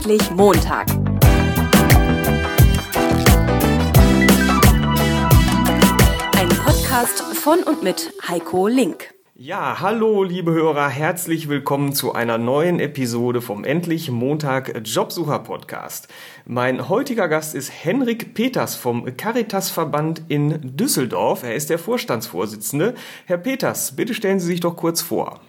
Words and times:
Endlich 0.00 0.30
Montag. 0.30 0.90
Ein 6.38 6.48
Podcast 6.64 7.20
von 7.34 7.62
und 7.64 7.82
mit 7.82 8.10
Heiko 8.26 8.66
Link. 8.66 9.12
Ja, 9.34 9.80
hallo 9.80 10.22
liebe 10.22 10.52
Hörer, 10.52 10.88
herzlich 10.88 11.50
willkommen 11.50 11.92
zu 11.92 12.14
einer 12.14 12.38
neuen 12.38 12.80
Episode 12.80 13.42
vom 13.42 13.62
Endlich 13.62 14.10
Montag 14.10 14.80
Jobsucher 14.84 15.40
Podcast. 15.40 16.08
Mein 16.46 16.88
heutiger 16.88 17.28
Gast 17.28 17.54
ist 17.54 17.70
Henrik 17.70 18.32
Peters 18.32 18.76
vom 18.76 19.04
Caritas 19.18 19.68
Verband 19.68 20.22
in 20.28 20.78
Düsseldorf. 20.78 21.42
Er 21.42 21.56
ist 21.56 21.68
der 21.68 21.78
Vorstandsvorsitzende. 21.78 22.94
Herr 23.26 23.36
Peters, 23.36 23.96
bitte 23.96 24.14
stellen 24.14 24.40
Sie 24.40 24.46
sich 24.46 24.60
doch 24.60 24.76
kurz 24.76 25.02
vor. 25.02 25.40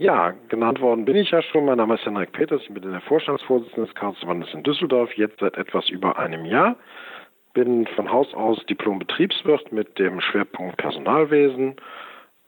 Ja, 0.00 0.32
genannt 0.48 0.80
worden 0.80 1.04
bin 1.04 1.14
ich 1.14 1.30
ja 1.30 1.42
schon. 1.42 1.66
Mein 1.66 1.76
Name 1.76 1.96
ist 1.96 2.06
Henrik 2.06 2.32
Peters. 2.32 2.62
Ich 2.62 2.72
bin 2.72 2.90
der 2.90 3.02
Vorstandsvorsitzende 3.02 3.86
des 3.86 3.94
Caritas 3.94 4.20
Verbandes 4.20 4.48
in 4.54 4.62
Düsseldorf, 4.62 5.12
jetzt 5.12 5.40
seit 5.40 5.58
etwas 5.58 5.90
über 5.90 6.18
einem 6.18 6.46
Jahr. 6.46 6.76
Bin 7.52 7.86
von 7.86 8.10
Haus 8.10 8.32
aus 8.32 8.64
Diplom-Betriebswirt 8.64 9.72
mit 9.72 9.98
dem 9.98 10.22
Schwerpunkt 10.22 10.78
Personalwesen 10.78 11.76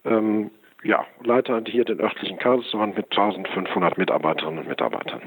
ähm, 0.07 0.51
ja, 0.83 1.05
leite 1.23 1.63
hier 1.67 1.85
den 1.85 2.01
örtlichen 2.01 2.39
Karlsruhe 2.39 2.87
mit 2.87 3.11
1500 3.11 3.99
Mitarbeiterinnen 3.99 4.61
und 4.61 4.69
Mitarbeitern. 4.69 5.21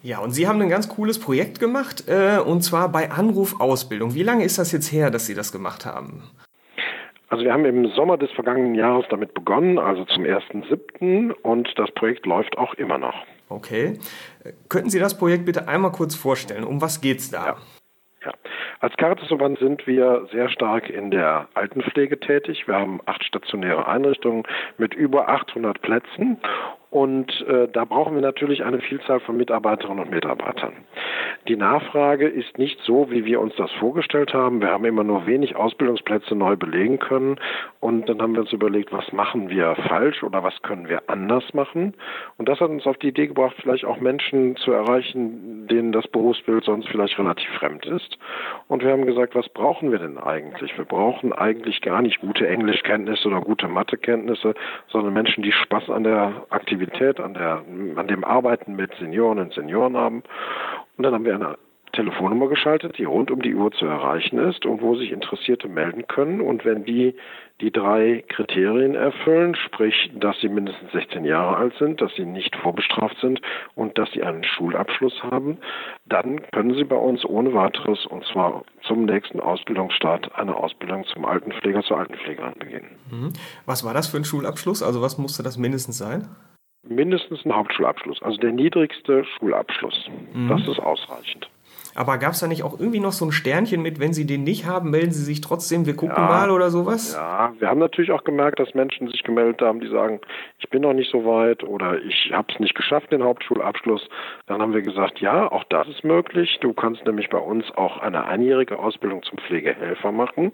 Ja, 0.00 0.20
und 0.20 0.30
Sie 0.30 0.48
haben 0.48 0.62
ein 0.62 0.70
ganz 0.70 0.88
cooles 0.88 1.20
Projekt 1.20 1.60
gemacht, 1.60 2.04
äh, 2.08 2.38
und 2.38 2.62
zwar 2.62 2.88
bei 2.90 3.10
Anrufausbildung. 3.10 4.14
Wie 4.14 4.22
lange 4.22 4.44
ist 4.44 4.56
das 4.56 4.72
jetzt 4.72 4.90
her, 4.90 5.10
dass 5.10 5.26
Sie 5.26 5.34
das 5.34 5.52
gemacht 5.52 5.84
haben? 5.84 6.22
Also 7.28 7.44
wir 7.44 7.52
haben 7.52 7.64
im 7.64 7.88
Sommer 7.88 8.16
des 8.16 8.30
vergangenen 8.32 8.74
Jahres 8.74 9.06
damit 9.10 9.34
begonnen, 9.34 9.78
also 9.78 10.04
zum 10.04 10.24
1.7. 10.24 11.32
und 11.32 11.72
das 11.76 11.90
Projekt 11.92 12.26
läuft 12.26 12.58
auch 12.58 12.74
immer 12.74 12.98
noch. 12.98 13.14
Okay. 13.48 13.98
Könnten 14.68 14.90
Sie 14.90 14.98
das 14.98 15.16
Projekt 15.16 15.44
bitte 15.44 15.68
einmal 15.68 15.92
kurz 15.92 16.14
vorstellen? 16.14 16.64
Um 16.64 16.80
was 16.80 17.00
geht 17.00 17.18
es 17.18 17.30
da? 17.30 17.46
Ja. 17.46 17.56
Ja. 18.24 18.32
Als 18.80 18.96
Caritasverband 18.96 19.58
sind 19.58 19.86
wir 19.86 20.26
sehr 20.32 20.48
stark 20.48 20.88
in 20.88 21.10
der 21.10 21.48
Altenpflege 21.54 22.18
tätig. 22.18 22.66
Wir 22.66 22.74
haben 22.76 23.00
acht 23.04 23.22
stationäre 23.22 23.86
Einrichtungen 23.86 24.44
mit 24.78 24.94
über 24.94 25.28
800 25.28 25.80
Plätzen 25.82 26.38
und 26.94 27.44
äh, 27.48 27.66
da 27.72 27.84
brauchen 27.84 28.14
wir 28.14 28.22
natürlich 28.22 28.64
eine 28.64 28.78
Vielzahl 28.78 29.18
von 29.18 29.36
Mitarbeiterinnen 29.36 30.04
und 30.04 30.12
Mitarbeitern. 30.12 30.74
Die 31.48 31.56
Nachfrage 31.56 32.28
ist 32.28 32.56
nicht 32.56 32.78
so, 32.84 33.10
wie 33.10 33.24
wir 33.24 33.40
uns 33.40 33.52
das 33.56 33.72
vorgestellt 33.72 34.32
haben. 34.32 34.60
Wir 34.60 34.68
haben 34.68 34.84
immer 34.84 35.02
nur 35.02 35.26
wenig 35.26 35.56
Ausbildungsplätze 35.56 36.36
neu 36.36 36.54
belegen 36.54 37.00
können. 37.00 37.40
Und 37.80 38.08
dann 38.08 38.22
haben 38.22 38.34
wir 38.34 38.42
uns 38.42 38.52
überlegt, 38.52 38.92
was 38.92 39.12
machen 39.12 39.50
wir 39.50 39.74
falsch 39.88 40.22
oder 40.22 40.44
was 40.44 40.62
können 40.62 40.88
wir 40.88 41.02
anders 41.08 41.52
machen. 41.52 41.94
Und 42.38 42.48
das 42.48 42.60
hat 42.60 42.70
uns 42.70 42.86
auf 42.86 42.96
die 42.98 43.08
Idee 43.08 43.26
gebracht, 43.26 43.56
vielleicht 43.60 43.84
auch 43.84 43.98
Menschen 43.98 44.54
zu 44.54 44.70
erreichen, 44.70 45.66
denen 45.66 45.90
das 45.90 46.06
Berufsbild 46.06 46.62
sonst 46.62 46.88
vielleicht 46.88 47.18
relativ 47.18 47.50
fremd 47.58 47.86
ist. 47.86 48.18
Und 48.68 48.84
wir 48.84 48.92
haben 48.92 49.04
gesagt, 49.04 49.34
was 49.34 49.48
brauchen 49.48 49.90
wir 49.90 49.98
denn 49.98 50.16
eigentlich? 50.16 50.78
Wir 50.78 50.84
brauchen 50.84 51.32
eigentlich 51.32 51.80
gar 51.80 52.02
nicht 52.02 52.20
gute 52.20 52.46
Englischkenntnisse 52.46 53.26
oder 53.26 53.40
gute 53.40 53.66
Mathekenntnisse, 53.66 54.54
sondern 54.86 55.12
Menschen, 55.12 55.42
die 55.42 55.52
Spaß 55.52 55.90
an 55.90 56.04
der 56.04 56.46
Aktivität 56.50 56.83
Aktivität, 56.84 57.20
an, 57.20 57.34
der, 57.34 57.64
an 57.96 58.06
dem 58.08 58.24
Arbeiten 58.24 58.76
mit 58.76 58.94
Senioren 58.98 59.38
und 59.38 59.52
Senioren 59.54 59.96
haben. 59.96 60.22
Und 60.96 61.04
dann 61.04 61.14
haben 61.14 61.24
wir 61.24 61.34
eine 61.34 61.56
Telefonnummer 61.94 62.48
geschaltet, 62.48 62.98
die 62.98 63.04
rund 63.04 63.30
um 63.30 63.40
die 63.40 63.54
Uhr 63.54 63.70
zu 63.70 63.86
erreichen 63.86 64.38
ist 64.38 64.66
und 64.66 64.82
wo 64.82 64.96
sich 64.96 65.12
Interessierte 65.12 65.68
melden 65.68 66.06
können. 66.06 66.40
Und 66.40 66.64
wenn 66.64 66.84
die 66.84 67.14
die 67.60 67.70
drei 67.70 68.24
Kriterien 68.28 68.96
erfüllen, 68.96 69.54
sprich, 69.54 70.10
dass 70.14 70.36
sie 70.40 70.48
mindestens 70.48 70.90
16 70.90 71.24
Jahre 71.24 71.56
alt 71.56 71.72
sind, 71.78 72.00
dass 72.00 72.12
sie 72.16 72.24
nicht 72.24 72.56
vorbestraft 72.56 73.16
sind 73.20 73.40
und 73.76 73.96
dass 73.96 74.10
sie 74.10 74.24
einen 74.24 74.42
Schulabschluss 74.42 75.22
haben, 75.22 75.58
dann 76.04 76.42
können 76.50 76.74
sie 76.74 76.82
bei 76.82 76.96
uns 76.96 77.24
ohne 77.24 77.54
weiteres 77.54 78.06
und 78.06 78.24
zwar 78.26 78.64
zum 78.82 79.04
nächsten 79.04 79.38
Ausbildungsstart 79.38 80.34
eine 80.34 80.56
Ausbildung 80.56 81.04
zum 81.04 81.24
Altenpfleger, 81.24 81.82
zur 81.82 81.98
Altenpflegerin 81.98 82.54
beginnen. 82.58 82.90
Mhm. 83.10 83.32
Was 83.66 83.84
war 83.84 83.94
das 83.94 84.08
für 84.08 84.16
ein 84.16 84.24
Schulabschluss? 84.24 84.82
Also 84.82 85.00
was 85.00 85.16
musste 85.16 85.44
das 85.44 85.56
mindestens 85.56 85.98
sein? 85.98 86.28
Mindestens 86.88 87.44
einen 87.44 87.54
Hauptschulabschluss, 87.54 88.22
also 88.22 88.38
der 88.38 88.52
niedrigste 88.52 89.24
Schulabschluss. 89.24 90.08
Mhm. 90.32 90.48
Das 90.48 90.66
ist 90.66 90.80
ausreichend. 90.80 91.48
Aber 91.96 92.18
gab 92.18 92.32
es 92.32 92.40
da 92.40 92.48
nicht 92.48 92.64
auch 92.64 92.78
irgendwie 92.78 92.98
noch 92.98 93.12
so 93.12 93.24
ein 93.24 93.32
Sternchen 93.32 93.80
mit, 93.80 94.00
wenn 94.00 94.12
Sie 94.12 94.26
den 94.26 94.42
nicht 94.42 94.66
haben, 94.66 94.90
melden 94.90 95.12
Sie 95.12 95.22
sich 95.22 95.40
trotzdem, 95.40 95.86
wir 95.86 95.94
gucken 95.94 96.16
ja, 96.16 96.26
mal 96.26 96.50
oder 96.50 96.70
sowas? 96.70 97.14
Ja, 97.14 97.52
wir 97.58 97.68
haben 97.68 97.78
natürlich 97.78 98.10
auch 98.10 98.24
gemerkt, 98.24 98.58
dass 98.58 98.74
Menschen 98.74 99.08
sich 99.08 99.22
gemeldet 99.22 99.62
haben, 99.62 99.80
die 99.80 99.88
sagen, 99.88 100.20
ich 100.58 100.68
bin 100.70 100.82
noch 100.82 100.92
nicht 100.92 101.10
so 101.10 101.24
weit 101.24 101.62
oder 101.62 102.02
ich 102.02 102.32
habe 102.32 102.52
es 102.52 102.58
nicht 102.58 102.74
geschafft, 102.74 103.12
den 103.12 103.22
Hauptschulabschluss. 103.22 104.08
Dann 104.46 104.60
haben 104.60 104.74
wir 104.74 104.82
gesagt, 104.82 105.20
ja, 105.20 105.50
auch 105.50 105.64
das 105.64 105.86
ist 105.88 106.02
möglich. 106.02 106.58
Du 106.60 106.72
kannst 106.72 107.04
nämlich 107.06 107.30
bei 107.30 107.38
uns 107.38 107.64
auch 107.76 107.98
eine 107.98 108.24
einjährige 108.24 108.78
Ausbildung 108.78 109.22
zum 109.22 109.38
Pflegehelfer 109.38 110.10
machen. 110.10 110.52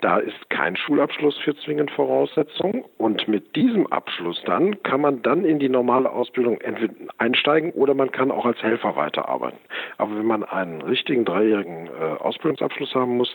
Da 0.00 0.18
ist 0.18 0.50
kein 0.50 0.76
Schulabschluss 0.76 1.36
für 1.38 1.56
zwingend 1.56 1.90
Voraussetzung. 1.90 2.84
Und 2.98 3.26
mit 3.28 3.56
diesem 3.56 3.86
Abschluss 3.86 4.42
dann 4.44 4.82
kann 4.82 5.00
man 5.00 5.22
dann 5.22 5.44
in 5.44 5.58
die 5.58 5.68
normale 5.68 6.10
Ausbildung 6.10 6.60
entweder 6.60 6.94
einsteigen 7.18 7.70
oder 7.72 7.94
man 7.94 8.10
kann 8.10 8.30
auch 8.30 8.44
als 8.44 8.62
Helfer 8.62 8.96
weiterarbeiten. 8.96 9.58
Aber 9.98 10.16
wenn 10.16 10.26
man 10.26 10.44
einen 10.44 10.82
richtigen 10.82 11.24
dreijährigen 11.24 11.86
äh, 11.86 12.22
Ausbildungsabschluss 12.22 12.94
haben 12.94 13.16
muss, 13.16 13.34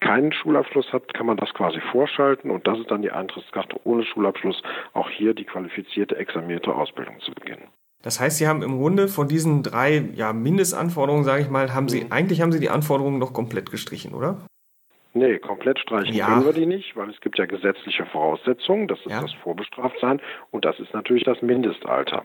keinen 0.00 0.32
Schulabschluss 0.32 0.92
hat, 0.92 1.14
kann 1.14 1.26
man 1.26 1.36
das 1.36 1.54
quasi 1.54 1.78
vorschalten 1.92 2.50
und 2.50 2.66
das 2.66 2.78
ist 2.78 2.90
dann 2.90 3.02
die 3.02 3.12
Eintrittskarte 3.12 3.76
ohne 3.84 4.04
Schulabschluss, 4.04 4.60
auch 4.92 5.08
hier 5.08 5.32
die 5.32 5.44
qualifizierte, 5.44 6.16
examinierte 6.16 6.74
Ausbildung 6.74 7.20
zu 7.20 7.32
beginnen. 7.32 7.68
Das 8.02 8.18
heißt, 8.18 8.38
Sie 8.38 8.48
haben 8.48 8.62
im 8.62 8.78
Grunde 8.78 9.06
von 9.06 9.28
diesen 9.28 9.62
drei 9.62 10.02
ja, 10.14 10.32
Mindestanforderungen, 10.32 11.24
sage 11.24 11.42
ich 11.42 11.50
mal, 11.50 11.72
haben 11.72 11.88
Sie, 11.88 12.04
mhm. 12.04 12.12
eigentlich 12.12 12.40
haben 12.42 12.50
Sie 12.50 12.58
die 12.58 12.68
Anforderungen 12.68 13.18
noch 13.18 13.32
komplett 13.32 13.70
gestrichen, 13.70 14.12
oder? 14.12 14.38
Nee, 15.14 15.38
komplett 15.38 15.78
streichen 15.78 16.14
ja. 16.14 16.26
können 16.26 16.46
wir 16.46 16.52
die 16.54 16.64
nicht, 16.64 16.96
weil 16.96 17.10
es 17.10 17.20
gibt 17.20 17.38
ja 17.38 17.44
gesetzliche 17.44 18.06
Voraussetzungen, 18.06 18.88
das 18.88 18.98
ist 19.00 19.10
ja. 19.10 19.20
das 19.20 19.32
Vorbestraftsein 19.34 20.22
und 20.50 20.64
das 20.64 20.80
ist 20.80 20.94
natürlich 20.94 21.24
das 21.24 21.42
Mindestalter. 21.42 22.24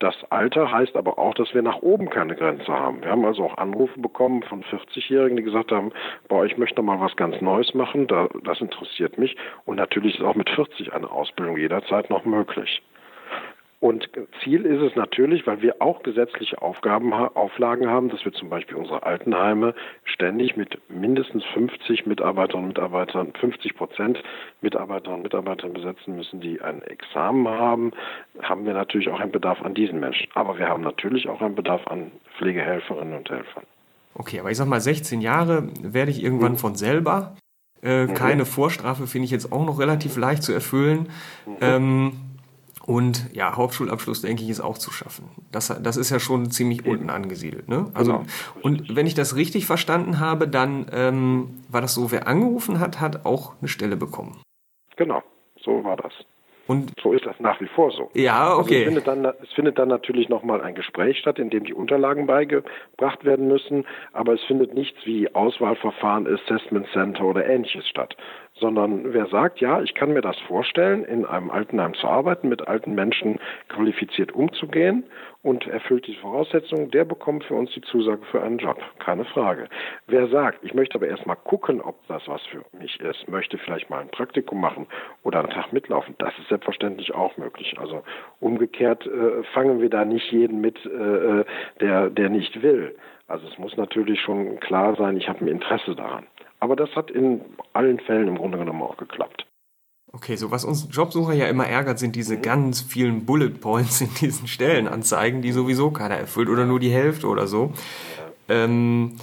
Das 0.00 0.14
Alter 0.28 0.70
heißt 0.70 0.96
aber 0.96 1.18
auch, 1.18 1.32
dass 1.32 1.54
wir 1.54 1.62
nach 1.62 1.78
oben 1.78 2.10
keine 2.10 2.36
Grenze 2.36 2.70
haben. 2.70 3.02
Wir 3.02 3.10
haben 3.10 3.24
also 3.24 3.44
auch 3.44 3.56
Anrufe 3.56 3.98
bekommen 3.98 4.42
von 4.42 4.62
40-Jährigen, 4.64 5.38
die 5.38 5.44
gesagt 5.44 5.72
haben, 5.72 5.92
boah, 6.28 6.44
ich 6.44 6.58
möchte 6.58 6.82
mal 6.82 7.00
was 7.00 7.16
ganz 7.16 7.40
Neues 7.40 7.72
machen, 7.72 8.06
das 8.06 8.60
interessiert 8.60 9.16
mich 9.16 9.36
und 9.64 9.76
natürlich 9.76 10.16
ist 10.16 10.24
auch 10.24 10.34
mit 10.34 10.50
40 10.50 10.92
eine 10.92 11.10
Ausbildung 11.10 11.56
jederzeit 11.56 12.10
noch 12.10 12.26
möglich. 12.26 12.82
Und 13.78 14.08
Ziel 14.42 14.64
ist 14.64 14.80
es 14.80 14.96
natürlich, 14.96 15.46
weil 15.46 15.60
wir 15.60 15.76
auch 15.80 16.02
gesetzliche 16.02 16.62
Aufgaben, 16.62 17.12
Auflagen 17.12 17.88
haben, 17.88 18.08
dass 18.08 18.24
wir 18.24 18.32
zum 18.32 18.48
Beispiel 18.48 18.76
unsere 18.76 19.02
Altenheime 19.02 19.74
ständig 20.04 20.56
mit 20.56 20.78
mindestens 20.88 21.44
50 21.52 22.06
Mitarbeiterinnen 22.06 22.64
und 22.64 22.68
Mitarbeitern, 22.68 23.34
50 23.38 23.76
Prozent 23.76 24.22
Mitarbeiterinnen 24.62 25.16
und 25.18 25.22
Mitarbeitern 25.24 25.74
besetzen 25.74 26.16
müssen, 26.16 26.40
die 26.40 26.62
ein 26.62 26.80
Examen 26.82 27.46
haben, 27.48 27.92
haben 28.42 28.64
wir 28.64 28.72
natürlich 28.72 29.10
auch 29.10 29.20
einen 29.20 29.32
Bedarf 29.32 29.60
an 29.60 29.74
diesen 29.74 30.00
Menschen. 30.00 30.28
Aber 30.34 30.58
wir 30.58 30.68
haben 30.68 30.82
natürlich 30.82 31.28
auch 31.28 31.42
einen 31.42 31.54
Bedarf 31.54 31.86
an 31.86 32.12
Pflegehelferinnen 32.38 33.18
und 33.18 33.28
Helfern. 33.28 33.64
Okay, 34.14 34.40
aber 34.40 34.50
ich 34.50 34.56
sag 34.56 34.68
mal, 34.68 34.80
16 34.80 35.20
Jahre 35.20 35.68
werde 35.82 36.10
ich 36.10 36.22
irgendwann 36.22 36.52
mhm. 36.52 36.58
von 36.58 36.74
selber. 36.76 37.36
Äh, 37.82 38.06
mhm. 38.06 38.14
Keine 38.14 38.46
Vorstrafe 38.46 39.06
finde 39.06 39.26
ich 39.26 39.30
jetzt 39.30 39.52
auch 39.52 39.66
noch 39.66 39.78
relativ 39.78 40.16
leicht 40.16 40.42
zu 40.42 40.54
erfüllen. 40.54 41.10
Mhm. 41.44 41.56
Ähm, 41.60 42.12
und 42.86 43.34
ja, 43.34 43.56
Hauptschulabschluss, 43.56 44.22
denke 44.22 44.44
ich, 44.44 44.48
ist 44.48 44.60
auch 44.60 44.78
zu 44.78 44.92
schaffen. 44.92 45.28
Das, 45.50 45.74
das 45.82 45.96
ist 45.96 46.10
ja 46.10 46.20
schon 46.20 46.50
ziemlich 46.50 46.86
unten 46.86 47.10
angesiedelt. 47.10 47.68
Ne? 47.68 47.90
Also, 47.94 48.12
genau. 48.12 48.24
Und 48.62 48.94
wenn 48.94 49.06
ich 49.06 49.14
das 49.14 49.34
richtig 49.34 49.66
verstanden 49.66 50.20
habe, 50.20 50.46
dann 50.46 50.86
ähm, 50.92 51.62
war 51.68 51.80
das 51.80 51.94
so, 51.94 52.12
wer 52.12 52.28
angerufen 52.28 52.78
hat, 52.78 53.00
hat 53.00 53.26
auch 53.26 53.54
eine 53.60 53.68
Stelle 53.68 53.96
bekommen. 53.96 54.40
Genau, 54.96 55.22
so 55.60 55.82
war 55.82 55.96
das. 55.96 56.12
Und 56.66 56.92
so 57.00 57.12
ist 57.12 57.24
das 57.24 57.38
nach 57.38 57.60
wie 57.60 57.66
vor 57.66 57.92
so. 57.92 58.10
Ja, 58.14 58.56
okay. 58.56 58.58
Also 58.58 58.74
es, 58.74 58.84
findet 58.84 59.06
dann, 59.06 59.24
es 59.42 59.52
findet 59.52 59.78
dann 59.78 59.88
natürlich 59.88 60.28
nochmal 60.28 60.60
ein 60.60 60.74
Gespräch 60.74 61.18
statt, 61.18 61.38
in 61.38 61.50
dem 61.50 61.64
die 61.64 61.74
Unterlagen 61.74 62.26
beigebracht 62.26 63.24
werden 63.24 63.46
müssen, 63.46 63.84
aber 64.12 64.34
es 64.34 64.42
findet 64.44 64.74
nichts 64.74 64.98
wie 65.04 65.32
Auswahlverfahren, 65.34 66.26
Assessment 66.26 66.86
Center 66.92 67.24
oder 67.24 67.46
ähnliches 67.46 67.86
statt, 67.88 68.16
sondern 68.54 69.12
wer 69.12 69.26
sagt, 69.26 69.60
ja, 69.60 69.80
ich 69.82 69.94
kann 69.94 70.12
mir 70.12 70.22
das 70.22 70.38
vorstellen, 70.48 71.04
in 71.04 71.24
einem 71.24 71.50
Altenheim 71.50 71.94
zu 71.94 72.08
arbeiten, 72.08 72.48
mit 72.48 72.66
alten 72.66 72.94
Menschen 72.94 73.38
qualifiziert 73.68 74.32
umzugehen 74.32 75.04
und 75.46 75.64
erfüllt 75.68 76.08
diese 76.08 76.18
Voraussetzungen, 76.18 76.90
der 76.90 77.04
bekommt 77.04 77.44
für 77.44 77.54
uns 77.54 77.70
die 77.70 77.80
Zusage 77.82 78.24
für 78.32 78.42
einen 78.42 78.58
Job. 78.58 78.82
Keine 78.98 79.24
Frage. 79.24 79.68
Wer 80.08 80.26
sagt, 80.26 80.64
ich 80.64 80.74
möchte 80.74 80.96
aber 80.96 81.06
erst 81.06 81.24
mal 81.24 81.36
gucken, 81.36 81.80
ob 81.80 82.04
das 82.08 82.26
was 82.26 82.42
für 82.46 82.64
mich 82.76 82.98
ist, 82.98 83.28
möchte 83.28 83.56
vielleicht 83.56 83.88
mal 83.88 84.00
ein 84.00 84.08
Praktikum 84.08 84.60
machen 84.60 84.88
oder 85.22 85.38
einen 85.38 85.50
Tag 85.50 85.72
mitlaufen, 85.72 86.16
das 86.18 86.36
ist 86.40 86.48
selbstverständlich 86.48 87.14
auch 87.14 87.36
möglich. 87.36 87.76
Also 87.78 88.02
umgekehrt 88.40 89.06
äh, 89.06 89.44
fangen 89.54 89.80
wir 89.80 89.88
da 89.88 90.04
nicht 90.04 90.32
jeden 90.32 90.60
mit, 90.60 90.84
äh, 90.84 90.88
äh 90.88 91.44
der, 91.80 92.10
der 92.10 92.28
nicht 92.28 92.60
will. 92.62 92.96
Also 93.28 93.46
es 93.46 93.56
muss 93.56 93.76
natürlich 93.76 94.20
schon 94.20 94.58
klar 94.58 94.96
sein, 94.96 95.16
ich 95.16 95.28
habe 95.28 95.44
ein 95.44 95.48
Interesse 95.48 95.94
daran. 95.94 96.26
Aber 96.58 96.74
das 96.74 96.90
hat 96.96 97.12
in 97.12 97.40
allen 97.72 98.00
Fällen 98.00 98.26
im 98.26 98.38
Grunde 98.38 98.58
genommen 98.58 98.82
auch 98.82 98.96
geklappt. 98.96 99.45
Okay, 100.12 100.36
so 100.36 100.50
was 100.50 100.64
uns 100.64 100.88
Jobsucher 100.90 101.34
ja 101.34 101.46
immer 101.46 101.66
ärgert, 101.66 101.98
sind 101.98 102.16
diese 102.16 102.36
mhm. 102.36 102.42
ganz 102.42 102.80
vielen 102.80 103.26
Bullet 103.26 103.50
Points 103.50 104.00
in 104.00 104.12
diesen 104.14 104.48
Stellenanzeigen, 104.48 105.42
die 105.42 105.52
sowieso 105.52 105.90
keiner 105.90 106.16
erfüllt 106.16 106.48
oder 106.48 106.64
nur 106.64 106.80
die 106.80 106.90
Hälfte 106.90 107.26
oder 107.26 107.46
so. 107.46 107.72
Ähm, 108.48 109.16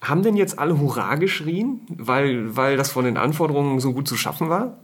haben 0.00 0.22
denn 0.22 0.36
jetzt 0.36 0.58
alle 0.58 0.78
Hurra 0.78 1.16
geschrien, 1.16 1.80
weil, 1.88 2.56
weil 2.56 2.76
das 2.76 2.90
von 2.90 3.04
den 3.04 3.16
Anforderungen 3.16 3.80
so 3.80 3.92
gut 3.92 4.08
zu 4.08 4.16
schaffen 4.16 4.48
war? 4.48 4.78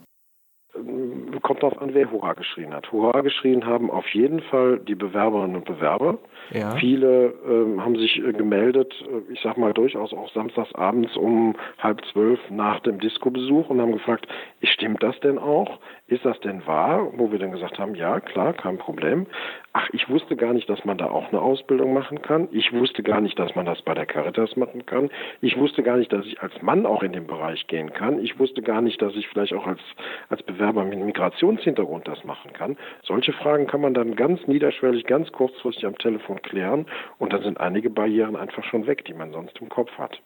Kommt 1.42 1.62
darauf 1.62 1.80
an, 1.80 1.94
wer 1.94 2.10
Hurra 2.10 2.34
geschrien 2.34 2.72
hat. 2.74 2.90
Hurra 2.92 3.20
geschrien 3.20 3.66
haben 3.66 3.90
auf 3.90 4.08
jeden 4.10 4.40
Fall 4.40 4.78
die 4.78 4.94
Bewerberinnen 4.94 5.56
und 5.56 5.64
Bewerber. 5.64 6.18
Ja. 6.50 6.76
Viele 6.76 7.34
ähm, 7.46 7.84
haben 7.84 7.96
sich 7.96 8.18
äh, 8.18 8.32
gemeldet, 8.32 8.94
äh, 9.02 9.32
ich 9.32 9.40
sag 9.42 9.56
mal 9.56 9.72
durchaus 9.72 10.12
auch 10.12 10.32
samstags 10.32 10.74
abends 10.74 11.16
um 11.16 11.56
halb 11.78 12.04
zwölf 12.12 12.38
nach 12.50 12.80
dem 12.80 13.00
Disco-Besuch 13.00 13.68
und 13.70 13.80
haben 13.80 13.92
gefragt, 13.92 14.26
stimmt 14.62 15.02
das 15.02 15.18
denn 15.20 15.38
auch? 15.38 15.78
Ist 16.08 16.24
das 16.24 16.38
denn 16.38 16.64
wahr? 16.68 17.10
Wo 17.16 17.32
wir 17.32 17.40
dann 17.40 17.50
gesagt 17.50 17.80
haben, 17.80 17.96
ja, 17.96 18.20
klar, 18.20 18.52
kein 18.52 18.78
Problem. 18.78 19.26
Ach, 19.72 19.88
ich 19.92 20.08
wusste 20.08 20.36
gar 20.36 20.52
nicht, 20.52 20.68
dass 20.70 20.84
man 20.84 20.98
da 20.98 21.10
auch 21.10 21.30
eine 21.30 21.42
Ausbildung 21.42 21.94
machen 21.94 22.22
kann. 22.22 22.46
Ich 22.52 22.72
wusste 22.72 23.02
gar 23.02 23.20
nicht, 23.20 23.36
dass 23.40 23.56
man 23.56 23.66
das 23.66 23.82
bei 23.82 23.92
der 23.92 24.06
Caritas 24.06 24.54
machen 24.54 24.86
kann. 24.86 25.10
Ich 25.40 25.58
wusste 25.58 25.82
gar 25.82 25.96
nicht, 25.96 26.12
dass 26.12 26.24
ich 26.24 26.40
als 26.40 26.62
Mann 26.62 26.86
auch 26.86 27.02
in 27.02 27.12
den 27.12 27.26
Bereich 27.26 27.66
gehen 27.66 27.92
kann. 27.92 28.20
Ich 28.20 28.38
wusste 28.38 28.62
gar 28.62 28.82
nicht, 28.82 29.02
dass 29.02 29.16
ich 29.16 29.26
vielleicht 29.26 29.52
auch 29.52 29.66
als, 29.66 29.80
als 30.28 30.44
Bewerber 30.44 30.84
mit 30.84 31.00
Migrationshintergrund 31.00 32.06
das 32.06 32.22
machen 32.22 32.52
kann. 32.52 32.76
Solche 33.02 33.32
Fragen 33.32 33.66
kann 33.66 33.80
man 33.80 33.92
dann 33.92 34.14
ganz 34.14 34.46
niederschwellig, 34.46 35.06
ganz 35.06 35.32
kurzfristig 35.32 35.86
am 35.86 35.98
Telefon 35.98 36.40
klären 36.40 36.86
und 37.18 37.32
dann 37.32 37.42
sind 37.42 37.58
einige 37.58 37.90
Barrieren 37.90 38.36
einfach 38.36 38.62
schon 38.62 38.86
weg, 38.86 39.04
die 39.06 39.14
man 39.14 39.32
sonst 39.32 39.58
im 39.60 39.68
Kopf 39.68 39.90
hat. 39.98 40.20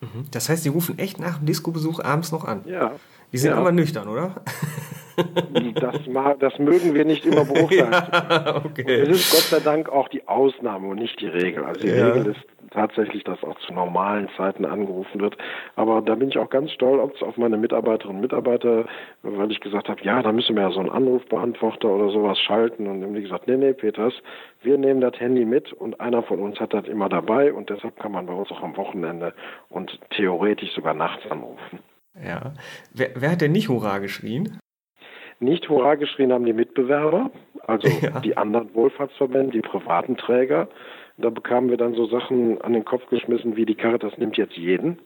Mhm. 0.00 0.24
Das 0.30 0.48
heißt, 0.48 0.62
Sie 0.62 0.70
rufen 0.70 0.98
echt 0.98 1.20
nach 1.20 1.38
dem 1.38 1.46
Disco-Besuch 1.46 2.00
abends 2.02 2.32
noch 2.32 2.44
an? 2.44 2.62
Ja. 2.64 2.92
Die 3.32 3.38
sind 3.38 3.52
ja. 3.52 3.56
aber 3.56 3.72
nüchtern, 3.72 4.08
oder? 4.08 4.36
Das, 5.74 5.96
das, 6.38 6.58
mögen 6.58 6.94
wir 6.94 7.04
nicht 7.04 7.26
immer 7.26 7.44
beurteilen. 7.44 7.92
Ja, 8.30 8.62
okay. 8.64 9.02
Es 9.02 9.08
ist 9.08 9.30
Gott 9.30 9.60
sei 9.60 9.60
Dank 9.60 9.90
auch 9.90 10.08
die 10.08 10.26
Ausnahme 10.26 10.88
und 10.88 10.98
nicht 10.98 11.20
die 11.20 11.26
Regel. 11.26 11.64
Also 11.64 11.80
die 11.80 11.88
ja. 11.88 12.08
Regel 12.08 12.32
ist 12.32 12.40
tatsächlich, 12.70 13.24
dass 13.24 13.42
auch 13.42 13.58
zu 13.60 13.74
normalen 13.74 14.28
Zeiten 14.36 14.64
angerufen 14.64 15.20
wird. 15.20 15.36
Aber 15.76 16.00
da 16.02 16.14
bin 16.14 16.28
ich 16.28 16.38
auch 16.38 16.50
ganz 16.50 16.70
stolz 16.72 17.20
auf 17.22 17.36
meine 17.36 17.56
Mitarbeiterinnen 17.56 18.16
und 18.16 18.22
Mitarbeiter, 18.22 18.86
weil 19.22 19.50
ich 19.50 19.60
gesagt 19.60 19.88
habe, 19.88 20.00
ja, 20.02 20.22
da 20.22 20.32
müssen 20.32 20.56
wir 20.56 20.62
ja 20.62 20.70
so 20.70 20.80
einen 20.80 20.90
Anrufbeantworter 20.90 21.88
oder 21.88 22.10
sowas 22.10 22.38
schalten. 22.38 22.86
Und 22.86 23.00
dann 23.00 23.10
haben 23.10 23.14
die 23.14 23.22
gesagt, 23.22 23.48
nee, 23.48 23.56
nee, 23.56 23.72
Peters, 23.72 24.14
wir 24.62 24.78
nehmen 24.78 25.00
das 25.00 25.18
Handy 25.18 25.44
mit 25.44 25.72
und 25.72 26.00
einer 26.00 26.22
von 26.22 26.38
uns 26.38 26.58
hat 26.60 26.72
das 26.72 26.86
immer 26.86 27.08
dabei 27.08 27.52
und 27.52 27.70
deshalb 27.70 27.98
kann 27.98 28.12
man 28.12 28.26
bei 28.26 28.32
uns 28.32 28.50
auch 28.50 28.62
am 28.62 28.76
Wochenende 28.76 29.34
und 29.68 29.98
theoretisch 30.10 30.72
sogar 30.74 30.94
nachts 30.94 31.28
anrufen. 31.30 31.80
Ja. 32.24 32.52
Wer, 32.92 33.10
wer 33.14 33.30
hat 33.32 33.40
denn 33.40 33.52
nicht 33.52 33.68
Hurra 33.68 33.98
geschrien? 33.98 34.58
Nicht 35.38 35.68
Hurra 35.68 35.94
geschrien 35.94 36.32
haben 36.32 36.44
die 36.44 36.52
Mitbewerber, 36.52 37.30
also 37.66 37.88
ja. 38.02 38.20
die 38.20 38.36
anderen 38.36 38.74
Wohlfahrtsverbände, 38.74 39.52
die 39.52 39.62
privaten 39.62 40.16
Träger. 40.16 40.68
Da 41.16 41.30
bekamen 41.30 41.70
wir 41.70 41.76
dann 41.76 41.94
so 41.94 42.06
Sachen 42.06 42.60
an 42.60 42.72
den 42.72 42.84
Kopf 42.84 43.06
geschmissen 43.08 43.56
wie 43.56 43.66
die 43.66 43.74
Caritas 43.74 44.16
nimmt 44.18 44.36
jetzt 44.36 44.56
jeden. 44.56 44.98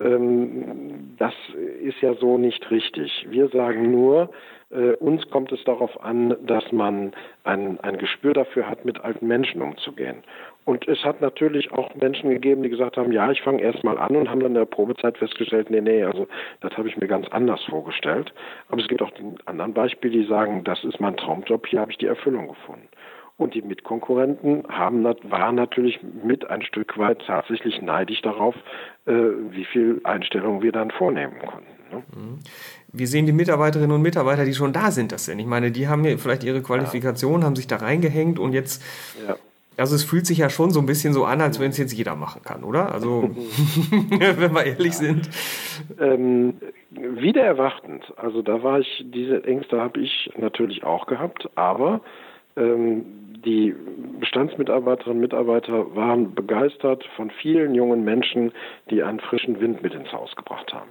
Ähm, 0.00 1.16
das 1.18 1.34
ist 1.82 2.00
ja 2.00 2.14
so 2.14 2.38
nicht 2.38 2.70
richtig. 2.70 3.26
Wir 3.28 3.48
sagen 3.48 3.90
nur, 3.90 4.30
äh, 4.70 4.92
uns 4.96 5.28
kommt 5.30 5.50
es 5.52 5.62
darauf 5.64 6.02
an, 6.02 6.36
dass 6.46 6.70
man 6.72 7.12
ein, 7.44 7.80
ein 7.80 7.98
Gespür 7.98 8.34
dafür 8.34 8.68
hat, 8.68 8.84
mit 8.84 9.00
alten 9.00 9.26
Menschen 9.26 9.62
umzugehen. 9.62 10.22
Und 10.68 10.86
es 10.86 11.02
hat 11.02 11.22
natürlich 11.22 11.72
auch 11.72 11.94
Menschen 11.94 12.28
gegeben, 12.28 12.62
die 12.62 12.68
gesagt 12.68 12.98
haben, 12.98 13.10
ja, 13.10 13.30
ich 13.30 13.40
fange 13.40 13.62
erst 13.62 13.84
mal 13.84 13.96
an 13.96 14.14
und 14.14 14.28
haben 14.28 14.40
dann 14.40 14.50
in 14.50 14.54
der 14.54 14.66
Probezeit 14.66 15.16
festgestellt, 15.16 15.70
nee, 15.70 15.80
nee, 15.80 16.04
also 16.04 16.28
das 16.60 16.76
habe 16.76 16.90
ich 16.90 16.98
mir 16.98 17.08
ganz 17.08 17.26
anders 17.28 17.64
vorgestellt. 17.70 18.34
Aber 18.68 18.78
es 18.82 18.86
gibt 18.86 19.00
auch 19.00 19.10
den 19.12 19.38
anderen 19.46 19.72
Beispiel, 19.72 20.10
die 20.10 20.26
sagen, 20.26 20.64
das 20.64 20.84
ist 20.84 21.00
mein 21.00 21.16
Traumjob, 21.16 21.66
hier 21.66 21.80
habe 21.80 21.90
ich 21.90 21.96
die 21.96 22.04
Erfüllung 22.04 22.48
gefunden. 22.48 22.86
Und 23.38 23.54
die 23.54 23.62
Mitkonkurrenten 23.62 24.64
haben, 24.68 25.04
waren 25.04 25.54
natürlich 25.54 26.00
mit 26.22 26.50
ein 26.50 26.60
Stück 26.60 26.98
weit 26.98 27.22
tatsächlich 27.26 27.80
neidisch 27.80 28.20
darauf, 28.20 28.54
äh, 29.06 29.12
wie 29.48 29.64
viel 29.64 30.02
Einstellungen 30.04 30.60
wir 30.60 30.72
dann 30.72 30.90
vornehmen 30.90 31.38
konnten. 31.38 31.78
Ne? 31.90 32.02
Mhm. 32.14 32.38
Wie 32.92 33.06
sehen 33.06 33.24
die 33.24 33.32
Mitarbeiterinnen 33.32 33.92
und 33.92 34.02
Mitarbeiter, 34.02 34.44
die 34.44 34.52
schon 34.52 34.74
da 34.74 34.90
sind, 34.90 35.12
das 35.12 35.24
denn? 35.24 35.38
Ich 35.38 35.46
meine, 35.46 35.70
die 35.70 35.88
haben 35.88 36.04
vielleicht 36.18 36.44
ihre 36.44 36.60
Qualifikation, 36.60 37.40
ja. 37.40 37.46
haben 37.46 37.56
sich 37.56 37.66
da 37.66 37.76
reingehängt 37.76 38.38
und 38.38 38.52
jetzt 38.52 38.84
ja. 39.26 39.36
Also 39.78 39.94
es 39.94 40.04
fühlt 40.04 40.26
sich 40.26 40.38
ja 40.38 40.50
schon 40.50 40.70
so 40.70 40.80
ein 40.80 40.86
bisschen 40.86 41.12
so 41.12 41.24
an, 41.24 41.40
als 41.40 41.60
wenn 41.60 41.70
es 41.70 41.78
jetzt 41.78 41.92
jeder 41.92 42.16
machen 42.16 42.42
kann, 42.42 42.64
oder? 42.64 42.92
Also 42.92 43.22
wenn 44.10 44.52
wir 44.52 44.64
ehrlich 44.64 44.92
ja. 44.92 44.92
sind. 44.92 45.30
Ähm, 46.00 46.54
wieder 46.90 47.42
erwartend. 47.42 48.12
Also 48.16 48.42
da 48.42 48.62
war 48.62 48.80
ich, 48.80 49.04
diese 49.06 49.44
Ängste 49.44 49.80
habe 49.80 50.00
ich 50.00 50.30
natürlich 50.36 50.84
auch 50.84 51.06
gehabt, 51.06 51.48
aber 51.54 52.00
ähm, 52.56 53.04
die 53.44 53.74
Bestandsmitarbeiterinnen 54.20 55.18
und 55.18 55.20
Mitarbeiter 55.20 55.94
waren 55.94 56.34
begeistert 56.34 57.04
von 57.16 57.30
vielen 57.30 57.74
jungen 57.74 58.04
Menschen, 58.04 58.52
die 58.90 59.02
einen 59.02 59.20
frischen 59.20 59.60
Wind 59.60 59.82
mit 59.82 59.94
ins 59.94 60.12
Haus 60.12 60.34
gebracht 60.34 60.72
haben. 60.72 60.90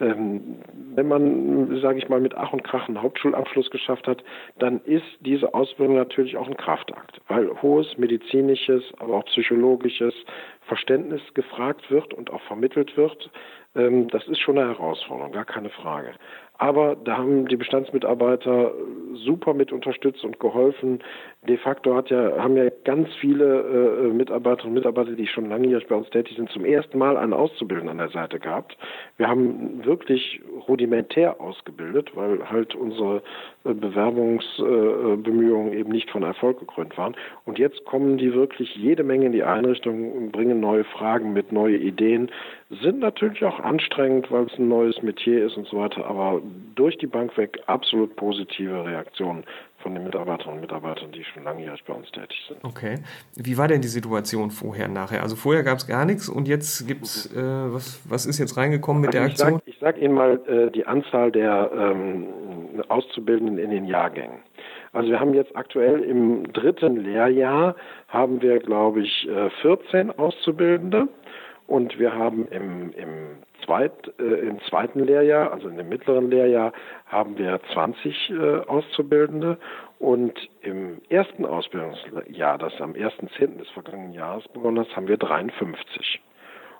Ähm, 0.00 0.56
wenn 0.94 1.08
man, 1.08 1.80
sage 1.80 1.98
ich 1.98 2.08
mal, 2.08 2.20
mit 2.20 2.34
Ach 2.34 2.52
und 2.52 2.64
Krach 2.64 2.88
einen 2.88 3.00
Hauptschulabschluss 3.00 3.70
geschafft 3.70 4.08
hat, 4.08 4.24
dann 4.58 4.80
ist 4.84 5.06
diese 5.20 5.54
Ausbildung 5.54 5.96
natürlich 5.96 6.36
auch 6.36 6.48
ein 6.48 6.56
Kraftakt, 6.56 7.20
weil 7.28 7.50
hohes 7.62 7.96
medizinisches, 7.96 8.82
aber 8.98 9.14
auch 9.14 9.24
psychologisches 9.26 10.14
Verständnis 10.62 11.22
gefragt 11.34 11.90
wird 11.90 12.12
und 12.14 12.30
auch 12.30 12.42
vermittelt 12.42 12.96
wird. 12.96 13.30
Ähm, 13.76 14.08
das 14.08 14.26
ist 14.28 14.40
schon 14.40 14.58
eine 14.58 14.68
Herausforderung, 14.68 15.32
gar 15.32 15.44
keine 15.44 15.70
Frage. 15.70 16.12
Aber 16.56 16.94
da 16.94 17.18
haben 17.18 17.48
die 17.48 17.56
Bestandsmitarbeiter 17.56 18.72
super 19.14 19.54
mit 19.54 19.72
unterstützt 19.72 20.24
und 20.24 20.38
geholfen. 20.38 21.00
De 21.48 21.56
facto 21.56 21.94
hat 21.94 22.10
ja, 22.10 22.38
haben 22.38 22.56
ja 22.56 22.70
ganz 22.84 23.08
viele 23.20 23.60
äh, 23.60 24.12
Mitarbeiterinnen 24.12 24.68
und 24.68 24.74
Mitarbeiter, 24.74 25.12
die 25.12 25.26
schon 25.26 25.48
langjährig 25.48 25.86
bei 25.88 25.96
uns 25.96 26.08
tätig 26.10 26.36
sind, 26.36 26.48
zum 26.50 26.64
ersten 26.64 26.96
Mal 26.96 27.16
einen 27.16 27.32
Auszubildenden 27.32 28.00
an 28.00 28.06
der 28.06 28.08
Seite 28.08 28.38
gehabt. 28.38 28.76
Wir 29.16 29.28
haben 29.28 29.84
wirklich 29.84 30.40
rudimentär 30.68 31.40
ausgebildet, 31.40 32.12
weil 32.14 32.48
halt 32.48 32.74
unsere 32.74 33.22
äh, 33.64 33.74
Bewerbungsbemühungen 33.74 35.72
äh, 35.72 35.80
eben 35.80 35.90
nicht 35.90 36.10
von 36.10 36.22
Erfolg 36.22 36.60
gekrönt 36.60 36.96
waren. 36.96 37.16
Und 37.44 37.58
jetzt 37.58 37.84
kommen 37.84 38.16
die 38.16 38.32
wirklich 38.32 38.74
jede 38.76 39.02
Menge 39.02 39.26
in 39.26 39.32
die 39.32 39.42
Einrichtung 39.44 40.12
und 40.12 40.32
bringen 40.32 40.60
neue 40.60 40.84
Fragen 40.84 41.32
mit, 41.32 41.52
neue 41.52 41.76
Ideen, 41.76 42.30
sind 42.82 43.00
natürlich 43.00 43.44
auch 43.44 43.60
anstrengend, 43.60 44.30
weil 44.30 44.44
es 44.44 44.58
ein 44.58 44.68
neues 44.68 45.02
Metier 45.02 45.46
ist 45.46 45.56
und 45.56 45.66
so 45.68 45.78
weiter, 45.78 46.06
aber 46.06 46.40
durch 46.74 46.96
die 46.98 47.06
Bank 47.06 47.36
weg 47.36 47.60
absolut 47.66 48.16
positive 48.16 48.84
Reaktionen 48.84 49.44
von 49.78 49.94
den 49.94 50.04
Mitarbeiterinnen 50.04 50.56
und 50.56 50.60
Mitarbeitern, 50.62 51.12
die 51.12 51.22
schon 51.24 51.44
langjährig 51.44 51.84
bei 51.84 51.92
uns 51.92 52.10
tätig 52.10 52.42
sind. 52.48 52.64
Okay. 52.64 52.96
Wie 53.36 53.58
war 53.58 53.68
denn 53.68 53.82
die 53.82 53.88
Situation 53.88 54.50
vorher, 54.50 54.88
nachher? 54.88 55.22
Also 55.22 55.36
vorher 55.36 55.62
gab 55.62 55.78
es 55.78 55.86
gar 55.86 56.04
nichts 56.04 56.28
und 56.28 56.48
jetzt 56.48 56.86
gibt 56.86 57.04
es, 57.04 57.34
äh, 57.34 57.42
was, 57.42 58.00
was 58.08 58.24
ist 58.24 58.38
jetzt 58.38 58.56
reingekommen 58.56 59.02
mit 59.02 59.14
also 59.14 59.18
der 59.18 59.26
Aktion? 59.26 59.62
Ich 59.66 59.78
sage 59.78 59.94
sag 59.94 60.02
Ihnen 60.02 60.14
mal 60.14 60.40
äh, 60.46 60.70
die 60.70 60.86
Anzahl 60.86 61.30
der 61.30 61.70
ähm, 61.76 62.26
Auszubildenden 62.88 63.58
in 63.58 63.70
den 63.70 63.84
Jahrgängen. 63.84 64.38
Also 64.92 65.10
wir 65.10 65.20
haben 65.20 65.34
jetzt 65.34 65.54
aktuell 65.56 66.00
im 66.00 66.52
dritten 66.52 66.96
Lehrjahr 66.96 67.74
haben 68.08 68.40
wir, 68.42 68.60
glaube 68.60 69.02
ich, 69.02 69.28
14 69.62 70.08
äh, 70.08 70.12
Auszubildende 70.16 71.08
und 71.66 71.98
wir 71.98 72.14
haben 72.14 72.46
im, 72.48 72.92
im, 72.92 73.38
Zweit, 73.64 74.12
äh, 74.18 74.48
im 74.48 74.60
zweiten 74.62 75.00
Lehrjahr, 75.00 75.52
also 75.52 75.68
in 75.68 75.76
dem 75.76 75.88
mittleren 75.88 76.30
Lehrjahr, 76.30 76.72
haben 77.06 77.38
wir 77.38 77.60
20 77.72 78.30
äh, 78.30 78.58
Auszubildende 78.66 79.58
und 79.98 80.34
im 80.60 81.00
ersten 81.08 81.46
Ausbildungsjahr, 81.46 82.58
das 82.58 82.78
am 82.80 82.92
1.10. 82.92 83.58
des 83.58 83.68
vergangenen 83.70 84.12
Jahres 84.12 84.46
begonnen 84.48 84.80
hat, 84.80 84.94
haben 84.94 85.08
wir 85.08 85.16
53. 85.16 86.20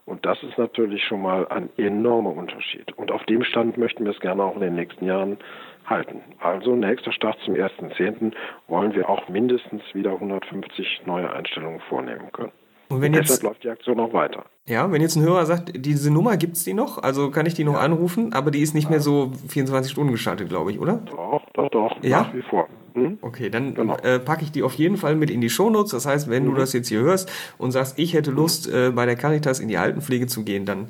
Und 0.07 0.26
das 0.26 0.43
ist 0.43 0.59
natürlich 0.59 1.03
schon 1.05 1.23
mal 1.23 1.49
ein 1.49 1.71
enormer 1.79 2.37
Unterschied. 2.37 2.93
Und 2.99 3.11
auf 3.11 3.25
dem 3.25 3.43
Stand 3.43 3.79
möchten 3.79 4.05
wir 4.05 4.12
es 4.12 4.21
gerne 4.21 4.43
auch 4.43 4.55
in 4.55 4.61
den 4.61 4.75
nächsten 4.75 5.07
Jahren 5.07 5.38
halten. 5.87 6.21
Also 6.41 6.76
nächster 6.76 7.12
Start 7.12 7.38
zum 7.45 7.55
1.10. 7.55 8.33
wollen 8.69 8.95
wir 8.95 9.09
auch 9.09 9.29
mindestens 9.31 9.83
wieder 9.95 10.12
150 10.12 11.03
neue 11.07 11.33
Einstellungen 11.33 11.81
vornehmen 11.81 12.31
können. 12.33 12.53
Und 12.88 13.00
wenn 13.00 13.14
jetzt, 13.14 13.31
deshalb 13.31 13.43
läuft 13.43 13.64
die 13.64 13.71
Aktion 13.71 13.97
noch 13.97 14.12
weiter. 14.12 14.45
Ja, 14.67 14.91
wenn 14.91 15.03
jetzt 15.03 15.17
ein 15.17 15.23
Hörer 15.23 15.45
sagt, 15.47 15.73
diese 15.75 16.11
Nummer 16.11 16.37
gibt 16.37 16.57
es 16.57 16.64
die 16.64 16.75
noch, 16.75 17.03
also 17.03 17.31
kann 17.31 17.47
ich 17.47 17.55
die 17.55 17.64
noch 17.64 17.75
ja. 17.75 17.81
anrufen, 17.81 18.33
aber 18.33 18.50
die 18.50 18.61
ist 18.61 18.75
nicht 18.75 18.85
ja. 18.85 18.91
mehr 18.91 19.00
so 19.00 19.33
24 19.49 19.93
Stunden 19.93 20.12
geschaltet, 20.12 20.49
glaube 20.49 20.71
ich, 20.71 20.81
oder? 20.81 21.03
Doch, 21.07 21.43
doch, 21.53 21.69
doch, 21.71 22.03
ja? 22.03 22.23
nach 22.23 22.35
wie 22.35 22.43
vor. 22.43 22.69
Hm? 22.95 23.19
Okay, 23.21 23.50
dann 23.50 23.75
genau. 23.75 23.97
äh, 23.97 24.19
packe 24.21 24.45
ich 24.45 24.53
die 24.53 24.62
auf 24.62 24.75
jeden 24.75 24.97
Fall 24.97 25.17
mit 25.17 25.31
in 25.31 25.41
die 25.41 25.50
Shownotes. 25.50 25.91
Das 25.91 26.07
heißt, 26.07 26.31
wenn 26.31 26.45
mhm. 26.45 26.50
du 26.50 26.55
das 26.55 26.73
jetzt 26.73 26.88
hier 26.88 27.00
hörst 27.00 27.31
und 27.59 27.73
sagst, 27.73 27.99
ich 27.99 28.14
hätte 28.14 28.31
Lust, 28.31 28.73
äh, 28.73 28.93
bei 28.95 29.05
der 29.05 29.17
Caritas 29.17 29.61
in 29.61 29.69
die 29.69 29.76
Altenpflege 29.76 30.26
zu 30.26 30.45
gehen, 30.45 30.64
dann 30.64 30.88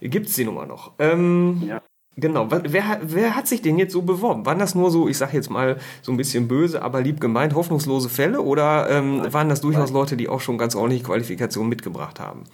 gibt 0.00 0.26
es 0.26 0.34
die 0.34 0.44
Nummer 0.44 0.66
noch. 0.66 0.92
Ähm, 0.98 1.62
ja. 1.66 1.80
Genau, 2.18 2.48
wer, 2.50 3.00
wer 3.02 3.36
hat 3.36 3.46
sich 3.46 3.60
denn 3.60 3.78
jetzt 3.78 3.92
so 3.92 4.00
beworben? 4.00 4.46
Waren 4.46 4.58
das 4.58 4.74
nur 4.74 4.90
so, 4.90 5.06
ich 5.06 5.18
sag 5.18 5.34
jetzt 5.34 5.50
mal 5.50 5.76
so 6.00 6.12
ein 6.12 6.16
bisschen 6.16 6.48
böse, 6.48 6.80
aber 6.80 7.02
lieb 7.02 7.20
gemeint, 7.20 7.54
hoffnungslose 7.54 8.08
Fälle 8.08 8.40
oder 8.40 8.88
ähm, 8.88 9.22
waren 9.32 9.50
das 9.50 9.60
durchaus 9.60 9.90
Leute, 9.90 10.16
die 10.16 10.30
auch 10.30 10.40
schon 10.40 10.56
ganz 10.56 10.74
ordentliche 10.74 11.04
Qualifikationen 11.04 11.68
mitgebracht 11.68 12.18
haben? 12.18 12.44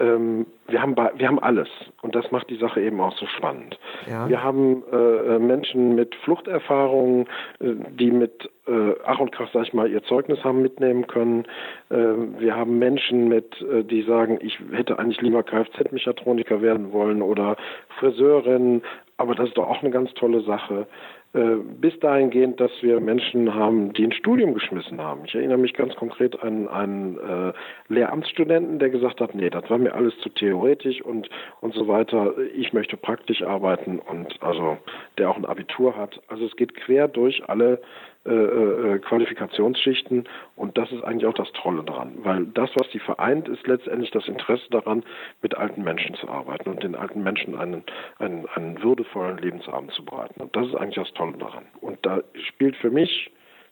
Ähm, 0.00 0.46
wir 0.68 0.82
haben, 0.82 0.94
wir 0.96 1.26
haben 1.26 1.38
alles 1.38 1.68
und 2.02 2.14
das 2.14 2.30
macht 2.30 2.50
die 2.50 2.56
Sache 2.56 2.80
eben 2.80 3.00
auch 3.00 3.16
so 3.16 3.26
spannend. 3.26 3.78
Ja. 4.08 4.28
Wir 4.28 4.42
haben 4.42 4.82
äh, 4.92 4.96
äh 4.96 5.38
Menschen 5.38 5.94
mit 5.94 6.14
Fluchterfahrungen, 6.16 7.26
äh, 7.60 7.74
die 7.90 8.10
mit 8.10 8.50
äh, 8.66 8.94
Ach 9.04 9.18
und 9.18 9.32
Krach, 9.32 9.48
sag 9.52 9.66
ich 9.66 9.72
mal, 9.72 9.90
ihr 9.90 10.02
Zeugnis 10.04 10.44
haben 10.44 10.60
mitnehmen 10.60 11.06
können. 11.06 11.44
Äh, 11.90 11.96
wir 12.38 12.54
haben 12.54 12.78
Menschen 12.78 13.28
mit, 13.28 13.60
äh, 13.62 13.82
die 13.82 14.02
sagen, 14.02 14.38
ich 14.42 14.58
hätte 14.72 14.98
eigentlich 14.98 15.20
lieber 15.22 15.42
Kfz-Mechatroniker 15.42 16.60
werden 16.60 16.92
wollen 16.92 17.22
oder 17.22 17.56
Friseurin, 17.98 18.82
aber 19.16 19.34
das 19.34 19.48
ist 19.48 19.56
doch 19.56 19.68
auch 19.68 19.82
eine 19.82 19.90
ganz 19.90 20.12
tolle 20.14 20.42
Sache. 20.42 20.86
Äh, 21.34 21.56
bis 21.78 21.98
dahingehend, 22.00 22.58
dass 22.58 22.70
wir 22.80 23.00
Menschen 23.00 23.54
haben, 23.54 23.92
die 23.92 24.04
ein 24.04 24.12
Studium 24.12 24.54
geschmissen 24.54 24.98
haben. 24.98 25.26
Ich 25.26 25.34
erinnere 25.34 25.58
mich 25.58 25.74
ganz 25.74 25.94
konkret 25.94 26.42
an 26.42 26.68
einen 26.68 27.18
äh, 27.18 27.52
Lehramtsstudenten, 27.88 28.78
der 28.78 28.90
gesagt 28.90 29.20
hat, 29.20 29.34
nee, 29.34 29.50
das 29.50 29.68
war 29.70 29.78
mir 29.78 29.94
alles 29.94 30.16
zu 30.18 30.28
theoretisch 30.28 31.00
und, 31.02 31.28
und 31.60 31.74
so 31.74 31.88
weiter. 31.88 32.34
Ich 32.54 32.72
möchte 32.72 32.96
praktisch 32.96 33.42
arbeiten 33.42 33.98
und 33.98 34.42
also 34.42 34.78
der 35.16 35.30
auch 35.30 35.36
ein 35.36 35.46
Abitur 35.46 35.96
hat. 35.96 36.20
Also 36.28 36.44
es 36.44 36.56
geht 36.56 36.74
quer 36.74 37.08
durch 37.08 37.48
alle 37.48 37.80
äh, 38.26 38.30
äh, 38.30 38.98
Qualifikationsschichten 38.98 40.28
und 40.54 40.76
das 40.76 40.92
ist 40.92 41.02
eigentlich 41.02 41.26
auch 41.26 41.34
das 41.34 41.50
Tolle 41.52 41.82
daran, 41.82 42.12
weil 42.24 42.44
das, 42.46 42.68
was 42.74 42.90
die 42.90 42.98
vereint, 42.98 43.48
ist 43.48 43.66
letztendlich 43.66 44.10
das 44.10 44.28
Interesse 44.28 44.68
daran, 44.70 45.02
mit 45.40 45.56
alten 45.56 45.82
Menschen 45.82 46.14
zu 46.16 46.28
arbeiten 46.28 46.68
und 46.68 46.82
den 46.82 46.94
alten 46.94 47.22
Menschen 47.22 47.56
einen, 47.56 47.84
einen, 48.18 48.46
einen 48.48 48.82
würdevollen 48.82 49.38
Lebensabend 49.38 49.92
zu 49.92 50.04
bereiten. 50.04 50.42
Und 50.42 50.54
das 50.54 50.66
ist 50.66 50.74
eigentlich 50.74 50.96
das 50.96 51.14
Tolle 51.14 51.38
daran. 51.38 51.64
Und 51.80 52.04
da 52.04 52.20
spielt 52.48 52.76
für 52.76 52.90
mich 52.90 53.30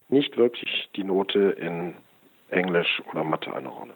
nicht 0.09 0.39
wirklich 0.39 0.89
die 0.97 1.05
Note 1.05 1.39
in 1.39 1.95
Englisch 2.49 3.03
oder 3.11 3.25
Mathe 3.25 3.53
eine 3.53 3.69
Rolle. 3.69 3.93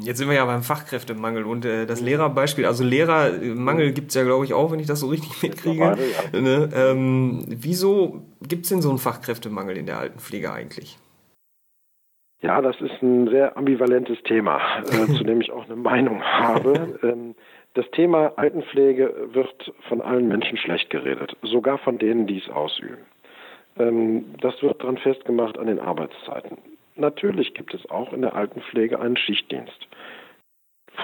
Jetzt 0.00 0.18
sind 0.18 0.28
wir 0.28 0.36
ja 0.36 0.44
beim 0.44 0.62
Fachkräftemangel 0.62 1.44
und 1.44 1.64
äh, 1.64 1.86
das 1.86 2.00
Lehrerbeispiel, 2.00 2.64
also 2.64 2.84
Lehrermangel 2.84 3.92
gibt 3.92 4.08
es 4.08 4.14
ja, 4.14 4.24
glaube 4.24 4.44
ich, 4.44 4.54
auch, 4.54 4.70
wenn 4.70 4.80
ich 4.80 4.86
das 4.86 5.00
so 5.00 5.08
richtig 5.08 5.42
mitkriege. 5.42 5.96
Ja. 6.32 6.40
Ne? 6.40 6.68
Ähm, 6.74 7.44
wieso 7.48 8.22
gibt 8.46 8.64
es 8.64 8.68
denn 8.70 8.82
so 8.82 8.88
einen 8.88 8.98
Fachkräftemangel 8.98 9.76
in 9.76 9.86
der 9.86 9.98
Altenpflege 9.98 10.52
eigentlich? 10.52 10.98
Ja, 12.40 12.60
das 12.60 12.80
ist 12.80 13.02
ein 13.02 13.28
sehr 13.28 13.56
ambivalentes 13.56 14.22
Thema, 14.24 14.60
äh, 14.84 15.06
zu 15.16 15.24
dem 15.24 15.40
ich 15.40 15.50
auch 15.50 15.64
eine 15.64 15.76
Meinung 15.76 16.22
habe. 16.22 16.98
Ähm, 17.02 17.34
das 17.74 17.90
Thema 17.90 18.32
Altenpflege 18.36 19.30
wird 19.32 19.72
von 19.88 20.00
allen 20.00 20.28
Menschen 20.28 20.56
schlecht 20.56 20.90
geredet, 20.90 21.36
sogar 21.42 21.78
von 21.78 21.98
denen, 21.98 22.26
die 22.26 22.38
es 22.38 22.48
ausüben. 22.48 23.04
Ähm, 23.78 24.34
das 24.40 24.62
wird 24.62 24.80
daran 24.80 24.98
festgemacht 24.98 25.58
an 25.58 25.66
den 25.66 25.78
Arbeitszeiten. 25.78 26.58
Natürlich 26.96 27.54
gibt 27.54 27.74
es 27.74 27.88
auch 27.90 28.12
in 28.12 28.22
der 28.22 28.34
Altenpflege 28.34 28.98
einen 28.98 29.16
Schichtdienst. 29.16 29.86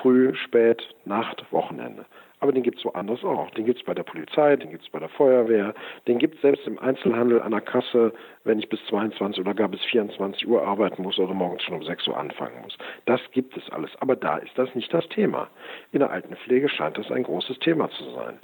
Früh, 0.01 0.35
spät, 0.35 0.83
Nacht, 1.05 1.45
Wochenende. 1.51 2.07
Aber 2.41 2.51
den 2.51 2.65
gibt 2.65 2.79
es 2.79 2.85
woanders 2.85 3.23
auch. 3.23 3.51
Den 3.51 3.67
gibt 3.67 3.79
es 3.79 3.85
bei 3.85 3.95
der 3.95 4.03
Polizei, 4.03 4.57
den 4.57 4.71
gibt 4.71 4.83
es 4.83 4.91
bei 4.91 4.99
der 4.99 5.11
Feuerwehr, 5.11 5.75
den 6.09 6.19
gibt 6.19 6.37
es 6.37 6.41
selbst 6.41 6.67
im 6.67 6.79
Einzelhandel 6.79 7.41
an 7.41 7.53
der 7.53 7.61
Kasse, 7.61 8.13
wenn 8.43 8.59
ich 8.59 8.69
bis 8.69 8.85
22 8.87 9.41
oder 9.41 9.55
gar 9.55 9.69
bis 9.69 9.81
24 9.85 10.49
Uhr 10.49 10.67
arbeiten 10.67 11.03
muss 11.03 11.19
oder 11.21 11.35
morgens 11.35 11.63
schon 11.63 11.77
um 11.77 11.85
6 11.85 12.09
Uhr 12.09 12.17
anfangen 12.17 12.61
muss. 12.63 12.77
Das 13.05 13.21
gibt 13.31 13.57
es 13.57 13.71
alles. 13.71 13.91
Aber 14.01 14.17
da 14.17 14.39
ist 14.39 14.57
das 14.57 14.75
nicht 14.75 14.93
das 14.93 15.07
Thema. 15.11 15.49
In 15.93 16.01
der 16.01 16.11
Altenpflege 16.11 16.69
scheint 16.69 16.99
das 16.99 17.13
ein 17.13 17.23
großes 17.23 17.61
Thema 17.61 17.91
zu 17.91 18.11
sein. 18.11 18.41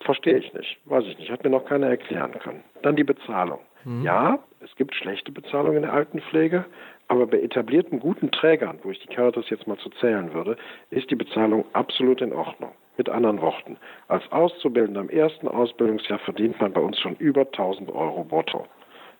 Verstehe 0.00 0.38
ich 0.38 0.52
nicht. 0.54 0.78
Weiß 0.84 1.04
ich 1.06 1.18
nicht. 1.18 1.30
Hat 1.30 1.42
mir 1.42 1.50
noch 1.50 1.64
keiner 1.64 1.88
erklären 1.88 2.32
können. 2.32 2.62
Dann 2.82 2.94
die 2.94 3.02
Bezahlung. 3.02 3.60
Mhm. 3.84 4.04
Ja, 4.04 4.38
es 4.60 4.74
gibt 4.76 4.94
schlechte 4.94 5.30
Bezahlung 5.30 5.76
in 5.76 5.82
der 5.82 5.92
Altenpflege, 5.92 6.64
aber 7.06 7.26
bei 7.26 7.40
etablierten 7.40 8.00
guten 8.00 8.30
Trägern, 8.30 8.78
wo 8.82 8.90
ich 8.90 8.98
die 9.00 9.14
Caritas 9.14 9.48
jetzt 9.50 9.66
mal 9.66 9.78
zu 9.78 9.90
zählen 9.90 10.34
würde, 10.34 10.56
ist 10.90 11.10
die 11.10 11.16
Bezahlung 11.16 11.64
absolut 11.72 12.20
in 12.20 12.32
Ordnung. 12.32 12.72
Mit 12.96 13.08
anderen 13.08 13.40
Worten, 13.40 13.76
als 14.08 14.24
Auszubildender 14.32 15.02
im 15.02 15.10
ersten 15.10 15.46
Ausbildungsjahr 15.46 16.18
verdient 16.18 16.60
man 16.60 16.72
bei 16.72 16.80
uns 16.80 16.98
schon 16.98 17.14
über 17.16 17.42
1000 17.42 17.90
Euro 17.90 18.24
brutto. 18.24 18.66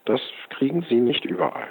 Das 0.04 0.21
kriegen 0.50 0.83
Sie 0.88 0.97
nicht 0.97 1.25
überall. 1.25 1.68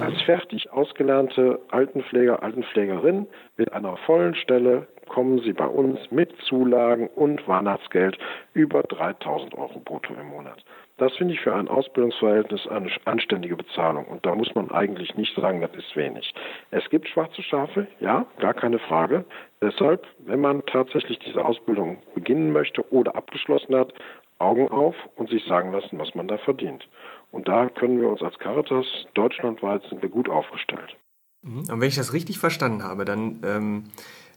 Als 0.00 0.20
fertig 0.22 0.70
ausgelernte 0.72 1.60
Altenpfleger, 1.70 2.42
Altenpflegerin 2.42 3.26
mit 3.56 3.72
einer 3.72 3.96
vollen 3.98 4.34
Stelle 4.34 4.86
kommen 5.08 5.40
Sie 5.40 5.52
bei 5.52 5.66
uns 5.66 5.98
mit 6.10 6.34
Zulagen 6.42 7.08
und 7.08 7.46
Weihnachtsgeld 7.48 8.18
über 8.54 8.82
3000 8.82 9.54
Euro 9.54 9.80
brutto 9.80 10.14
im 10.14 10.28
Monat. 10.28 10.64
Das 10.98 11.14
finde 11.16 11.34
ich 11.34 11.40
für 11.40 11.54
ein 11.54 11.68
Ausbildungsverhältnis 11.68 12.66
eine 12.66 12.90
anständige 13.04 13.56
Bezahlung. 13.56 14.04
Und 14.06 14.26
da 14.26 14.34
muss 14.34 14.52
man 14.54 14.70
eigentlich 14.70 15.14
nicht 15.16 15.34
sagen, 15.36 15.60
das 15.60 15.70
ist 15.74 15.96
wenig. 15.96 16.34
Es 16.70 16.88
gibt 16.90 17.08
schwarze 17.08 17.42
Schafe, 17.42 17.86
ja, 18.00 18.26
gar 18.40 18.52
keine 18.52 18.80
Frage. 18.80 19.24
Deshalb, 19.62 20.06
wenn 20.18 20.40
man 20.40 20.66
tatsächlich 20.66 21.18
diese 21.20 21.44
Ausbildung 21.44 21.98
beginnen 22.14 22.52
möchte 22.52 22.84
oder 22.92 23.14
abgeschlossen 23.14 23.76
hat, 23.76 23.94
Augen 24.38 24.68
auf 24.68 24.94
und 25.16 25.30
sich 25.30 25.44
sagen 25.46 25.72
lassen, 25.72 25.98
was 25.98 26.14
man 26.14 26.28
da 26.28 26.38
verdient. 26.38 26.88
Und 27.30 27.48
da 27.48 27.68
können 27.68 28.00
wir 28.00 28.08
uns 28.08 28.22
als 28.22 28.38
Caritas 28.38 28.86
deutschlandweit 29.14 29.82
sind 29.88 30.02
wir 30.02 30.08
gut 30.08 30.28
aufgestellt. 30.28 30.96
Mhm. 31.42 31.60
Und 31.70 31.80
wenn 31.80 31.88
ich 31.88 31.96
das 31.96 32.12
richtig 32.12 32.38
verstanden 32.38 32.82
habe, 32.82 33.04
dann 33.04 33.40
ähm, 33.44 33.84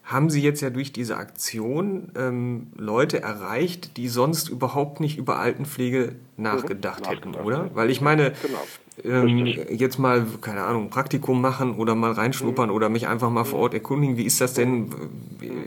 haben 0.04 0.30
Sie 0.30 0.42
jetzt 0.42 0.60
ja 0.60 0.70
durch 0.70 0.92
diese 0.92 1.16
Aktion 1.16 2.10
ähm, 2.16 2.68
Leute 2.76 3.22
erreicht, 3.22 3.96
die 3.96 4.08
sonst 4.08 4.48
überhaupt 4.48 5.00
nicht 5.00 5.16
über 5.16 5.38
Altenpflege 5.38 6.16
nachgedacht, 6.36 7.06
mhm, 7.06 7.10
hätten, 7.10 7.34
oder? 7.34 7.70
Weil 7.74 7.88
ich 7.90 8.00
meine, 8.00 8.32
genau. 8.42 9.22
ähm, 9.24 9.46
jetzt 9.46 9.98
mal, 9.98 10.26
keine 10.40 10.64
Ahnung, 10.64 10.90
Praktikum 10.90 11.40
machen 11.40 11.76
oder 11.76 11.94
mal 11.94 12.12
reinschnuppern 12.12 12.68
mhm. 12.68 12.74
oder 12.74 12.88
mich 12.88 13.06
einfach 13.06 13.30
mal 13.30 13.44
vor 13.44 13.60
Ort 13.60 13.74
erkundigen, 13.74 14.16
wie 14.16 14.24
ist 14.24 14.40
das 14.40 14.54
denn? 14.54 14.90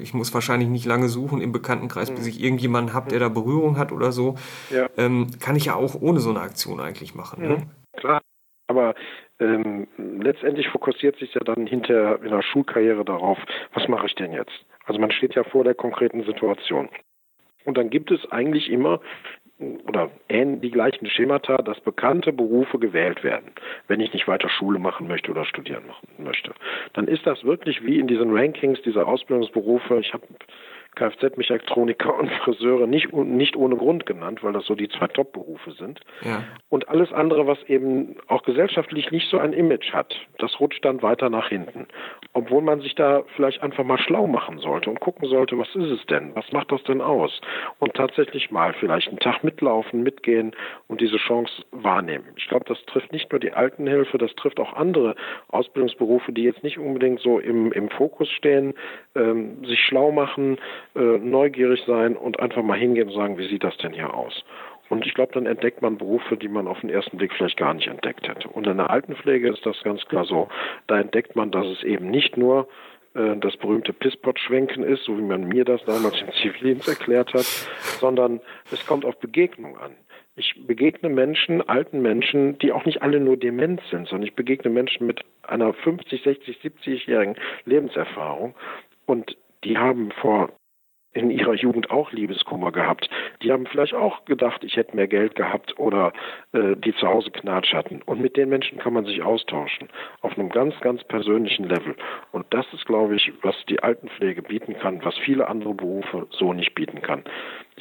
Ich 0.01 0.13
muss 0.13 0.34
wahrscheinlich 0.34 0.68
nicht 0.68 0.86
lange 0.86 1.08
suchen 1.08 1.39
im 1.39 1.54
Bekanntenkreis, 1.54 2.12
mhm. 2.12 2.15
bis 2.15 2.27
ich 2.27 2.44
irgendjemanden 2.44 2.94
habe, 2.94 3.10
der 3.10 3.20
da 3.20 3.30
Berührung 3.30 3.77
hat 3.77 3.94
oder 3.94 4.12
so. 4.12 4.36
Ja. 4.70 4.89
Ähm, 4.98 5.27
kann 5.39 5.56
ich 5.56 5.65
ja 5.65 5.75
auch 5.75 5.96
ohne 6.00 6.20
so 6.20 6.30
eine 6.30 6.42
Aktion 6.42 6.82
eigentlich 6.82 7.15
machen. 7.15 7.48
Ne? 7.48 7.68
Klar. 7.98 8.22
Aber 8.68 8.96
ähm, 9.39 9.88
letztendlich 9.98 10.70
fokussiert 10.70 11.18
sich 11.18 11.34
ja 11.34 11.42
dann 11.42 11.68
hinter 11.68 12.22
in 12.24 12.30
der 12.30 12.42
Schulkarriere 12.42 13.04
darauf, 13.04 13.38
was 13.74 13.88
mache 13.88 14.08
ich 14.08 14.15
denn 14.15 14.32
jetzt? 14.32 14.65
Also 14.86 15.00
man 15.00 15.12
steht 15.12 15.36
ja 15.36 15.44
vor 15.44 15.63
der 15.63 15.75
konkreten 15.75 16.24
Situation. 16.24 16.89
Und 17.65 17.77
dann 17.77 17.89
gibt 17.89 18.12
es 18.12 18.32
eigentlich 18.32 18.70
immer 18.70 19.01
oder 19.88 20.12
die 20.38 20.72
gleichen 20.72 21.08
Schemata, 21.08 21.58
dass 21.58 21.80
bekannte 21.80 22.34
Berufe 22.34 22.77
gewählt 22.77 23.24
werden, 23.24 23.54
wenn 23.88 24.01
ich 24.01 24.12
nicht 24.12 24.27
weiter 24.27 24.50
Schule 24.50 24.80
machen 24.80 25.08
möchte 25.08 25.32
oder 25.32 25.46
studieren 25.46 25.88
machen 25.88 26.08
möchte. 26.18 26.54
Dann 26.94 27.08
ist 27.08 27.25
das 27.25 27.44
wirklich 27.46 27.86
wie 27.86 28.00
in 28.00 28.08
diesen 28.08 28.36
Rankings 28.36 28.82
dieser 28.82 29.08
Ausbildungsberufe. 29.08 30.00
Ich 30.00 30.13
habe 30.13 30.27
Kfz-Mechatroniker 30.95 32.17
und 32.17 32.31
Friseure 32.31 32.87
nicht, 32.87 33.13
nicht 33.13 33.55
ohne 33.55 33.75
Grund 33.75 34.05
genannt, 34.05 34.43
weil 34.43 34.53
das 34.53 34.65
so 34.65 34.75
die 34.75 34.89
zwei 34.89 35.07
Top-Berufe 35.07 35.71
sind. 35.71 35.99
Ja. 36.21 36.43
Und 36.69 36.89
alles 36.89 37.11
andere, 37.13 37.47
was 37.47 37.61
eben 37.63 38.15
auch 38.27 38.43
gesellschaftlich 38.43 39.11
nicht 39.11 39.29
so 39.29 39.37
ein 39.37 39.53
Image 39.53 39.93
hat, 39.93 40.15
das 40.39 40.59
rutscht 40.59 40.83
dann 40.83 41.01
weiter 41.01 41.29
nach 41.29 41.49
hinten. 41.49 41.87
Obwohl 42.33 42.61
man 42.61 42.81
sich 42.81 42.95
da 42.95 43.23
vielleicht 43.35 43.61
einfach 43.61 43.83
mal 43.83 43.97
schlau 43.99 44.27
machen 44.27 44.59
sollte 44.59 44.89
und 44.89 44.99
gucken 44.99 45.27
sollte, 45.29 45.57
was 45.57 45.69
ist 45.75 45.91
es 45.91 46.05
denn? 46.07 46.35
Was 46.35 46.51
macht 46.51 46.71
das 46.71 46.83
denn 46.83 47.01
aus? 47.01 47.41
Und 47.79 47.93
tatsächlich 47.93 48.51
mal 48.51 48.73
vielleicht 48.73 49.09
einen 49.09 49.19
Tag 49.19 49.43
mitlaufen, 49.43 50.03
mitgehen 50.03 50.55
und 50.87 51.01
diese 51.01 51.17
Chance 51.17 51.63
wahrnehmen. 51.71 52.25
Ich 52.37 52.47
glaube, 52.47 52.65
das 52.67 52.83
trifft 52.85 53.11
nicht 53.11 53.31
nur 53.31 53.39
die 53.39 53.51
Altenhilfe, 53.51 54.17
das 54.17 54.33
trifft 54.35 54.59
auch 54.59 54.73
andere 54.73 55.15
Ausbildungsberufe, 55.49 56.31
die 56.31 56.43
jetzt 56.43 56.63
nicht 56.63 56.77
unbedingt 56.77 57.19
so 57.19 57.39
im, 57.39 57.71
im 57.71 57.89
Fokus 57.89 58.29
stehen, 58.29 58.73
ähm, 59.15 59.63
sich 59.65 59.79
schlau 59.81 60.11
machen, 60.11 60.57
äh, 60.95 61.17
neugierig 61.17 61.83
sein 61.85 62.15
und 62.15 62.39
einfach 62.39 62.63
mal 62.63 62.77
hingehen 62.77 63.09
und 63.09 63.15
sagen, 63.15 63.37
wie 63.37 63.47
sieht 63.47 63.63
das 63.63 63.77
denn 63.77 63.93
hier 63.93 64.13
aus? 64.13 64.43
Und 64.89 65.05
ich 65.05 65.13
glaube, 65.13 65.33
dann 65.33 65.45
entdeckt 65.45 65.81
man 65.81 65.97
Berufe, 65.97 66.37
die 66.37 66.47
man 66.47 66.67
auf 66.67 66.79
den 66.81 66.89
ersten 66.89 67.17
Blick 67.17 67.33
vielleicht 67.33 67.57
gar 67.57 67.73
nicht 67.73 67.87
entdeckt 67.87 68.27
hätte. 68.27 68.47
Und 68.47 68.67
in 68.67 68.77
der 68.77 68.89
Altenpflege 68.89 69.49
ist 69.49 69.65
das 69.65 69.81
ganz 69.83 70.05
klar 70.05 70.25
so. 70.25 70.47
Da 70.87 70.99
entdeckt 70.99 71.35
man, 71.35 71.51
dass 71.51 71.65
es 71.65 71.83
eben 71.83 72.11
nicht 72.11 72.37
nur 72.37 72.67
äh, 73.15 73.35
das 73.37 73.57
berühmte 73.57 73.93
Pisspot-Schwenken 73.93 74.83
ist, 74.83 75.03
so 75.05 75.17
wie 75.17 75.23
man 75.23 75.47
mir 75.47 75.65
das 75.65 75.83
damals 75.85 76.21
im 76.21 76.31
Zivildienst 76.33 76.87
erklärt 76.87 77.33
hat, 77.33 77.45
sondern 77.99 78.41
es 78.71 78.85
kommt 78.85 79.05
auf 79.05 79.17
Begegnung 79.19 79.77
an. 79.77 79.91
Ich 80.37 80.53
begegne 80.67 81.09
Menschen, 81.09 81.67
alten 81.67 82.01
Menschen, 82.01 82.59
die 82.59 82.73
auch 82.73 82.85
nicht 82.85 83.01
alle 83.01 83.21
nur 83.21 83.37
dement 83.37 83.81
sind, 83.89 84.07
sondern 84.09 84.27
ich 84.27 84.35
begegne 84.35 84.69
Menschen 84.69 85.07
mit 85.07 85.21
einer 85.43 85.73
50, 85.73 86.23
60, 86.23 86.57
70-jährigen 86.57 87.37
Lebenserfahrung 87.63 88.53
und 89.05 89.37
die 89.63 89.77
haben 89.77 90.11
vor 90.11 90.49
in 91.15 91.31
ihrer 91.31 91.53
Jugend 91.53 91.89
auch 91.89 92.12
Liebeskummer 92.12 92.72
gehabt. 92.72 93.10
Die 93.41 93.51
haben 93.51 93.65
vielleicht 93.65 93.93
auch 93.93 94.25
gedacht, 94.25 94.63
ich 94.63 94.75
hätte 94.75 94.95
mehr 94.95 95.07
Geld 95.07 95.36
gehabt 95.36 95.79
oder 95.79 96.12
äh, 96.51 96.75
die 96.75 96.93
zu 96.93 97.07
Hause 97.07 97.31
Knatsch 97.31 97.74
hatten. 97.74 98.01
Und 98.05 98.22
mit 98.22 98.38
den 98.38 98.50
Menschen 98.50 98.77
kann 98.77 98.93
man 98.93 99.05
sich 99.05 99.24
austauschen. 99.24 99.89
Auf 100.22 100.38
einem 100.38 100.50
ganz, 100.50 100.79
ganz 100.81 101.03
persönlichen 101.05 101.67
Level. 101.67 101.95
Und 102.31 102.45
das 102.50 102.65
ist, 102.74 102.86
glaube 102.86 103.15
ich, 103.15 103.31
was 103.41 103.55
die 103.69 103.81
Altenpflege 103.81 104.41
bieten 104.41 104.77
kann, 104.77 105.03
was 105.03 105.17
viele 105.17 105.48
andere 105.48 105.74
Berufe 105.74 106.27
so 106.31 106.53
nicht 106.53 106.75
bieten 106.75 107.01
kann. 107.01 107.24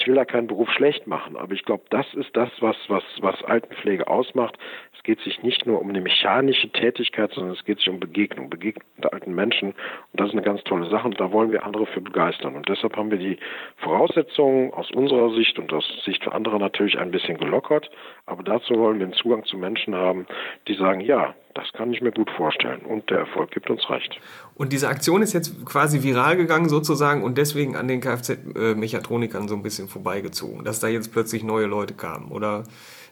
Ich 0.05 0.09
will 0.09 0.17
da 0.17 0.27
keinen 0.27 0.49
Beruf 0.49 0.71
schlecht 0.71 1.07
machen, 1.07 1.35
aber 1.35 1.55
ich 1.55 1.65
glaube, 1.65 1.85
das 1.89 2.05
ist 2.13 2.37
das, 2.37 2.51
was, 2.61 2.77
was, 2.89 3.03
was 3.21 3.43
Altenpflege 3.45 4.07
ausmacht. 4.07 4.59
Es 4.95 5.03
geht 5.03 5.19
sich 5.21 5.43
nicht 5.43 5.65
nur 5.65 5.81
um 5.81 5.89
eine 5.89 6.03
mechanische 6.03 6.69
Tätigkeit, 6.69 7.33
sondern 7.33 7.55
es 7.55 7.65
geht 7.65 7.79
sich 7.79 7.89
um 7.89 8.01
Begegnung, 8.01 8.51
Begegnung 8.51 8.85
mit 8.97 9.11
alten 9.11 9.35
Menschen. 9.35 9.71
Und 9.71 10.21
das 10.21 10.29
ist 10.29 10.35
eine 10.35 10.43
ganz 10.43 10.63
tolle 10.65 10.91
Sache 10.91 11.09
und 11.09 11.19
da 11.19 11.33
wollen 11.33 11.53
wir 11.53 11.65
andere 11.65 11.87
für 11.87 12.03
begeistern. 12.03 12.55
Und 12.55 12.69
deshalb 12.69 12.99
haben 12.99 13.11
wir 13.11 13.17
die 13.17 13.39
Voraussetzungen 13.79 14.75
aus 14.75 14.91
unserer 14.91 15.31
Sicht 15.31 15.59
und 15.59 15.73
aus 15.73 15.87
Sicht 16.05 16.23
für 16.23 16.33
andere 16.33 16.59
natürlich 16.59 16.99
ein 16.99 17.11
bisschen 17.11 17.39
gelockert. 17.39 17.91
Aber 18.27 18.43
dazu 18.43 18.75
wollen 18.75 18.99
wir 18.99 19.07
einen 19.07 19.15
Zugang 19.15 19.45
zu 19.45 19.57
Menschen 19.57 19.95
haben, 19.95 20.27
die 20.69 20.75
sagen, 20.75 21.01
ja, 21.01 21.35
das 21.55 21.73
kann 21.73 21.93
ich 21.93 22.01
mir 22.01 22.13
gut 22.13 22.31
vorstellen. 22.31 22.83
Und 22.83 23.11
der 23.11 23.19
Erfolg 23.19 23.51
gibt 23.51 23.71
uns 23.71 23.89
recht. 23.89 24.19
Und 24.55 24.73
diese 24.73 24.89
Aktion 24.89 25.23
ist 25.23 25.33
jetzt 25.33 25.65
quasi 25.65 26.03
viral 26.03 26.37
gegangen 26.37 26.69
sozusagen 26.69 27.23
und 27.23 27.39
deswegen 27.39 27.77
an 27.77 27.89
den 27.89 28.01
Kfz-Mechatronikern 28.01 29.49
so 29.49 29.55
ein 29.55 29.63
bisschen 29.63 29.89
vorbeigezogen, 29.89 30.65
dass 30.65 30.81
da 30.81 30.89
jetzt 30.89 31.13
plötzlich 31.13 31.45
neue 31.45 31.67
Leute 31.67 31.95
kamen. 31.95 32.31
Oder 32.31 32.65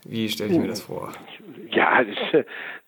wie 0.05 0.29
stelle 0.29 0.53
ich 0.53 0.59
mir 0.59 0.69
das 0.69 0.81
vor? 0.81 1.13
Ja, 1.71 2.05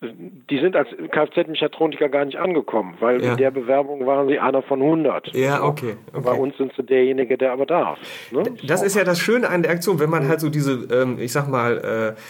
die 0.03 0.59
sind 0.59 0.77
als 0.77 0.89
Kfz-Mechatroniker 1.11 2.09
gar 2.09 2.25
nicht 2.25 2.39
angekommen, 2.39 2.97
weil 3.01 3.23
ja. 3.23 3.33
in 3.33 3.37
der 3.39 3.51
Bewerbung 3.51 4.05
waren 4.07 4.29
sie 4.29 4.39
einer 4.39 4.63
von 4.63 4.83
100. 4.83 5.35
Ja, 5.35 5.63
okay. 5.63 5.97
okay. 6.13 6.23
Bei 6.25 6.33
uns 6.33 6.57
sind 6.57 6.73
sie 6.77 6.83
derjenige, 6.83 7.39
der 7.39 7.53
aber 7.53 7.67
darf. 7.67 7.99
Ne? 8.31 8.43
Das 8.65 8.81
so. 8.81 8.87
ist 8.87 8.97
ja 8.97 9.05
das 9.05 9.21
Schöne 9.21 9.49
an 9.49 9.63
der 9.63 9.71
Aktion, 9.71 10.01
wenn 10.01 10.11
man 10.11 10.29
halt 10.29 10.41
so 10.41 10.51
diese, 10.51 10.87
ähm, 10.93 11.19
ich 11.21 11.33
sag 11.33 11.49
mal, 11.49 12.17
äh, 12.17 12.21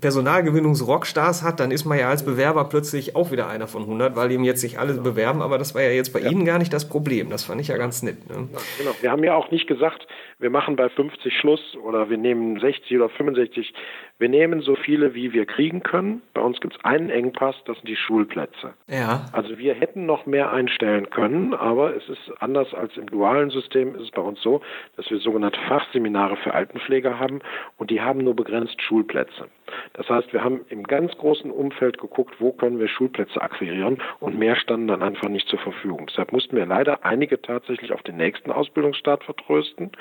Personalgewinnungs-Rockstars 0.00 1.42
hat, 1.42 1.60
dann 1.60 1.70
ist 1.70 1.84
man 1.84 1.98
ja 1.98 2.08
als 2.08 2.24
Bewerber 2.24 2.64
plötzlich 2.64 3.14
auch 3.14 3.30
wieder 3.30 3.48
einer 3.48 3.68
von 3.68 3.82
100, 3.82 4.16
weil 4.16 4.30
eben 4.30 4.44
jetzt 4.44 4.60
sich 4.60 4.78
alle 4.78 4.94
bewerben, 4.94 5.42
aber 5.42 5.58
das 5.58 5.74
war 5.74 5.82
ja 5.82 5.90
jetzt 5.90 6.12
bei 6.12 6.20
ja. 6.20 6.30
Ihnen 6.30 6.44
gar 6.44 6.58
nicht 6.58 6.72
das 6.72 6.88
Problem. 6.88 7.30
Das 7.30 7.44
fand 7.44 7.60
ich 7.60 7.68
ja 7.68 7.76
ganz 7.76 8.02
nett. 8.02 8.28
Ne? 8.28 8.48
Ja, 8.52 8.58
genau. 8.78 8.90
Wir 9.00 9.10
haben 9.10 9.24
ja 9.24 9.34
auch 9.34 9.50
nicht 9.50 9.66
gesagt, 9.66 10.06
wir 10.42 10.50
machen 10.50 10.74
bei 10.74 10.88
50 10.88 11.38
Schluss 11.38 11.76
oder 11.76 12.10
wir 12.10 12.18
nehmen 12.18 12.58
60 12.58 12.96
oder 12.96 13.08
65. 13.08 13.72
Wir 14.18 14.28
nehmen 14.28 14.60
so 14.60 14.74
viele, 14.74 15.14
wie 15.14 15.32
wir 15.32 15.46
kriegen 15.46 15.82
können. 15.82 16.20
Bei 16.34 16.40
uns 16.40 16.60
gibt 16.60 16.74
es 16.76 16.84
einen 16.84 17.10
Engpass, 17.10 17.54
das 17.64 17.76
sind 17.78 17.88
die 17.88 17.96
Schulplätze. 17.96 18.74
Ja. 18.88 19.26
Also 19.32 19.56
wir 19.58 19.74
hätten 19.74 20.04
noch 20.04 20.26
mehr 20.26 20.52
einstellen 20.52 21.10
können, 21.10 21.54
aber 21.54 21.96
es 21.96 22.08
ist 22.08 22.32
anders 22.40 22.74
als 22.74 22.96
im 22.96 23.06
dualen 23.06 23.50
System, 23.50 23.94
ist 23.94 24.02
es 24.02 24.10
bei 24.10 24.22
uns 24.22 24.42
so, 24.42 24.60
dass 24.96 25.08
wir 25.10 25.18
sogenannte 25.18 25.60
Fachseminare 25.68 26.36
für 26.36 26.54
Altenpfleger 26.54 27.20
haben 27.20 27.40
und 27.78 27.90
die 27.90 28.00
haben 28.00 28.24
nur 28.24 28.34
begrenzt 28.34 28.82
Schulplätze. 28.82 29.46
Das 29.94 30.08
heißt, 30.08 30.32
wir 30.32 30.42
haben 30.42 30.62
im 30.68 30.82
ganz 30.82 31.16
großen 31.16 31.50
Umfeld 31.50 31.98
geguckt, 31.98 32.34
wo 32.40 32.52
können 32.52 32.78
wir 32.78 32.88
Schulplätze 32.88 33.40
akquirieren 33.40 34.02
und 34.20 34.38
mehr 34.38 34.56
standen 34.56 34.88
dann 34.88 35.02
einfach 35.02 35.28
nicht 35.28 35.48
zur 35.48 35.60
Verfügung. 35.60 36.06
Deshalb 36.08 36.32
mussten 36.32 36.56
wir 36.56 36.66
leider 36.66 37.04
einige 37.04 37.40
tatsächlich 37.40 37.92
auf 37.92 38.02
den 38.02 38.16
nächsten 38.16 38.50
Ausbildungsstart 38.50 39.24
vertrösten 39.24 39.92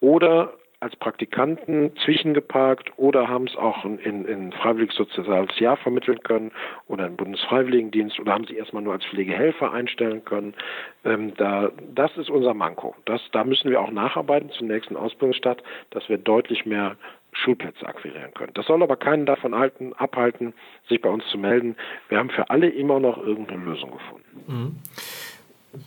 oder 0.00 0.54
als 0.84 0.96
Praktikanten 0.96 1.92
zwischengeparkt 2.04 2.92
oder 2.98 3.26
haben 3.26 3.46
es 3.46 3.56
auch 3.56 3.86
in, 3.86 3.98
in 4.26 4.52
freiwilliges 4.52 4.94
soziales 4.96 5.58
Jahr 5.58 5.78
vermitteln 5.78 6.22
können 6.22 6.52
oder 6.88 7.06
im 7.06 7.16
Bundesfreiwilligendienst 7.16 8.20
oder 8.20 8.34
haben 8.34 8.44
sie 8.44 8.56
erstmal 8.56 8.82
nur 8.82 8.92
als 8.92 9.04
Pflegehelfer 9.06 9.72
einstellen 9.72 10.26
können. 10.26 10.52
Ähm, 11.06 11.32
da, 11.38 11.72
das 11.94 12.14
ist 12.18 12.28
unser 12.28 12.52
Manko. 12.52 12.94
Das, 13.06 13.22
da 13.32 13.44
müssen 13.44 13.70
wir 13.70 13.80
auch 13.80 13.90
nacharbeiten 13.90 14.50
zum 14.50 14.66
nächsten 14.68 14.94
Ausbildungsstart, 14.94 15.62
dass 15.88 16.06
wir 16.10 16.18
deutlich 16.18 16.66
mehr 16.66 16.96
Schulplätze 17.32 17.86
akquirieren 17.86 18.34
können. 18.34 18.52
Das 18.52 18.66
soll 18.66 18.82
aber 18.82 18.96
keinen 18.96 19.24
davon 19.24 19.54
halten, 19.54 19.94
abhalten, 19.94 20.52
sich 20.88 21.00
bei 21.00 21.08
uns 21.08 21.26
zu 21.28 21.38
melden. 21.38 21.76
Wir 22.10 22.18
haben 22.18 22.30
für 22.30 22.50
alle 22.50 22.68
immer 22.68 23.00
noch 23.00 23.16
irgendeine 23.16 23.64
Lösung 23.64 23.90
gefunden. 23.90 24.44
Mhm. 24.46 24.76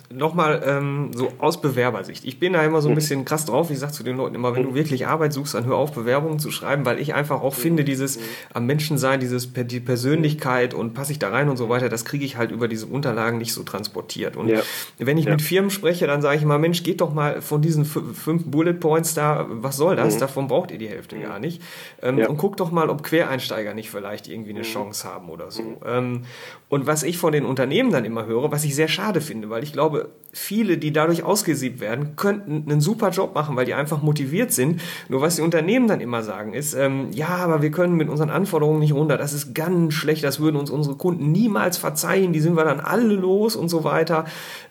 Nochmal 0.10 0.63
ähm, 0.65 1.12
so 1.13 1.32
aus 1.39 1.62
Bewerbersicht. 1.62 2.25
Ich 2.25 2.39
bin 2.39 2.53
da 2.53 2.63
immer 2.63 2.82
so 2.82 2.89
ein 2.89 2.91
mhm. 2.91 2.96
bisschen 2.96 3.25
krass 3.25 3.46
drauf. 3.46 3.72
Ich 3.72 3.79
sage 3.79 3.94
zu 3.94 4.03
den 4.03 4.17
Leuten 4.17 4.36
immer, 4.36 4.56
wenn 4.56 4.63
du 4.63 4.72
mhm. 4.72 4.75
wirklich 4.75 5.08
Arbeit 5.08 5.34
suchst, 5.34 5.53
dann 5.53 5.65
hör 5.65 5.75
auf, 5.75 5.94
Bewerbungen 5.94 6.39
zu 6.39 6.51
schreiben, 6.51 6.86
weil 6.86 7.00
ich 7.00 7.13
einfach 7.13 7.41
auch 7.41 7.53
finde, 7.53 7.84
dieses 7.84 8.20
am 8.53 8.65
Menschen 8.65 8.98
sein, 8.98 9.20
dieses 9.20 9.51
die 9.53 9.79
Persönlichkeit 9.79 10.74
und 10.74 10.94
passe 10.94 11.12
ich 11.12 11.20
da 11.20 11.29
rein 11.29 11.50
und 11.50 11.58
so 11.58 11.70
weiter, 11.70 11.89
das 11.89 12.06
kriege 12.06 12.25
ich 12.25 12.38
halt 12.38 12.51
über 12.51 12.67
diese 12.67 12.86
Unterlagen 12.86 13.38
nicht 13.38 13.53
so 13.53 13.63
transportiert. 13.63 14.36
Und 14.36 14.50
ja. 14.50 14.62
wenn 14.98 15.17
ich 15.17 15.25
ja. 15.25 15.32
mit 15.32 15.41
Firmen 15.41 15.70
spreche, 15.70 16.08
dann 16.08 16.22
sage 16.22 16.38
ich 16.38 16.44
immer, 16.44 16.58
Mensch, 16.58 16.84
geht 16.84 17.01
doch 17.01 17.13
mal 17.13 17.41
von 17.41 17.62
diesen 17.62 17.86
fünf 17.86 18.46
Bullet 18.46 18.74
Points 18.74 19.13
da, 19.13 19.46
was 19.50 19.77
soll 19.77 19.96
das? 19.96 20.15
Mhm. 20.15 20.20
Davon 20.20 20.48
braucht 20.48 20.72
ihr 20.72 20.77
die 20.77 20.89
Hälfte 20.89 21.15
mhm. 21.15 21.24
gar 21.24 21.39
nicht. 21.39 21.62
Ähm, 22.01 22.17
ja. 22.17 22.29
Und 22.29 22.38
guckt 22.38 22.60
doch 22.60 22.72
mal, 22.72 22.89
ob 22.89 23.03
Quereinsteiger 23.03 23.74
nicht 23.74 23.89
vielleicht 23.89 24.27
irgendwie 24.27 24.51
eine 24.51 24.63
Chance 24.63 25.08
haben 25.08 25.29
oder 25.29 25.51
so. 25.51 25.77
Ähm, 25.86 26.24
und 26.70 26.88
was 26.88 27.03
ich 27.03 27.18
von 27.18 27.31
den 27.31 27.46
Unternehmen 27.46 27.92
dann 27.92 28.05
immer 28.05 28.25
höre, 28.25 28.51
was 28.51 28.64
ich 28.64 28.75
sehr 28.75 28.88
schade 28.88 29.22
finde, 29.22 29.50
weil 29.50 29.64
ich 29.64 29.74
glaube, 29.77 30.09
viele, 30.33 30.79
die 30.79 30.92
dadurch 30.92 31.24
ausgesiebt 31.24 31.79
werden, 31.79 32.16
könnten 32.16 32.63
einen 32.68 32.81
super 32.81 33.11
Job 33.11 33.35
machen, 33.35 33.55
weil 33.55 33.66
die 33.66 33.75
einfach 33.75 34.01
motiviert 34.01 34.51
sind. 34.51 34.81
Nur 35.07 35.22
was 35.22 35.35
die 35.35 35.44
Unternehmen 35.44 35.87
dann 35.87 36.01
immer 36.01 36.24
sagen 36.24 36.55
ist, 36.55 36.74
ähm, 36.74 37.11
ja, 37.11 37.27
aber 37.27 37.61
wir 37.61 37.70
können 37.70 37.94
mit 37.94 38.09
unseren 38.09 38.31
Anforderungen 38.31 38.79
nicht 38.79 38.94
runter. 38.94 39.18
Das 39.18 39.33
ist 39.33 39.53
ganz 39.53 39.94
schlecht. 39.94 40.24
Das 40.24 40.40
würden 40.40 40.57
uns 40.57 40.72
unsere 40.72 40.98
Kunden 40.98 41.31
niemals 41.31 41.77
verzeihen. 41.77 42.33
Die 42.33 42.40
sind 42.40 42.57
wir 42.57 42.63
dann 42.63 42.79
alle 42.79 43.13
los 43.13 43.55
und 43.55 43.70
so 43.70 43.83
weiter. 43.83 44.25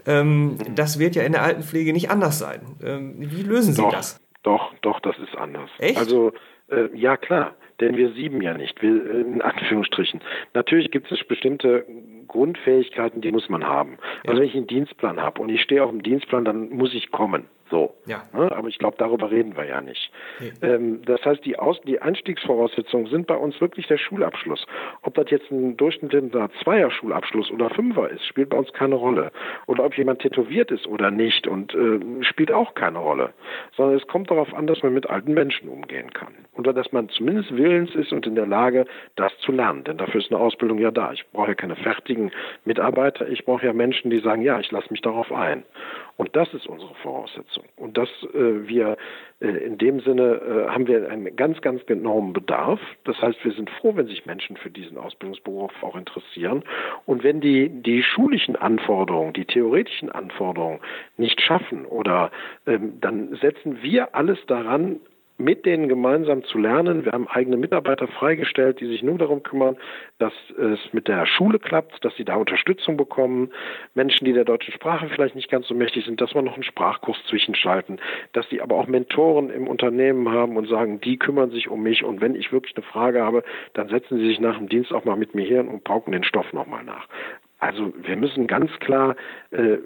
Ähm, 0.07 0.57
das 0.75 0.99
wird 0.99 1.14
ja 1.14 1.23
in 1.23 1.31
der 1.31 1.45
Altenpflege 1.45 1.92
nicht 1.92 2.11
anders 2.11 2.40
sein. 2.40 2.62
Ähm, 2.83 3.14
wie 3.19 3.42
lösen 3.42 3.75
Sie 3.75 3.83
doch, 3.83 3.92
das? 3.92 4.21
Doch, 4.42 4.75
doch, 4.83 4.99
das 4.99 5.16
ist 5.19 5.37
anders. 5.37 5.71
Echt? 5.79 5.99
Also 5.99 6.33
äh, 6.69 6.88
ja 6.97 7.16
klar 7.16 7.55
denn 7.81 7.97
wir 7.97 8.12
sieben 8.12 8.40
ja 8.40 8.55
nicht, 8.55 8.81
wir, 8.81 8.90
äh, 8.90 9.21
in 9.21 9.42
Anführungsstrichen. 9.42 10.21
Natürlich 10.55 10.90
gibt 10.90 11.12
es 11.12 11.23
bestimmte 11.25 11.85
Grundfähigkeiten, 12.27 13.21
die 13.21 13.33
muss 13.33 13.49
man 13.49 13.65
haben. 13.65 13.99
Also 14.27 14.41
wenn 14.41 14.49
ich 14.49 14.55
einen 14.55 14.67
Dienstplan 14.67 15.21
habe 15.21 15.41
und 15.41 15.49
ich 15.49 15.62
stehe 15.62 15.83
auf 15.83 15.91
dem 15.91 16.03
Dienstplan, 16.03 16.45
dann 16.45 16.71
muss 16.71 16.95
ich 16.95 17.11
kommen. 17.11 17.47
So. 17.70 17.94
Ja. 18.07 18.22
Ne? 18.33 18.50
Aber 18.52 18.68
ich 18.68 18.79
glaube, 18.79 18.96
darüber 18.98 19.31
reden 19.31 19.57
wir 19.57 19.64
ja 19.64 19.81
nicht. 19.81 20.11
Nee. 20.38 20.52
Ähm, 20.62 21.02
das 21.05 21.24
heißt, 21.24 21.44
die, 21.44 21.59
Aus 21.59 21.81
die 21.83 22.00
Einstiegsvoraussetzungen 22.00 23.07
sind 23.07 23.26
bei 23.26 23.37
uns 23.37 23.61
wirklich 23.61 23.87
der 23.88 23.98
Schulabschluss. 23.98 24.66
Ob 25.02 25.14
das 25.14 25.31
jetzt 25.31 25.50
ein 25.50 25.76
durchschnittlicher 25.76 26.48
Zweier-Schulabschluss 26.62 27.50
oder 27.50 27.70
Fünfer 27.70 28.11
ist, 28.11 28.24
spielt 28.26 28.50
bei 28.50 28.59
uns 28.59 28.72
keine 28.72 28.94
Rolle. 28.94 29.33
Oder 29.66 29.85
ob 29.85 29.96
jemand 29.96 30.20
tätowiert 30.20 30.70
ist 30.70 30.87
oder 30.87 31.11
nicht 31.11 31.48
und 31.48 31.74
äh, 31.74 32.24
spielt 32.24 32.52
auch 32.52 32.74
keine 32.74 32.98
Rolle. 32.98 33.33
Sondern 33.76 33.96
es 33.96 34.07
kommt 34.07 34.31
darauf 34.31 34.55
an, 34.55 34.66
dass 34.66 34.83
man 34.83 34.94
mit 34.94 35.09
alten 35.09 35.35
Menschen 35.35 35.68
umgehen 35.68 36.12
kann. 36.12 36.35
Oder 36.55 36.72
dass 36.72 36.92
man 36.92 37.09
zumindest 37.09 37.57
willens 37.57 37.94
ist 37.94 38.12
und 38.12 38.26
in 38.26 38.37
der 38.37 38.46
Lage, 38.46 38.87
das 39.16 39.37
zu 39.38 39.50
lernen. 39.50 39.85
Denn 39.85 39.98
dafür 39.98 40.20
ist 40.20 40.31
eine 40.31 40.40
Ausbildung 40.40 40.79
ja 40.79 40.90
da. 40.90 41.12
Ich 41.12 41.24
brauche 41.33 41.48
ja 41.48 41.55
keine 41.55 41.76
fertigen 41.76 42.31
Mitarbeiter. 42.64 43.29
Ich 43.29 43.44
brauche 43.44 43.66
ja 43.66 43.72
Menschen, 43.72 44.11
die 44.11 44.20
sagen, 44.20 44.42
ja, 44.42 44.61
ich 44.61 44.70
lasse 44.70 44.88
mich 44.90 45.00
darauf 45.00 45.33
ein. 45.33 45.64
Und 46.16 46.35
das 46.35 46.52
ist 46.55 46.66
unsere 46.66 46.94
Voraussetzung. 46.96 47.56
Und 47.77 47.97
dass 47.97 48.09
äh, 48.35 48.69
wir 48.69 48.97
äh, 49.40 49.49
in 49.49 49.79
dem 49.79 50.01
Sinne 50.01 50.35
äh, 50.35 50.69
haben 50.71 50.87
wir 50.87 51.11
einen 51.11 51.37
ganz, 51.37 51.61
ganz 51.61 51.83
enormen 51.88 52.33
Bedarf. 52.33 52.81
Das 53.05 53.21
heißt, 53.21 53.45
wir 53.45 53.53
sind 53.53 53.71
froh, 53.71 53.97
wenn 53.97 54.07
sich 54.07 54.27
Menschen 54.27 54.57
für 54.57 54.71
diesen 54.71 54.99
Ausbildungsberuf 54.99 55.73
auch 55.83 55.97
interessieren. 55.97 56.64
Und 57.05 57.25
wenn 57.25 57.40
die, 57.40 57.69
die 57.69 58.03
schulischen 58.03 58.57
Anforderungen, 58.57 59.33
die 59.33 59.45
theoretischen 59.45 60.11
Anforderungen 60.11 60.81
nicht 61.16 61.40
schaffen 61.40 61.85
oder 61.85 62.31
ähm, 62.66 63.01
dann 63.01 63.37
setzen 63.37 63.83
wir 63.83 64.14
alles 64.14 64.38
daran, 64.47 65.01
mit 65.38 65.66
denen 65.66 65.88
gemeinsam 65.88 66.44
zu 66.44 66.59
lernen. 66.59 67.05
Wir 67.05 67.12
haben 67.12 67.29
eigene 67.29 67.57
Mitarbeiter 67.57 68.09
freigestellt, 68.09 68.81
die 68.81 68.87
sich 68.87 69.03
nur 69.03 69.18
darum 69.18 69.42
kümmern, 69.42 69.77
dass 70.18 70.33
es 70.59 70.79
mit 70.92 71.09
der 71.09 71.27
Schule 71.27 71.59
klappt, 71.59 72.05
dass 72.05 72.16
sie 72.16 72.25
da 72.25 72.37
Unterstützung 72.37 72.96
bekommen. 72.96 73.51
Menschen, 73.94 74.25
die 74.25 74.33
der 74.33 74.44
deutschen 74.44 74.72
Sprache 74.72 75.09
vielleicht 75.09 75.35
nicht 75.35 75.51
ganz 75.51 75.68
so 75.68 75.75
mächtig 75.75 76.05
sind, 76.07 76.20
dass 76.20 76.35
wir 76.35 76.42
noch 76.42 76.55
einen 76.55 76.62
Sprachkurs 76.62 77.18
zwischenschalten, 77.29 78.01
dass 78.33 78.49
sie 78.49 78.61
aber 78.61 78.77
auch 78.77 78.87
Mentoren 78.87 79.51
im 79.51 79.68
Unternehmen 79.68 80.31
haben 80.31 80.57
und 80.57 80.68
sagen, 80.68 81.01
die 81.01 81.18
kümmern 81.18 81.51
sich 81.51 81.68
um 81.68 81.83
mich 81.83 82.05
und 82.05 82.20
wenn 82.20 82.35
ich 82.35 82.53
wirklich 82.53 82.77
eine 82.77 82.85
Frage 82.85 83.22
habe, 83.22 83.44
dann 83.75 83.88
setzen 83.88 84.18
sie 84.18 84.27
sich 84.27 84.40
nach 84.40 84.57
dem 84.57 84.68
Dienst 84.68 84.92
auch 84.92 85.05
mal 85.05 85.16
mit 85.16 85.35
mir 85.35 85.46
hier 85.46 85.61
und 85.61 85.85
pauken 85.85 86.12
den 86.12 86.25
Stoff 86.25 86.53
nochmal 86.53 86.85
nach. 86.85 87.07
Also 87.59 87.92
wir 87.97 88.16
müssen 88.16 88.47
ganz 88.47 88.71
klar, 88.81 89.16
äh, 89.51 89.79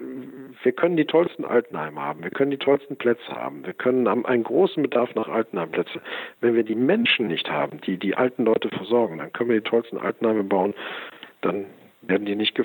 wir 0.63 0.71
können 0.73 0.97
die 0.97 1.05
tollsten 1.05 1.45
Altenheime 1.45 2.01
haben, 2.01 2.21
wir 2.21 2.29
können 2.29 2.51
die 2.51 2.57
tollsten 2.57 2.97
Plätze 2.97 3.29
haben, 3.29 3.65
wir 3.65 3.73
können 3.73 4.09
haben 4.09 4.25
einen 4.25 4.43
großen 4.43 4.83
Bedarf 4.83 5.15
nach 5.15 5.29
Altenheimplätzen. 5.29 6.01
Wenn 6.41 6.55
wir 6.55 6.63
die 6.63 6.75
Menschen 6.75 7.27
nicht 7.27 7.49
haben, 7.49 7.79
die 7.81 7.97
die 7.97 8.15
alten 8.15 8.43
Leute 8.43 8.69
versorgen, 8.69 9.19
dann 9.19 9.31
können 9.31 9.49
wir 9.49 9.61
die 9.61 9.69
tollsten 9.69 9.97
Altenheime 9.97 10.43
bauen, 10.43 10.73
dann 11.41 11.65
werden 12.01 12.25
die 12.25 12.35
nicht, 12.35 12.59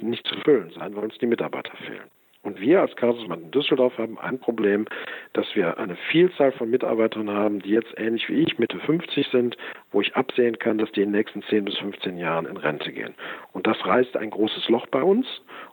nicht 0.00 0.26
zu 0.26 0.34
füllen 0.40 0.70
sein, 0.70 0.96
weil 0.96 1.04
uns 1.04 1.18
die 1.18 1.26
Mitarbeiter 1.26 1.76
fehlen. 1.76 2.17
Und 2.42 2.60
wir 2.60 2.80
als 2.80 2.94
Caritasverband 2.94 3.42
in 3.42 3.50
Düsseldorf 3.50 3.98
haben 3.98 4.18
ein 4.18 4.38
Problem, 4.38 4.86
dass 5.32 5.46
wir 5.54 5.76
eine 5.78 5.96
Vielzahl 6.10 6.52
von 6.52 6.70
Mitarbeitern 6.70 7.30
haben, 7.30 7.60
die 7.60 7.70
jetzt 7.70 7.92
ähnlich 7.96 8.28
wie 8.28 8.42
ich 8.42 8.58
Mitte 8.58 8.78
50 8.78 9.26
sind, 9.28 9.56
wo 9.90 10.00
ich 10.00 10.14
absehen 10.14 10.58
kann, 10.58 10.78
dass 10.78 10.90
die 10.92 11.02
in 11.02 11.08
den 11.08 11.18
nächsten 11.18 11.42
10 11.42 11.64
bis 11.64 11.76
15 11.78 12.16
Jahren 12.16 12.46
in 12.46 12.56
Rente 12.56 12.92
gehen. 12.92 13.14
Und 13.52 13.66
das 13.66 13.84
reißt 13.84 14.16
ein 14.16 14.30
großes 14.30 14.68
Loch 14.68 14.86
bei 14.86 15.02
uns 15.02 15.26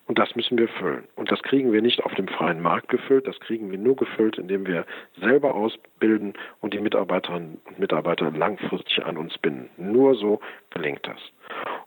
und 0.08 0.18
das 0.18 0.36
müssen 0.36 0.58
wir 0.58 0.68
füllen. 0.68 1.04
Und 1.16 1.32
das 1.32 1.42
kriegen 1.44 1.72
wir 1.72 1.82
nicht 1.82 2.04
auf 2.04 2.14
dem 2.16 2.28
freien 2.28 2.62
Markt 2.62 2.90
gefüllt, 2.90 3.28
das 3.28 3.40
kriegen 3.40 3.70
wir 3.70 3.78
nur 3.78 3.96
gefüllt, 3.96 4.38
indem 4.40 4.66
wir 4.66 4.86
selber 5.20 5.54
ausbilden 5.54 6.34
und 6.62 6.74
die 6.74 6.80
Mitarbeiterinnen 6.80 7.62
und 7.66 7.80
Mitarbeiter 7.80 8.32
langfristig 8.32 9.06
an 9.06 9.18
uns 9.18 9.38
binden. 9.38 9.70
Nur 9.78 10.16
so 10.16 10.40
gelingt 10.72 11.06
das. 11.06 11.20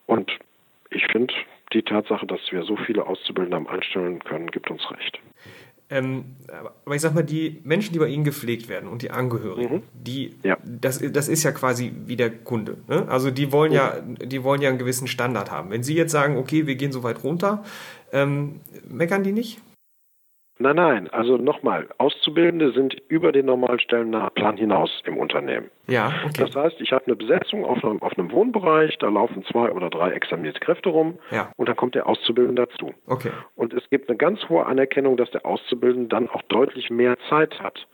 Und 0.06 0.30
ich 0.90 1.06
finde, 1.08 1.34
die 1.72 1.82
Tatsache, 1.82 2.26
dass 2.26 2.40
wir 2.50 2.62
so 2.62 2.76
viele 2.76 3.06
Auszubildende 3.06 3.56
am 3.56 3.66
einstellen 3.66 4.20
können, 4.20 4.50
gibt 4.50 4.70
uns 4.70 4.90
recht. 4.90 5.18
Ähm, 5.90 6.36
aber 6.84 6.94
ich 6.94 7.00
sag 7.00 7.14
mal, 7.14 7.22
die 7.22 7.60
Menschen, 7.64 7.94
die 7.94 7.98
bei 7.98 8.08
Ihnen 8.08 8.24
gepflegt 8.24 8.68
werden 8.68 8.90
und 8.90 9.00
die 9.00 9.10
Angehörigen, 9.10 9.76
mhm. 9.76 9.82
die, 9.94 10.34
ja. 10.42 10.58
das, 10.62 11.00
das 11.12 11.28
ist 11.28 11.44
ja 11.44 11.52
quasi 11.52 11.92
wie 12.04 12.16
der 12.16 12.30
Kunde. 12.30 12.76
Ne? 12.88 13.06
Also 13.08 13.30
die 13.30 13.52
wollen 13.52 13.70
mhm. 13.70 13.76
ja, 13.76 13.94
die 14.00 14.44
wollen 14.44 14.60
ja 14.60 14.68
einen 14.68 14.78
gewissen 14.78 15.06
Standard 15.06 15.50
haben. 15.50 15.70
Wenn 15.70 15.82
Sie 15.82 15.94
jetzt 15.94 16.12
sagen, 16.12 16.36
okay, 16.36 16.66
wir 16.66 16.74
gehen 16.74 16.92
so 16.92 17.02
weit 17.04 17.24
runter, 17.24 17.64
ähm, 18.12 18.60
meckern 18.90 19.22
die 19.22 19.32
nicht? 19.32 19.60
Nein, 20.58 20.76
nein. 20.76 21.08
Also 21.10 21.36
nochmal, 21.36 21.88
Auszubildende 21.98 22.72
sind 22.72 22.96
über 23.08 23.32
den 23.32 23.46
Normalstellenplan 23.46 24.56
hinaus 24.56 24.90
im 25.04 25.16
Unternehmen. 25.16 25.70
Ja, 25.86 26.12
okay. 26.26 26.44
Das 26.44 26.54
heißt, 26.54 26.80
ich 26.80 26.92
habe 26.92 27.06
eine 27.06 27.16
Besetzung 27.16 27.64
auf 27.64 27.82
einem, 27.84 28.02
auf 28.02 28.18
einem 28.18 28.30
Wohnbereich, 28.32 28.98
da 28.98 29.08
laufen 29.08 29.44
zwei 29.44 29.70
oder 29.70 29.88
drei 29.88 30.10
examinierte 30.10 30.60
Kräfte 30.60 30.88
rum 30.88 31.18
ja. 31.30 31.50
und 31.56 31.68
dann 31.68 31.76
kommt 31.76 31.94
der 31.94 32.06
Auszubildende 32.06 32.66
dazu. 32.66 32.92
Okay. 33.06 33.30
Und 33.54 33.72
es 33.72 33.88
gibt 33.88 34.08
eine 34.08 34.18
ganz 34.18 34.48
hohe 34.48 34.66
Anerkennung, 34.66 35.16
dass 35.16 35.30
der 35.30 35.46
Auszubildende 35.46 36.08
dann 36.08 36.28
auch 36.28 36.42
deutlich 36.42 36.90
mehr 36.90 37.16
Zeit 37.28 37.58
hat. 37.60 37.86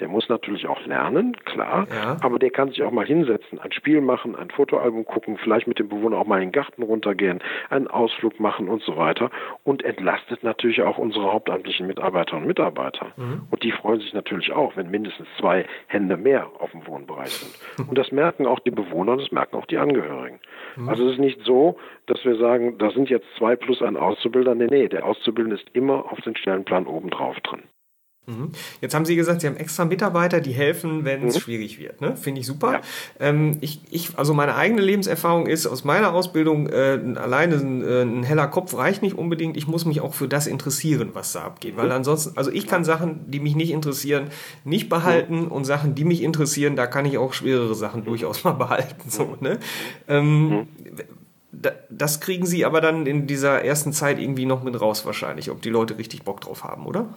Der 0.00 0.08
muss 0.08 0.28
natürlich 0.28 0.66
auch 0.66 0.84
lernen, 0.86 1.36
klar, 1.44 1.86
ja. 1.90 2.16
aber 2.22 2.38
der 2.38 2.50
kann 2.50 2.70
sich 2.70 2.82
auch 2.82 2.90
mal 2.90 3.06
hinsetzen, 3.06 3.58
ein 3.60 3.72
Spiel 3.72 4.00
machen, 4.00 4.34
ein 4.34 4.50
Fotoalbum 4.50 5.04
gucken, 5.04 5.36
vielleicht 5.36 5.66
mit 5.66 5.78
dem 5.78 5.88
Bewohner 5.88 6.18
auch 6.18 6.26
mal 6.26 6.36
in 6.36 6.48
den 6.48 6.52
Garten 6.52 6.82
runtergehen, 6.82 7.40
einen 7.68 7.86
Ausflug 7.86 8.40
machen 8.40 8.68
und 8.68 8.82
so 8.82 8.96
weiter 8.96 9.30
und 9.62 9.84
entlastet 9.84 10.42
natürlich 10.42 10.82
auch 10.82 10.96
unsere 10.98 11.32
hauptamtlichen 11.32 11.86
Mitarbeiter 11.86 12.36
und 12.36 12.46
Mitarbeiter. 12.46 13.12
Mhm. 13.16 13.42
Und 13.50 13.62
die 13.62 13.72
freuen 13.72 14.00
sich 14.00 14.14
natürlich 14.14 14.52
auch, 14.52 14.76
wenn 14.76 14.90
mindestens 14.90 15.28
zwei 15.38 15.66
Hände 15.86 16.16
mehr 16.16 16.48
auf 16.58 16.70
dem 16.70 16.86
Wohnbereich 16.86 17.30
sind. 17.30 17.88
Und 17.90 17.98
das 17.98 18.12
merken 18.12 18.46
auch 18.46 18.60
die 18.60 18.70
Bewohner 18.70 19.12
und 19.12 19.20
das 19.22 19.32
merken 19.32 19.56
auch 19.56 19.66
die 19.66 19.78
Angehörigen. 19.78 20.38
Mhm. 20.76 20.88
Also 20.88 21.06
es 21.06 21.12
ist 21.12 21.18
nicht 21.18 21.40
so, 21.44 21.78
dass 22.06 22.24
wir 22.24 22.36
sagen, 22.36 22.78
da 22.78 22.90
sind 22.90 23.08
jetzt 23.10 23.26
zwei 23.36 23.56
plus 23.56 23.82
ein 23.82 23.96
Auszubildender. 23.96 24.66
Nee, 24.66 24.82
nee, 24.82 24.88
der 24.88 25.04
Auszubildende 25.04 25.56
ist 25.56 25.68
immer 25.72 26.12
auf 26.12 26.20
den 26.20 26.36
Stellenplan 26.36 26.86
oben 26.86 27.10
drauf 27.10 27.38
drin. 27.40 27.62
Mhm. 28.30 28.50
Jetzt 28.80 28.94
haben 28.94 29.04
Sie 29.04 29.16
gesagt, 29.16 29.40
Sie 29.40 29.46
haben 29.46 29.56
extra 29.56 29.84
Mitarbeiter, 29.84 30.40
die 30.40 30.52
helfen, 30.52 31.04
wenn 31.04 31.26
es 31.26 31.36
mhm. 31.36 31.40
schwierig 31.40 31.78
wird. 31.78 32.00
Ne? 32.00 32.16
Finde 32.16 32.40
ich 32.40 32.46
super. 32.46 32.72
Ja. 32.72 32.80
Ähm, 33.18 33.58
ich, 33.60 33.80
ich, 33.90 34.18
also 34.18 34.34
meine 34.34 34.54
eigene 34.54 34.80
Lebenserfahrung 34.80 35.46
ist 35.46 35.66
aus 35.66 35.84
meiner 35.84 36.12
Ausbildung, 36.12 36.68
äh, 36.68 36.98
alleine 37.16 37.56
ein, 37.56 37.82
äh, 37.82 38.02
ein, 38.02 38.22
heller 38.22 38.46
Kopf 38.48 38.74
reicht 38.74 39.02
nicht 39.02 39.16
unbedingt. 39.16 39.56
Ich 39.56 39.66
muss 39.66 39.84
mich 39.84 40.00
auch 40.00 40.14
für 40.14 40.28
das 40.28 40.46
interessieren, 40.46 41.10
was 41.12 41.32
da 41.32 41.42
abgeht. 41.42 41.76
Weil 41.76 41.86
mhm. 41.86 41.92
ansonsten, 41.92 42.36
also 42.36 42.50
ich 42.50 42.66
kann 42.66 42.84
Sachen, 42.84 43.30
die 43.30 43.40
mich 43.40 43.56
nicht 43.56 43.70
interessieren, 43.70 44.28
nicht 44.64 44.88
behalten 44.88 45.42
mhm. 45.42 45.48
und 45.48 45.64
Sachen, 45.64 45.94
die 45.94 46.04
mich 46.04 46.22
interessieren, 46.22 46.76
da 46.76 46.86
kann 46.86 47.04
ich 47.04 47.18
auch 47.18 47.32
schwerere 47.32 47.74
Sachen 47.74 48.04
durchaus 48.04 48.44
mal 48.44 48.52
behalten. 48.52 49.10
So, 49.10 49.36
ne? 49.40 49.58
Ähm, 50.08 50.68
das 51.90 52.20
kriegen 52.20 52.46
Sie 52.46 52.64
aber 52.64 52.80
dann 52.80 53.06
in 53.06 53.26
dieser 53.26 53.64
ersten 53.64 53.92
Zeit 53.92 54.18
irgendwie 54.18 54.46
noch 54.46 54.62
mit 54.62 54.80
raus 54.80 55.04
wahrscheinlich, 55.04 55.50
ob 55.50 55.60
die 55.62 55.70
Leute 55.70 55.98
richtig 55.98 56.22
Bock 56.22 56.40
drauf 56.40 56.64
haben, 56.64 56.86
oder? 56.86 57.08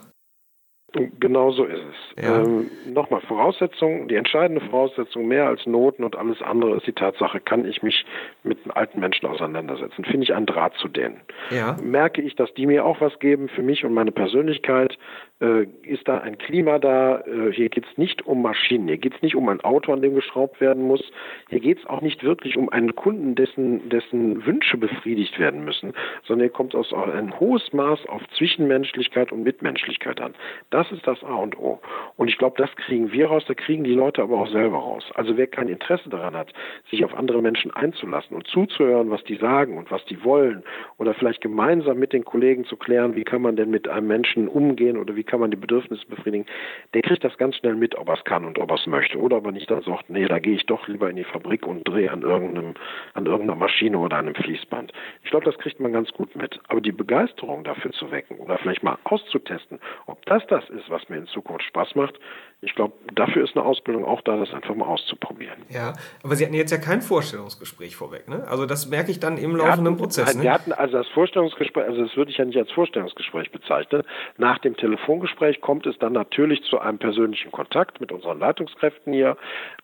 Genau 1.20 1.52
so 1.52 1.64
ist 1.66 1.82
es. 1.82 2.24
Ja. 2.24 2.42
Ähm, 2.42 2.70
Nochmal, 2.86 3.22
Voraussetzung, 3.22 4.08
die 4.08 4.16
entscheidende 4.16 4.62
Voraussetzung 4.62 5.28
mehr 5.28 5.48
als 5.48 5.66
Noten 5.66 6.04
und 6.04 6.16
alles 6.16 6.42
andere 6.42 6.76
ist 6.78 6.86
die 6.86 6.94
Tatsache, 6.94 7.40
kann 7.40 7.66
ich 7.66 7.82
mich 7.82 8.06
mit 8.44 8.60
alten 8.76 9.00
Menschen 9.00 9.26
auseinandersetzen? 9.26 10.06
Finde 10.06 10.24
ich 10.24 10.34
einen 10.34 10.46
Draht 10.46 10.76
zu 10.76 10.88
denen? 10.88 11.22
Ja. 11.50 11.78
Merke 11.84 12.22
ich, 12.22 12.36
dass 12.36 12.54
die 12.54 12.68
mir 12.68 12.86
auch 12.86 13.02
was 13.02 13.18
geben 13.20 13.50
für 13.50 13.64
mich 13.64 13.84
und 13.84 13.94
meine 13.94 14.12
Persönlichkeit? 14.12 14.98
Äh, 15.44 15.66
ist 15.82 16.08
da 16.08 16.20
ein 16.20 16.38
Klima 16.38 16.80
da? 16.80 17.22
Äh, 17.22 17.52
hier 17.52 17.70
geht 17.70 17.86
es 17.90 17.98
nicht 17.98 18.26
um 18.26 18.42
Maschinen, 18.42 18.88
hier 18.88 18.98
geht 18.98 19.16
es 19.16 19.22
nicht 19.22 19.36
um 19.36 19.50
ein 19.50 19.62
Auto, 19.62 19.92
an 19.92 20.02
dem 20.02 20.16
geschraubt 20.16 20.62
werden 20.62 20.84
muss. 20.84 21.04
Hier 21.50 21.60
geht 21.60 21.80
es 21.80 21.86
auch 21.86 22.02
nicht 22.02 22.24
wirklich 22.24 22.56
um 22.56 22.70
einen 22.70 22.96
Kunden, 22.96 23.36
dessen, 23.36 23.90
dessen 23.90 24.46
Wünsche 24.46 24.78
befriedigt 24.78 25.40
werden 25.40 25.66
müssen, 25.66 25.94
sondern 26.24 26.48
hier 26.48 26.54
kommt 26.54 26.76
aus 26.76 26.94
ein 26.94 27.38
hohes 27.40 27.74
Maß 27.74 28.06
auf 28.08 28.22
Zwischenmenschlichkeit 28.38 29.32
und 29.32 29.44
Mitmenschlichkeit 29.44 30.22
an. 30.22 30.34
Das 30.70 30.83
ist 30.92 31.06
das 31.08 31.24
A 31.24 31.36
und 31.36 31.58
O. 31.58 31.80
Und 32.18 32.28
ich 32.28 32.38
glaube, 32.38 32.56
das 32.58 32.74
kriegen 32.76 33.12
wir 33.12 33.28
raus, 33.28 33.44
da 33.48 33.54
kriegen 33.54 33.84
die 33.84 33.94
Leute 33.94 34.22
aber 34.22 34.40
auch 34.40 34.48
selber 34.48 34.78
raus. 34.78 35.04
Also 35.16 35.38
wer 35.38 35.48
kein 35.48 35.68
Interesse 35.68 36.10
daran 36.10 36.36
hat, 36.36 36.54
sich 36.90 37.04
auf 37.06 37.14
andere 37.14 37.42
Menschen 37.42 37.72
einzulassen 37.72 38.36
und 38.36 38.48
zuzuhören, 38.48 39.10
was 39.10 39.24
die 39.24 39.36
sagen 39.36 39.78
und 39.78 39.92
was 39.92 40.04
die 40.06 40.24
wollen, 40.24 40.64
oder 40.98 41.14
vielleicht 41.14 41.42
gemeinsam 41.42 42.00
mit 42.00 42.14
den 42.14 42.26
Kollegen 42.26 42.66
zu 42.66 42.78
klären, 42.78 43.16
wie 43.16 43.24
kann 43.24 43.42
man 43.42 43.56
denn 43.56 43.70
mit 43.70 43.88
einem 43.88 44.08
Menschen 44.08 44.48
umgehen 44.48 44.98
oder 44.98 45.16
wie 45.16 45.24
kann 45.24 45.40
man 45.40 45.52
die 45.52 45.58
Bedürfnisse 45.58 46.06
befriedigen, 46.08 46.46
der 46.94 47.02
kriegt 47.02 47.24
das 47.24 47.38
ganz 47.38 47.56
schnell 47.58 47.76
mit, 47.76 47.96
ob 47.96 48.10
er 48.10 48.16
es 48.16 48.24
kann 48.24 48.46
und 48.46 48.60
ob 48.60 48.70
er 48.72 48.76
es 48.76 48.88
möchte. 48.88 49.18
Oder 49.18 49.38
aber 49.38 49.52
nicht 49.52 49.70
dann 49.70 49.82
sagt, 49.82 50.10
nee, 50.10 50.26
da 50.26 50.40
gehe 50.40 50.56
ich 50.56 50.66
doch 50.66 50.88
lieber 50.88 51.10
in 51.10 51.16
die 51.16 51.24
Fabrik 51.24 51.66
und 51.66 51.88
drehe 51.88 52.12
an 52.12 52.22
irgendeinem, 52.22 52.74
an 53.14 53.26
irgendeiner 53.26 53.60
Maschine 53.60 53.98
oder 53.98 54.18
einem 54.18 54.36
Fließband. 54.36 54.92
Ich 55.24 55.30
glaube, 55.30 55.46
das 55.46 55.58
kriegt 55.58 55.80
man 55.80 55.94
ganz 55.94 56.12
gut 56.12 56.36
mit. 56.36 56.60
Aber 56.68 56.82
die 56.82 56.92
Begeisterung 56.92 57.64
dafür 57.64 57.92
zu 57.92 58.12
wecken 58.12 58.38
oder 58.38 58.58
vielleicht 58.58 58.84
mal 58.84 58.98
auszutesten, 59.04 59.80
ob 60.06 60.26
das 60.26 60.46
das 60.48 60.70
ist, 60.74 60.90
was 60.90 61.08
mir 61.10 61.18
in 61.18 61.28
Zukunft 61.28 61.64
Spaß 61.66 61.96
macht, 61.96 62.20
ich 62.64 62.76
glaube, 62.76 62.94
dafür 63.14 63.44
ist 63.44 63.56
eine 63.56 63.66
Ausbildung 63.66 64.06
auch 64.06 64.22
da, 64.22 64.38
das 64.38 64.54
einfach 64.54 64.74
mal 64.74 64.86
auszuprobieren. 64.86 65.62
Ja, 65.70 65.94
aber 66.24 66.36
Sie 66.36 66.46
hatten 66.46 66.56
jetzt 66.56 66.72
ja 66.72 66.78
kein 66.78 67.02
Vorstellungsgespräch 67.02 67.96
vorweg, 67.96 68.30
ne? 68.30 68.46
Also 68.48 68.66
das 68.66 68.88
merke 68.88 69.12
ich 69.12 69.20
dann 69.20 69.38
im 69.38 69.56
laufenden 69.56 69.98
Prozess. 69.98 70.36
Ne? 70.36 70.44
Wir 70.44 70.54
hatten 70.54 70.72
also 70.72 70.98
das 70.98 71.08
Vorstellungsgespräch, 71.10 71.86
also 71.86 72.04
das 72.04 72.16
würde 72.16 72.32
ich 72.32 72.38
ja 72.38 72.46
nicht 72.46 72.58
als 72.58 72.72
Vorstellungsgespräch 72.72 73.52
bezeichnen. 73.52 74.04
Nach 74.38 74.60
dem 74.60 74.78
Telefongespräch 74.78 75.60
kommt 75.60 75.86
es 75.86 75.98
dann 76.00 76.14
natürlich 76.14 76.64
zu 76.64 76.80
einem 76.80 77.00
persönlichen 77.00 77.52
Kontakt 77.52 78.00
mit 78.00 78.12
unseren 78.12 78.40
Leitungskräften 78.40 79.12
hier, 79.12 79.36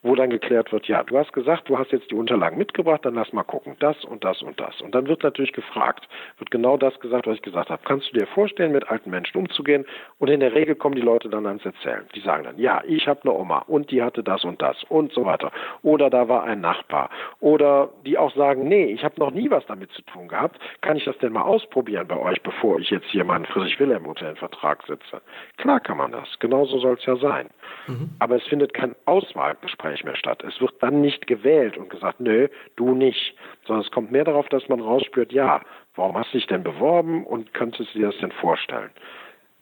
wo 0.02 0.16
dann 0.16 0.30
geklärt 0.30 0.72
wird, 0.72 0.88
ja, 0.88 1.04
du 1.04 1.18
hast 1.18 1.34
gesagt, 1.34 1.68
du 1.70 1.78
hast 1.78 1.92
jetzt 1.92 2.10
die 2.12 2.16
Unterlagen 2.16 2.58
mitgebracht, 2.58 3.02
dann 3.04 3.16
lass 3.16 3.34
mal 3.34 3.44
gucken, 3.44 3.76
das 3.80 4.06
und 4.06 4.24
das 4.24 4.42
und 4.42 4.60
das. 4.60 4.80
Und 4.82 4.96
dann 4.96 5.08
wird 5.08 5.24
natürlich 5.24 5.52
gefragt, 5.52 6.08
wird 6.38 6.50
genau 6.50 6.78
das 6.78 6.98
gesagt, 7.02 7.28
was 7.28 7.36
ich 7.36 7.42
gesagt 7.42 7.70
habe. 7.70 7.82
Kannst 7.84 8.10
du 8.12 8.20
dir 8.20 8.28
vorstellen, 8.28 8.72
mit 8.72 8.90
alten 8.90 9.10
Menschen 9.10 9.38
umzugehen? 9.38 9.86
Und 10.18 10.30
in 10.30 10.40
der 10.40 10.54
Regel 10.54 10.76
kommen 10.76 10.96
die 10.96 11.02
Leute 11.02 11.28
dann 11.30 11.46
ans 11.46 11.66
Erzählen. 11.66 12.06
Die 12.16 12.22
sagen 12.22 12.46
dann, 12.46 12.58
ja, 12.58 12.69
ja, 12.70 12.84
ich 12.86 13.08
habe 13.08 13.22
eine 13.24 13.34
Oma 13.34 13.64
und 13.66 13.90
die 13.90 14.04
hatte 14.04 14.22
das 14.22 14.44
und 14.44 14.62
das 14.62 14.84
und 14.90 15.12
so 15.12 15.26
weiter. 15.26 15.52
Oder 15.82 16.12
da 16.12 16.30
war 16.30 16.44
ein 16.44 16.62
Nachbar. 16.62 17.10
Oder 17.40 17.90
die 18.06 18.16
auch 18.16 18.32
sagen, 18.36 18.68
nee, 18.68 18.86
ich 18.86 19.04
habe 19.04 19.20
noch 19.20 19.32
nie 19.32 19.50
was 19.50 19.66
damit 19.66 19.92
zu 19.94 20.04
tun 20.04 20.28
gehabt. 20.28 20.60
Kann 20.82 20.96
ich 20.96 21.04
das 21.04 21.18
denn 21.18 21.34
mal 21.34 21.42
ausprobieren 21.42 22.08
bei 22.08 22.18
euch, 22.18 22.40
bevor 22.44 22.78
ich 22.80 22.92
jetzt 22.92 23.08
hier 23.08 23.24
meinen 23.24 23.46
Friedrich-Wilhelm-Hotel 23.46 24.30
in 24.30 24.36
Vertrag 24.36 24.86
setze? 24.86 25.20
Klar 25.58 25.80
kann 25.80 25.98
man 25.98 26.12
das. 26.12 26.28
Genauso 26.38 26.78
soll 26.78 26.94
es 26.94 27.06
ja 27.08 27.16
sein. 27.16 27.50
Mhm. 27.88 28.12
Aber 28.20 28.36
es 28.36 28.44
findet 28.44 28.76
kein 28.76 28.96
Auswahlgespräch 29.06 30.04
mehr 30.04 30.16
statt. 30.16 30.44
Es 30.44 30.62
wird 30.62 30.76
dann 30.82 31.02
nicht 31.02 31.26
gewählt 31.26 31.76
und 31.76 31.90
gesagt, 31.90 32.20
nö, 32.20 32.50
du 32.76 32.94
nicht. 32.94 33.36
Sondern 33.66 33.84
es 33.84 33.90
kommt 33.90 34.12
mehr 34.12 34.26
darauf, 34.26 34.48
dass 34.50 34.70
man 34.70 34.80
rausspürt, 34.80 35.32
ja, 35.32 35.62
warum 35.96 36.16
hast 36.16 36.36
du 36.36 36.38
dich 36.38 36.46
denn 36.46 36.62
beworben 36.62 37.26
und 37.26 37.52
könntest 37.56 37.96
du 37.96 38.00
dir 38.00 38.08
das 38.12 38.18
denn 38.20 38.32
vorstellen? 38.32 38.92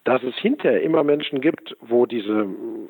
Dass 0.08 0.24
es 0.24 0.36
hinterher 0.38 0.82
immer 0.82 1.04
Menschen 1.04 1.42
gibt, 1.42 1.76
wo 1.82 2.06
diese 2.06 2.48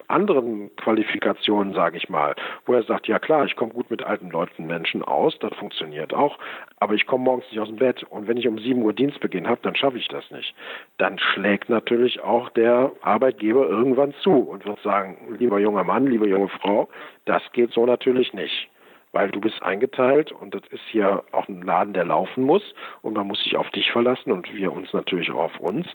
anderen 0.08 0.70
Qualifikationen, 0.76 1.74
sage 1.74 1.98
ich 1.98 2.10
mal, 2.10 2.36
wo 2.68 2.76
er 2.76 2.84
sagt, 2.84 3.08
ja 3.08 3.18
klar, 3.18 3.44
ich 3.46 3.56
komme 3.56 3.74
gut 3.74 3.90
mit 3.90 4.04
alten 4.04 4.30
Leuten, 4.30 4.68
Menschen 4.68 5.02
aus, 5.02 5.36
das 5.40 5.52
funktioniert 5.56 6.14
auch, 6.14 6.38
aber 6.80 6.94
ich 6.94 7.08
komme 7.08 7.24
morgens 7.24 7.46
nicht 7.50 7.60
aus 7.60 7.70
dem 7.70 7.78
Bett 7.78 8.04
und 8.04 8.28
wenn 8.28 8.38
ich 8.38 8.48
um 8.48 8.60
7 8.60 8.84
Uhr 8.84 8.94
Dienstbeginn 8.94 9.48
habe, 9.48 9.60
dann 9.64 9.76
schaffe 9.76 9.98
ich 9.98 10.08
das 10.10 10.30
nicht. 10.30 10.54
Dann 11.00 11.18
schlägt 11.18 11.70
natürlich 11.70 12.22
auch 12.22 12.50
der 12.52 12.92
Arbeitgeber 13.02 13.68
irgendwann 13.68 14.14
zu 14.22 14.34
und 14.34 14.68
wird 14.68 14.80
sagen, 14.84 15.18
lieber 15.40 15.58
junger 15.58 15.84
Mann, 15.84 16.06
liebe 16.06 16.30
junge 16.30 16.50
Frau, 16.50 16.88
das 17.26 17.42
geht 17.52 17.72
so 17.72 17.88
natürlich 17.88 18.32
nicht 18.34 18.70
weil 19.12 19.32
du 19.32 19.40
bist 19.40 19.62
eingeteilt 19.62 20.32
und 20.32 20.54
das 20.54 20.62
ist 20.70 20.84
hier 20.92 21.24
auch 21.32 21.48
ein 21.48 21.62
Laden, 21.62 21.94
der 21.94 22.06
laufen 22.06 22.44
muss 22.44 22.64
und 23.02 23.14
man 23.14 23.28
muss 23.28 23.44
sich 23.44 23.56
auf 23.56 23.70
dich 23.72 23.92
verlassen 23.92 24.32
und 24.32 24.54
wir 24.54 24.72
uns 24.72 24.94
natürlich 24.94 25.32
auch 25.32 25.46
auf 25.46 25.60
uns, 25.60 25.88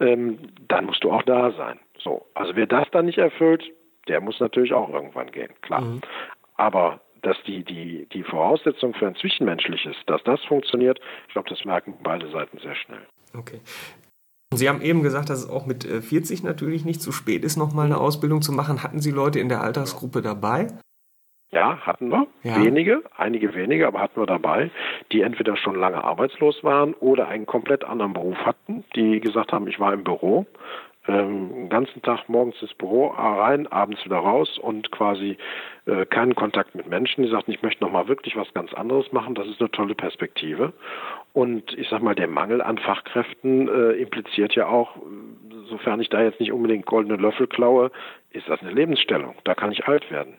ähm, 0.00 0.38
dann 0.68 0.86
musst 0.86 1.04
du 1.04 1.10
auch 1.10 1.22
da 1.22 1.52
sein. 1.52 1.78
So, 1.98 2.26
also 2.34 2.54
wer 2.56 2.66
das 2.66 2.88
dann 2.90 3.06
nicht 3.06 3.18
erfüllt, 3.18 3.64
der 4.08 4.20
muss 4.20 4.40
natürlich 4.40 4.72
auch 4.72 4.88
irgendwann 4.88 5.30
gehen, 5.30 5.52
klar. 5.62 5.80
Mhm. 5.80 6.00
Aber 6.56 7.00
dass 7.22 7.36
die, 7.46 7.64
die, 7.64 8.06
die 8.12 8.22
Voraussetzung 8.22 8.94
für 8.94 9.06
ein 9.06 9.16
Zwischenmenschliches, 9.16 9.96
dass 10.06 10.22
das 10.24 10.42
funktioniert, 10.44 11.00
ich 11.26 11.32
glaube, 11.32 11.48
das 11.48 11.64
merken 11.64 11.94
beide 12.02 12.30
Seiten 12.30 12.58
sehr 12.58 12.76
schnell. 12.76 13.06
Okay. 13.36 13.60
Sie 14.54 14.68
haben 14.68 14.80
eben 14.80 15.02
gesagt, 15.02 15.28
dass 15.28 15.40
es 15.40 15.50
auch 15.50 15.66
mit 15.66 15.84
40 15.84 16.40
äh, 16.40 16.46
natürlich 16.46 16.84
nicht 16.84 17.02
zu 17.02 17.10
spät 17.10 17.44
ist, 17.44 17.56
nochmal 17.56 17.86
eine 17.86 17.98
Ausbildung 17.98 18.42
zu 18.42 18.52
machen. 18.52 18.82
Hatten 18.82 19.00
Sie 19.00 19.10
Leute 19.10 19.40
in 19.40 19.48
der 19.48 19.60
Altersgruppe 19.60 20.22
dabei? 20.22 20.68
Ja, 21.52 21.78
hatten 21.78 22.10
wir. 22.10 22.26
Ja. 22.42 22.62
Wenige, 22.62 23.02
einige 23.16 23.54
wenige, 23.54 23.86
aber 23.86 24.00
hatten 24.00 24.20
wir 24.20 24.26
dabei, 24.26 24.70
die 25.12 25.22
entweder 25.22 25.56
schon 25.56 25.76
lange 25.76 26.02
arbeitslos 26.02 26.64
waren 26.64 26.92
oder 26.94 27.28
einen 27.28 27.46
komplett 27.46 27.84
anderen 27.84 28.12
Beruf 28.12 28.36
hatten, 28.44 28.84
die 28.94 29.20
gesagt 29.20 29.52
haben, 29.52 29.68
ich 29.68 29.78
war 29.78 29.92
im 29.92 30.02
Büro, 30.02 30.46
ähm, 31.08 31.50
den 31.54 31.68
ganzen 31.68 32.02
Tag 32.02 32.28
morgens 32.28 32.60
ins 32.60 32.74
Büro 32.74 33.08
rein, 33.08 33.66
abends 33.68 34.04
wieder 34.04 34.16
raus 34.16 34.58
und 34.58 34.90
quasi 34.90 35.36
äh, 35.86 36.04
keinen 36.06 36.34
Kontakt 36.34 36.74
mit 36.74 36.88
Menschen. 36.88 37.22
Die 37.22 37.30
sagten, 37.30 37.52
ich 37.52 37.62
möchte 37.62 37.84
nochmal 37.84 38.08
wirklich 38.08 38.36
was 38.36 38.52
ganz 38.54 38.74
anderes 38.74 39.12
machen. 39.12 39.34
Das 39.34 39.46
ist 39.46 39.60
eine 39.60 39.70
tolle 39.70 39.94
Perspektive. 39.94 40.72
Und 41.32 41.76
ich 41.78 41.88
sag 41.88 42.02
mal, 42.02 42.14
der 42.14 42.28
Mangel 42.28 42.60
an 42.60 42.78
Fachkräften 42.78 43.68
äh, 43.68 43.92
impliziert 43.92 44.54
ja 44.56 44.66
auch, 44.66 44.96
sofern 45.68 46.00
ich 46.00 46.08
da 46.08 46.22
jetzt 46.22 46.40
nicht 46.40 46.52
unbedingt 46.52 46.86
goldene 46.86 47.16
Löffel 47.16 47.46
klaue, 47.46 47.90
ist 48.30 48.48
das 48.48 48.60
eine 48.60 48.72
Lebensstellung. 48.72 49.36
Da 49.44 49.54
kann 49.54 49.70
ich 49.70 49.86
alt 49.86 50.10
werden. 50.10 50.34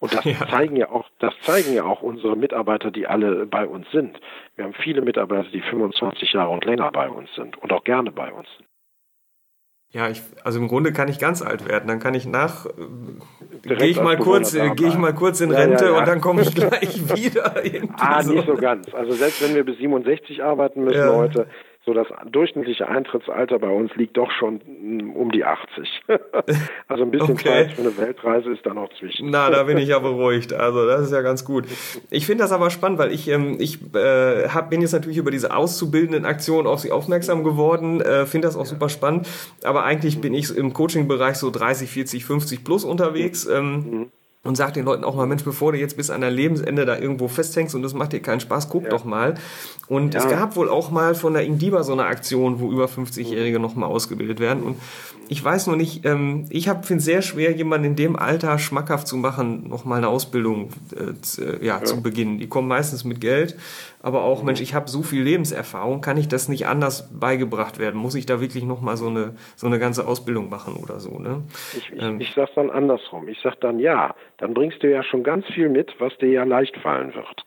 Und 0.00 0.14
das 0.14 0.24
ja. 0.24 0.48
zeigen 0.48 0.76
ja 0.76 0.90
auch, 0.90 1.06
das 1.18 1.34
zeigen 1.42 1.74
ja 1.74 1.84
auch 1.84 2.02
unsere 2.02 2.36
Mitarbeiter, 2.36 2.90
die 2.90 3.06
alle 3.06 3.46
bei 3.46 3.66
uns 3.66 3.90
sind. 3.90 4.20
Wir 4.54 4.64
haben 4.64 4.74
viele 4.74 5.02
Mitarbeiter, 5.02 5.48
die 5.52 5.60
25 5.60 6.32
Jahre 6.32 6.50
und 6.50 6.64
länger 6.64 6.90
bei 6.92 7.08
uns 7.08 7.28
sind 7.34 7.56
und 7.56 7.72
auch 7.72 7.82
gerne 7.82 8.12
bei 8.12 8.32
uns 8.32 8.46
sind. 8.56 8.68
Ja, 9.90 10.10
ich, 10.10 10.20
also 10.44 10.58
im 10.58 10.68
Grunde 10.68 10.92
kann 10.92 11.08
ich 11.08 11.18
ganz 11.18 11.40
alt 11.40 11.66
werden. 11.66 11.88
Dann 11.88 11.98
kann 11.98 12.12
ich 12.12 12.26
nach, 12.26 12.66
äh, 12.66 13.74
gehe 13.74 13.86
ich 13.86 14.00
mal 14.00 14.18
kurz, 14.18 14.52
gehe 14.52 14.88
ich 14.88 14.98
mal 14.98 15.14
kurz 15.14 15.40
in 15.40 15.50
Rente 15.50 15.84
ja, 15.84 15.90
ja, 15.90 15.94
ja. 15.94 16.00
und 16.00 16.08
dann 16.08 16.20
komme 16.20 16.42
ich 16.42 16.54
gleich 16.54 17.16
wieder. 17.16 17.54
ah, 17.96 18.22
so. 18.22 18.34
nicht 18.34 18.46
so 18.46 18.54
ganz. 18.54 18.92
Also 18.92 19.12
selbst 19.12 19.42
wenn 19.42 19.54
wir 19.54 19.64
bis 19.64 19.78
67 19.78 20.44
arbeiten 20.44 20.84
müssen 20.84 21.08
heute, 21.08 21.48
so 21.88 21.94
das 21.94 22.06
durchschnittliche 22.30 22.86
Eintrittsalter 22.86 23.58
bei 23.58 23.70
uns 23.70 23.90
liegt 23.96 24.16
doch 24.18 24.30
schon 24.30 24.60
mm, 24.66 25.16
um 25.16 25.30
die 25.32 25.44
80. 25.44 25.88
also 26.88 27.02
ein 27.02 27.10
bisschen 27.10 27.30
okay. 27.30 27.48
Zeit 27.48 27.72
für 27.72 27.80
eine 27.80 27.96
Weltreise 27.96 28.52
ist 28.52 28.64
da 28.66 28.74
noch 28.74 28.90
zwischen. 28.98 29.30
Na, 29.30 29.48
da 29.48 29.62
bin 29.62 29.78
ich 29.78 29.88
ja 29.88 29.98
beruhigt. 30.10 30.52
Also 30.52 30.86
das 30.86 31.02
ist 31.02 31.12
ja 31.12 31.22
ganz 31.22 31.46
gut. 31.46 31.64
Ich 32.10 32.26
finde 32.26 32.44
das 32.44 32.52
aber 32.52 32.68
spannend, 32.68 32.98
weil 32.98 33.10
ich 33.10 33.26
ähm, 33.28 33.56
ich 33.58 33.78
äh, 33.94 34.48
hab, 34.48 34.68
bin 34.68 34.82
jetzt 34.82 34.92
natürlich 34.92 35.16
über 35.16 35.30
diese 35.30 35.56
auszubildenden 35.56 36.26
Aktionen 36.26 36.66
auf 36.66 36.80
Sie 36.80 36.92
aufmerksam 36.92 37.42
geworden. 37.42 38.02
Äh, 38.02 38.26
finde 38.26 38.46
das 38.46 38.56
auch 38.56 38.60
ja. 38.60 38.66
super 38.66 38.90
spannend. 38.90 39.26
Aber 39.64 39.84
eigentlich 39.84 40.20
bin 40.20 40.34
ich 40.34 40.54
im 40.54 40.74
Coaching-Bereich 40.74 41.36
so 41.36 41.50
30, 41.50 41.88
40, 41.88 42.24
50 42.26 42.64
plus 42.64 42.84
unterwegs. 42.84 43.46
Ähm, 43.46 43.74
mhm 43.90 44.10
und 44.44 44.56
sag 44.56 44.72
den 44.74 44.84
Leuten 44.84 45.04
auch 45.04 45.16
mal, 45.16 45.26
Mensch, 45.26 45.44
bevor 45.44 45.72
du 45.72 45.78
jetzt 45.78 45.96
bis 45.96 46.10
an 46.10 46.20
dein 46.20 46.32
Lebensende 46.32 46.86
da 46.86 46.96
irgendwo 46.96 47.26
festhängst 47.26 47.74
und 47.74 47.82
das 47.82 47.92
macht 47.92 48.12
dir 48.12 48.20
keinen 48.20 48.40
Spaß, 48.40 48.68
guck 48.68 48.84
ja. 48.84 48.90
doch 48.90 49.04
mal. 49.04 49.34
Und 49.88 50.14
ja. 50.14 50.20
es 50.20 50.28
gab 50.28 50.54
wohl 50.54 50.68
auch 50.68 50.90
mal 50.90 51.14
von 51.14 51.34
der 51.34 51.44
Ingdiba 51.44 51.82
so 51.82 51.92
eine 51.92 52.04
Aktion, 52.04 52.60
wo 52.60 52.70
über 52.70 52.86
50-Jährige 52.86 53.58
nochmal 53.58 53.90
ausgebildet 53.90 54.38
werden. 54.38 54.62
Und 54.62 54.76
ich 55.28 55.44
weiß 55.44 55.66
nur 55.66 55.76
nicht, 55.76 56.04
ähm, 56.06 56.46
ich 56.50 56.70
finde 56.70 56.96
es 56.96 57.04
sehr 57.04 57.20
schwer, 57.22 57.52
jemanden 57.52 57.88
in 57.88 57.96
dem 57.96 58.16
Alter 58.16 58.58
schmackhaft 58.58 59.08
zu 59.08 59.16
machen, 59.16 59.68
nochmal 59.68 59.98
eine 59.98 60.08
Ausbildung 60.08 60.70
äh, 60.94 61.20
zu, 61.20 61.42
äh, 61.42 61.64
ja, 61.64 61.78
ja, 61.78 61.84
zu 61.84 62.02
beginnen. 62.02 62.38
Die 62.38 62.48
kommen 62.48 62.68
meistens 62.68 63.04
mit 63.04 63.20
Geld, 63.20 63.56
aber 64.00 64.22
auch, 64.22 64.42
Mensch, 64.42 64.60
ich 64.60 64.74
habe 64.74 64.88
so 64.88 65.02
viel 65.02 65.22
Lebenserfahrung, 65.22 66.00
kann 66.00 66.16
ich 66.16 66.28
das 66.28 66.48
nicht 66.48 66.66
anders 66.66 67.10
beigebracht 67.12 67.78
werden? 67.78 68.00
Muss 68.00 68.14
ich 68.14 68.26
da 68.26 68.40
wirklich 68.40 68.64
nochmal 68.64 68.96
so 68.96 69.08
eine, 69.08 69.34
so 69.56 69.66
eine 69.66 69.78
ganze 69.78 70.06
Ausbildung 70.06 70.48
machen 70.48 70.76
oder 70.76 71.00
so? 71.00 71.18
Ne? 71.18 71.42
Ich, 71.76 71.92
ich, 71.92 72.02
ähm, 72.02 72.20
ich 72.20 72.32
sage 72.34 72.52
dann 72.54 72.70
andersrum. 72.70 73.28
Ich 73.28 73.40
sage 73.42 73.56
dann 73.60 73.80
ja, 73.80 74.14
dann 74.38 74.54
bringst 74.54 74.82
du 74.82 74.90
ja 74.90 75.02
schon 75.02 75.22
ganz 75.22 75.46
viel 75.46 75.68
mit, 75.68 75.94
was 75.98 76.16
dir 76.18 76.30
ja 76.30 76.44
leicht 76.44 76.76
fallen 76.78 77.12
wird. 77.14 77.44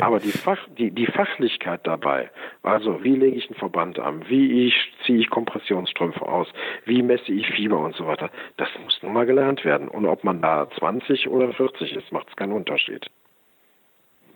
aber 0.02 0.18
die, 0.20 0.32
Fach, 0.32 0.58
die, 0.76 0.90
die 0.90 1.06
Fachlichkeit 1.06 1.86
dabei, 1.86 2.30
also 2.62 3.02
wie 3.04 3.14
lege 3.14 3.36
ich 3.36 3.46
einen 3.48 3.58
Verband 3.58 3.98
an, 3.98 4.24
wie 4.28 4.66
ich, 4.66 4.74
ziehe 5.06 5.20
ich 5.20 5.30
Kompressionsstrümpfe 5.30 6.22
aus, 6.22 6.48
wie 6.86 7.02
messe 7.02 7.30
ich 7.30 7.46
Fieber 7.48 7.78
und 7.78 7.94
so 7.94 8.06
weiter, 8.06 8.30
das 8.56 8.68
muss 8.82 8.98
nun 9.02 9.12
mal 9.12 9.26
gelernt 9.26 9.64
werden. 9.64 9.88
Und 9.88 10.06
ob 10.06 10.24
man 10.24 10.40
da 10.40 10.68
20 10.78 11.28
oder 11.28 11.52
40 11.52 11.92
ist, 11.94 12.10
macht 12.10 12.28
es 12.28 12.36
keinen 12.36 12.52
Unterschied. 12.52 13.06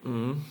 Mhm. 0.02 0.42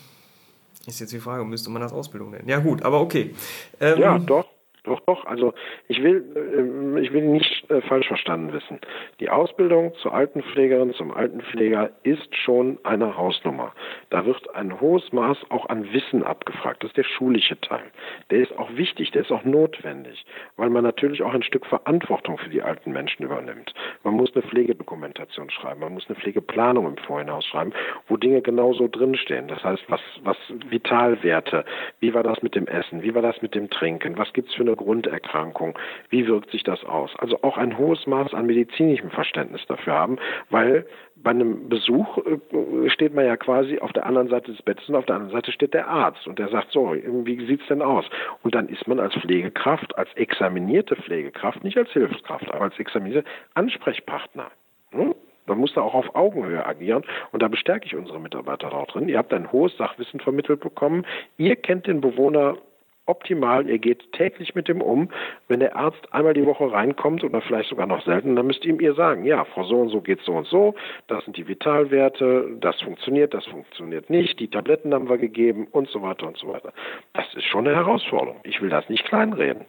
Ist 0.86 1.00
jetzt 1.00 1.14
die 1.14 1.20
Frage, 1.20 1.46
müsste 1.46 1.70
man 1.70 1.82
das 1.82 1.94
Ausbildung 1.94 2.32
nennen? 2.32 2.50
Ja 2.50 2.60
gut, 2.60 2.82
aber 2.84 3.00
okay. 3.00 3.34
Ähm, 3.80 4.00
ja, 4.00 4.18
doch. 4.20 4.48
Doch, 4.84 5.00
doch. 5.02 5.26
Also 5.26 5.54
ich 5.88 6.04
will, 6.04 6.26
äh, 6.36 7.00
ich 7.00 7.14
will 7.14 7.24
nicht 7.24 7.70
äh, 7.72 7.82
falsch 7.82 8.08
verstanden 8.08 8.52
wissen. 8.52 8.80
Die 9.22 9.30
Ausbildung 9.30 9.94
zur 10.02 10.14
Altenpflegerin, 10.14 10.94
zum 10.94 11.12
Altenpfleger 11.12 11.92
ist 12.04 12.36
schon 12.36 12.78
eine 12.84 13.16
Hausnummer. 13.16 13.74
Da 14.10 14.26
wird 14.26 14.54
ein 14.56 14.82
hohes 14.82 15.14
Maß 15.14 15.38
auch 15.50 15.70
an 15.70 15.94
Wissen 15.94 16.24
abgefragt. 16.24 16.84
Das 16.84 16.90
ist 16.90 16.98
der 16.98 17.06
schulische 17.06 17.60
Teil. 17.62 17.84
Der 18.30 18.40
ist 18.40 18.58
auch 18.58 18.76
wichtig, 18.76 19.12
der 19.12 19.22
ist 19.22 19.32
auch 19.32 19.46
notwendig, 19.46 20.26
weil 20.58 20.70
man 20.70 20.84
natürlich 20.84 21.24
auch 21.24 21.34
ein 21.34 21.44
Stück 21.44 21.66
Verantwortung 21.66 22.38
für 22.38 22.50
die 22.50 22.62
alten 22.62 22.92
Menschen 22.92 23.24
übernimmt. 23.24 23.74
Man 24.04 24.16
muss 24.16 24.36
eine 24.36 24.44
Pflegedokumentation 24.44 25.50
schreiben, 25.50 25.80
man 25.80 25.94
muss 25.94 26.10
eine 26.10 26.20
Pflegeplanung 26.20 26.88
im 26.88 26.98
Vorhinaus 26.98 27.46
schreiben, 27.46 27.72
wo 28.10 28.18
Dinge 28.18 28.42
genauso 28.42 28.90
drinstehen. 28.90 29.48
Das 29.48 29.64
heißt, 29.64 29.84
was, 29.88 30.02
was 30.24 30.38
Vitalwerte, 30.70 31.64
wie 32.02 32.14
war 32.14 32.24
das 32.24 32.42
mit 32.44 32.54
dem 32.56 32.68
Essen, 32.68 33.02
wie 33.02 33.16
war 33.16 33.22
das 33.22 33.42
mit 33.42 33.56
dem 33.56 33.70
Trinken, 33.70 34.18
was 34.18 34.34
gibt's 34.34 34.54
für 34.54 34.64
eine 34.64 34.73
Grunderkrankung, 34.76 35.78
wie 36.10 36.28
wirkt 36.28 36.52
sich 36.52 36.64
das 36.64 36.84
aus? 36.84 37.12
Also 37.18 37.40
auch 37.42 37.58
ein 37.58 37.78
hohes 37.78 38.06
Maß 38.08 38.34
an 38.34 38.46
medizinischem 38.46 39.10
Verständnis 39.12 39.62
dafür 39.68 39.94
haben, 39.94 40.18
weil 40.50 40.86
bei 41.16 41.32
einem 41.32 41.70
Besuch 41.70 42.18
äh, 42.18 42.90
steht 42.90 43.14
man 43.14 43.26
ja 43.26 43.38
quasi 43.38 43.80
auf 43.80 43.94
der 43.94 44.06
anderen 44.06 44.28
Seite 44.28 44.52
des 44.52 44.62
Bettes 44.62 44.88
und 44.90 44.96
auf 44.96 45.06
der 45.06 45.16
anderen 45.16 45.34
Seite 45.34 45.52
steht 45.52 45.74
der 45.74 45.88
Arzt 45.88 46.28
und 46.28 46.38
der 46.38 46.50
sagt 46.50 46.72
so, 46.72 46.94
wie 46.94 47.46
sieht's 47.46 47.68
denn 47.68 47.82
aus? 47.82 48.06
Und 48.44 48.56
dann 48.56 48.68
ist 48.68 48.88
man 48.88 49.00
als 49.00 49.14
Pflegekraft, 49.16 49.98
als 49.98 50.14
examinierte 50.16 50.96
Pflegekraft, 50.96 51.64
nicht 51.64 51.78
als 51.78 51.92
Hilfskraft, 51.92 52.52
aber 52.52 52.62
als 52.62 52.78
examinierte 52.78 53.28
Ansprechpartner. 53.54 54.52
Hm? 54.92 55.16
Man 55.46 55.58
muss 55.58 55.74
da 55.74 55.82
auch 55.82 55.94
auf 55.94 56.16
Augenhöhe 56.16 56.66
agieren 56.66 57.04
und 57.32 57.44
da 57.44 57.48
bestärke 57.48 57.86
ich 57.86 57.96
unsere 57.96 58.20
Mitarbeiter 58.20 58.74
auch 58.74 58.88
drin. 58.88 59.10
Ihr 59.10 59.18
habt 59.18 59.34
ein 59.34 59.52
hohes 59.52 59.76
Sachwissen 59.78 60.20
vermittelt 60.20 60.62
bekommen. 60.62 61.06
Ihr 61.38 61.56
kennt 61.58 61.88
den 61.88 62.00
Bewohner 62.00 62.58
optimal, 63.06 63.70
ihr 63.70 63.80
geht 63.80 64.12
täglich 64.14 64.56
mit 64.56 64.68
dem 64.68 64.82
um. 64.82 65.10
Wenn 65.48 65.60
der 65.60 65.76
Arzt 65.76 66.12
einmal 66.12 66.34
die 66.34 66.46
Woche 66.46 66.72
reinkommt 66.72 67.24
oder 67.24 67.42
vielleicht 67.42 67.70
sogar 67.70 67.86
noch 67.86 68.04
selten, 68.06 68.36
dann 68.36 68.48
müsst 68.48 68.64
ihr 68.66 68.74
ihm 68.74 68.80
ihr 68.80 68.94
sagen, 68.94 69.26
ja, 69.26 69.44
Frau 69.46 69.64
so 69.64 69.80
und 69.80 69.90
so 69.90 70.02
geht 70.02 70.22
so 70.22 70.34
und 70.34 70.48
so, 70.48 70.76
das 71.08 71.24
sind 71.26 71.38
die 71.38 71.48
Vitalwerte, 71.48 72.58
das 72.60 72.80
funktioniert, 72.82 73.34
das 73.34 73.46
funktioniert 73.46 74.10
nicht, 74.10 74.40
die 74.40 74.48
Tabletten 74.48 74.94
haben 74.94 75.10
wir 75.10 75.18
gegeben 75.18 75.68
und 75.72 75.90
so 75.90 76.02
weiter 76.02 76.28
und 76.28 76.38
so 76.38 76.48
weiter. 76.48 76.74
Das 77.14 77.26
ist 77.36 77.46
schon 77.46 77.68
eine 77.68 77.76
Herausforderung. 77.76 78.40
Ich 78.44 78.62
will 78.62 78.70
das 78.70 78.88
nicht 78.90 79.06
kleinreden. 79.06 79.66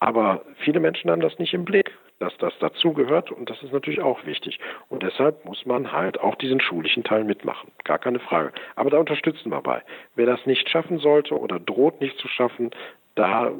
Aber 0.00 0.42
viele 0.58 0.80
Menschen 0.80 1.10
haben 1.10 1.22
das 1.22 1.38
nicht 1.38 1.54
im 1.54 1.64
Blick 1.64 1.83
dass 2.24 2.36
das 2.38 2.58
dazugehört 2.58 3.30
und 3.30 3.50
das 3.50 3.62
ist 3.62 3.72
natürlich 3.72 4.00
auch 4.00 4.24
wichtig. 4.24 4.58
Und 4.88 5.02
deshalb 5.02 5.44
muss 5.44 5.66
man 5.66 5.92
halt 5.92 6.18
auch 6.20 6.34
diesen 6.36 6.60
schulischen 6.60 7.04
Teil 7.04 7.24
mitmachen. 7.24 7.70
Gar 7.84 7.98
keine 7.98 8.18
Frage. 8.18 8.52
Aber 8.76 8.90
da 8.90 8.98
unterstützen 8.98 9.50
wir 9.50 9.60
bei. 9.60 9.82
Wer 10.14 10.26
das 10.26 10.46
nicht 10.46 10.68
schaffen 10.70 10.98
sollte 10.98 11.38
oder 11.38 11.60
droht 11.60 12.00
nicht 12.00 12.18
zu 12.18 12.28
schaffen, 12.28 12.70
da 13.14 13.52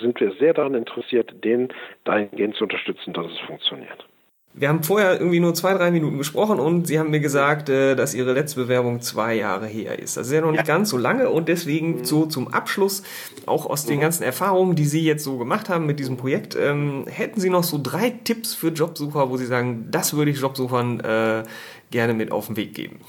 sind 0.00 0.20
wir 0.20 0.32
sehr 0.32 0.52
daran 0.52 0.74
interessiert, 0.74 1.32
den 1.44 1.68
dahingehend 2.04 2.56
zu 2.56 2.64
unterstützen, 2.64 3.12
dass 3.14 3.26
es 3.26 3.38
funktioniert. 3.38 4.06
Wir 4.54 4.68
haben 4.68 4.82
vorher 4.82 5.20
irgendwie 5.20 5.40
nur 5.40 5.54
zwei, 5.54 5.74
drei 5.74 5.90
Minuten 5.90 6.18
gesprochen 6.18 6.58
und 6.58 6.86
Sie 6.86 6.98
haben 6.98 7.10
mir 7.10 7.20
gesagt, 7.20 7.68
äh, 7.68 7.94
dass 7.94 8.14
Ihre 8.14 8.32
letzte 8.32 8.60
Bewerbung 8.60 9.00
zwei 9.00 9.34
Jahre 9.34 9.66
her 9.66 9.98
ist. 9.98 10.16
Das 10.16 10.26
ist 10.26 10.32
ja 10.32 10.40
noch 10.40 10.50
nicht 10.50 10.66
ja. 10.66 10.74
ganz 10.74 10.90
so 10.90 10.96
lange 10.96 11.30
und 11.30 11.48
deswegen 11.48 12.04
so 12.04 12.26
zum 12.26 12.48
Abschluss, 12.48 13.04
auch 13.46 13.66
aus 13.66 13.86
den 13.86 13.98
mhm. 13.98 14.02
ganzen 14.02 14.24
Erfahrungen, 14.24 14.74
die 14.74 14.84
Sie 14.84 15.04
jetzt 15.04 15.22
so 15.22 15.38
gemacht 15.38 15.68
haben 15.68 15.86
mit 15.86 16.00
diesem 16.00 16.16
Projekt, 16.16 16.56
ähm, 16.56 17.04
hätten 17.08 17.40
Sie 17.40 17.50
noch 17.50 17.62
so 17.62 17.78
drei 17.80 18.10
Tipps 18.10 18.54
für 18.54 18.68
Jobsucher, 18.68 19.30
wo 19.30 19.36
Sie 19.36 19.46
sagen, 19.46 19.88
das 19.90 20.16
würde 20.16 20.30
ich 20.30 20.40
Jobsuchern 20.40 21.00
äh, 21.00 21.42
gerne 21.90 22.14
mit 22.14 22.32
auf 22.32 22.46
den 22.46 22.56
Weg 22.56 22.74
geben? 22.74 23.00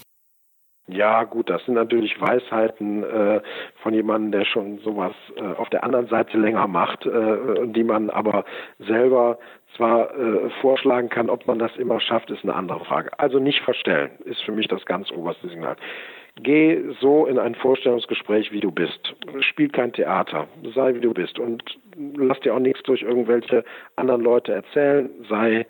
Ja, 0.91 1.23
gut, 1.23 1.52
das 1.52 1.63
sind 1.65 1.75
natürlich 1.75 2.19
Weisheiten 2.19 3.04
äh, 3.04 3.41
von 3.84 3.93
jemandem, 3.93 4.32
der 4.32 4.45
schon 4.45 4.80
sowas 4.80 5.13
äh, 5.36 5.43
auf 5.43 5.69
der 5.69 5.84
anderen 5.84 6.08
Seite 6.08 6.36
länger 6.38 6.67
macht, 6.67 7.06
äh, 7.06 7.67
die 7.67 7.84
man 7.84 8.10
aber 8.10 8.43
selber 8.80 9.38
zwar 9.80 10.13
äh, 10.13 10.50
vorschlagen 10.62 11.10
kann, 11.10 11.30
ob 11.30 11.48
man 11.48 11.58
das 11.58 11.76
immer 11.78 12.02
schafft, 12.02 12.30
ist 12.30 12.44
eine 12.44 12.54
andere 12.54 12.84
Frage. 12.84 13.18
Also 13.18 13.39
nicht 13.39 13.62
verstellen, 13.62 14.12
ist 14.26 14.42
für 14.44 14.52
mich 14.52 14.68
das 14.68 14.86
ganz 14.86 15.10
oberste 15.12 15.48
Signal. 15.48 15.78
Geh 16.36 16.82
so 17.00 17.26
in 17.26 17.39
ein 17.39 17.56
Vorstellungsgespräch, 17.56 18.52
wie 18.52 18.60
du 18.60 18.72
bist. 18.72 19.15
Spiel 19.39 19.70
kein 19.70 19.94
Theater. 19.94 20.48
Sei, 20.76 20.96
wie 20.96 21.00
du 21.00 21.13
bist. 21.13 21.39
Und 21.39 21.63
lass 22.18 22.39
dir 22.42 22.54
auch 22.54 22.60
nichts 22.60 22.84
durch 22.84 23.02
irgendwelche 23.02 23.63
anderen 23.96 24.22
Leute 24.22 24.54
erzählen. 24.54 25.10
Sei 25.30 25.65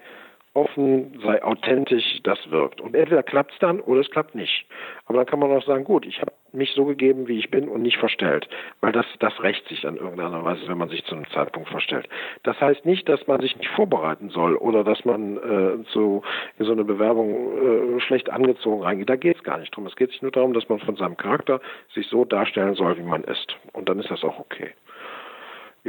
offen, 0.54 1.20
sei 1.24 1.44
authentisch, 1.44 2.20
das 2.24 2.40
wirkt. 2.50 2.82
Und 2.82 2.96
entweder 2.96 3.24
klappt 3.24 3.54
es 3.54 3.60
dann 3.60 3.80
oder 3.80 4.02
es 4.02 4.10
klappt 4.10 4.36
nicht. 4.36 4.66
Aber 5.06 5.20
dann 5.20 5.28
kann 5.28 5.40
man 5.40 5.52
auch 5.52 5.66
sagen, 5.66 5.84
gut, 5.84 6.06
ich 6.06 6.20
habe 6.20 6.34
mich 6.54 6.72
so 6.74 6.86
gegeben, 6.86 7.28
wie 7.28 7.40
ich 7.40 7.52
bin 7.52 7.68
und 7.68 7.82
nicht 7.82 7.98
verstellt. 7.98 8.48
Weil 8.82 8.92
das, 8.92 9.06
das 9.20 9.42
rächt 9.42 9.68
sich 9.68 9.84
in 9.84 9.98
irgendeiner 9.98 10.44
Weise, 10.44 10.68
wenn 10.68 10.78
man 10.78 10.90
sich 10.90 11.04
zu 11.06 11.16
einem 11.16 11.30
Zeitpunkt 11.32 11.70
verstellt. 11.70 12.08
Das 12.44 12.60
heißt 12.60 12.86
nicht, 12.86 13.08
dass 13.10 13.26
man 13.28 13.42
sich 13.42 13.56
nicht 13.58 13.70
vorbereiten 13.70 14.30
soll 14.30 14.56
oder 14.56 14.84
dass 14.84 15.06
man 15.06 15.38
äh, 15.38 15.84
zu, 15.92 16.22
in 16.58 16.66
so 16.66 16.72
eine 16.72 16.84
Bewerbung 16.84 17.98
äh, 17.98 18.02
schlecht 18.02 18.30
angezogen 18.30 18.84
reingeht. 18.84 19.10
Da 19.10 19.16
geht 19.16 19.38
es 19.38 19.44
gar 19.44 19.58
nicht 19.58 19.76
drum. 19.76 19.86
Es 19.86 19.96
geht 19.96 20.12
sich 20.12 20.22
nur 20.22 20.32
darum, 20.32 20.54
dass 20.54 20.70
man 20.70 20.80
von 20.80 20.96
seinem 20.96 21.18
Charakter 21.18 21.62
sich 21.94 22.08
so 22.08 22.26
darstellen 22.26 22.76
soll, 22.76 22.98
wie 22.98 23.04
man 23.04 23.24
ist. 23.24 23.56
Und 23.74 23.90
dann 23.90 24.00
ist 24.00 24.12
das 24.12 24.24
auch 24.24 24.40
okay 24.40 24.72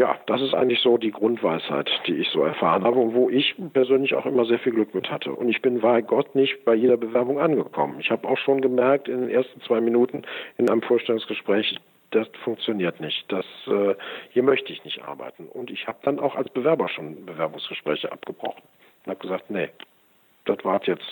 ja, 0.00 0.18
das 0.24 0.40
ist 0.40 0.54
eigentlich 0.54 0.80
so 0.80 0.96
die 0.96 1.10
Grundweisheit, 1.10 1.90
die 2.06 2.14
ich 2.14 2.30
so 2.30 2.42
erfahren 2.42 2.84
habe 2.84 2.98
und 2.98 3.12
wo 3.12 3.28
ich 3.28 3.54
persönlich 3.74 4.14
auch 4.14 4.24
immer 4.24 4.46
sehr 4.46 4.58
viel 4.58 4.72
Glück 4.72 4.94
mit 4.94 5.10
hatte. 5.10 5.30
Und 5.30 5.50
ich 5.50 5.60
bin, 5.60 5.82
bei 5.82 6.00
Gott, 6.00 6.34
nicht 6.34 6.64
bei 6.64 6.74
jeder 6.74 6.96
Bewerbung 6.96 7.38
angekommen. 7.38 8.00
Ich 8.00 8.10
habe 8.10 8.26
auch 8.26 8.38
schon 8.38 8.62
gemerkt 8.62 9.08
in 9.08 9.20
den 9.20 9.28
ersten 9.28 9.60
zwei 9.60 9.82
Minuten 9.82 10.22
in 10.56 10.70
einem 10.70 10.80
Vorstellungsgespräch, 10.80 11.78
das 12.12 12.26
funktioniert 12.42 12.98
nicht. 12.98 13.30
Das, 13.30 13.44
äh, 13.66 13.94
hier 14.30 14.42
möchte 14.42 14.72
ich 14.72 14.82
nicht 14.86 15.02
arbeiten. 15.02 15.46
Und 15.48 15.70
ich 15.70 15.86
habe 15.86 15.98
dann 16.02 16.18
auch 16.18 16.34
als 16.34 16.48
Bewerber 16.48 16.88
schon 16.88 17.26
Bewerbungsgespräche 17.26 18.10
abgebrochen 18.10 18.62
und 19.04 19.10
habe 19.10 19.20
gesagt, 19.20 19.50
nee, 19.50 19.68
das 20.46 20.64
war 20.64 20.80
jetzt 20.84 21.04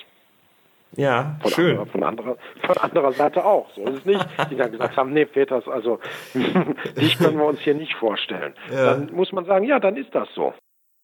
ja, 0.96 1.37
von 1.42 1.51
schön. 1.51 1.70
Anderer, 1.70 1.87
von, 1.87 2.03
anderer, 2.03 2.37
von 2.64 2.77
anderer 2.79 3.12
Seite 3.12 3.44
auch. 3.44 3.68
So 3.74 3.83
ist 3.85 3.98
es 3.98 4.05
nicht. 4.05 4.27
Die 4.51 4.57
dann 4.57 4.72
gesagt 4.72 4.96
haben, 4.96 5.12
nee, 5.12 5.27
Peters, 5.27 5.68
also 5.68 6.01
dich 6.96 7.18
können 7.18 7.38
wir 7.38 7.44
uns 7.44 7.61
hier 7.61 7.74
nicht 7.74 7.94
vorstellen. 7.94 8.55
Ja. 8.70 8.94
Dann 8.94 9.12
muss 9.12 9.33
man 9.33 9.44
sagen, 9.44 9.64
ja, 9.64 9.79
dann 9.79 9.96
ist 9.96 10.14
das 10.14 10.29
so. 10.35 10.55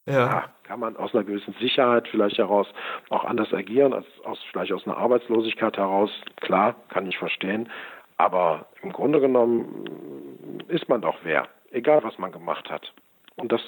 Ja. 0.06 0.12
ja. 0.12 0.44
Kann 0.64 0.80
man 0.80 0.96
aus 0.96 1.14
einer 1.14 1.24
gewissen 1.24 1.54
Sicherheit 1.60 2.08
vielleicht 2.08 2.38
heraus 2.38 2.66
auch 3.10 3.24
anders 3.24 3.52
agieren, 3.52 3.92
als 3.92 4.06
aus, 4.24 4.38
vielleicht 4.50 4.72
aus 4.72 4.86
einer 4.86 4.96
Arbeitslosigkeit 4.96 5.76
heraus. 5.76 6.10
Klar, 6.40 6.74
kann 6.88 7.06
ich 7.06 7.18
verstehen. 7.18 7.68
Aber 8.16 8.66
im 8.82 8.92
Grunde 8.92 9.20
genommen 9.20 10.64
ist 10.68 10.88
man 10.88 11.02
doch 11.02 11.18
wer, 11.24 11.48
egal 11.70 12.02
was 12.02 12.18
man 12.18 12.32
gemacht 12.32 12.70
hat. 12.70 12.92
Und 13.36 13.52
das 13.52 13.60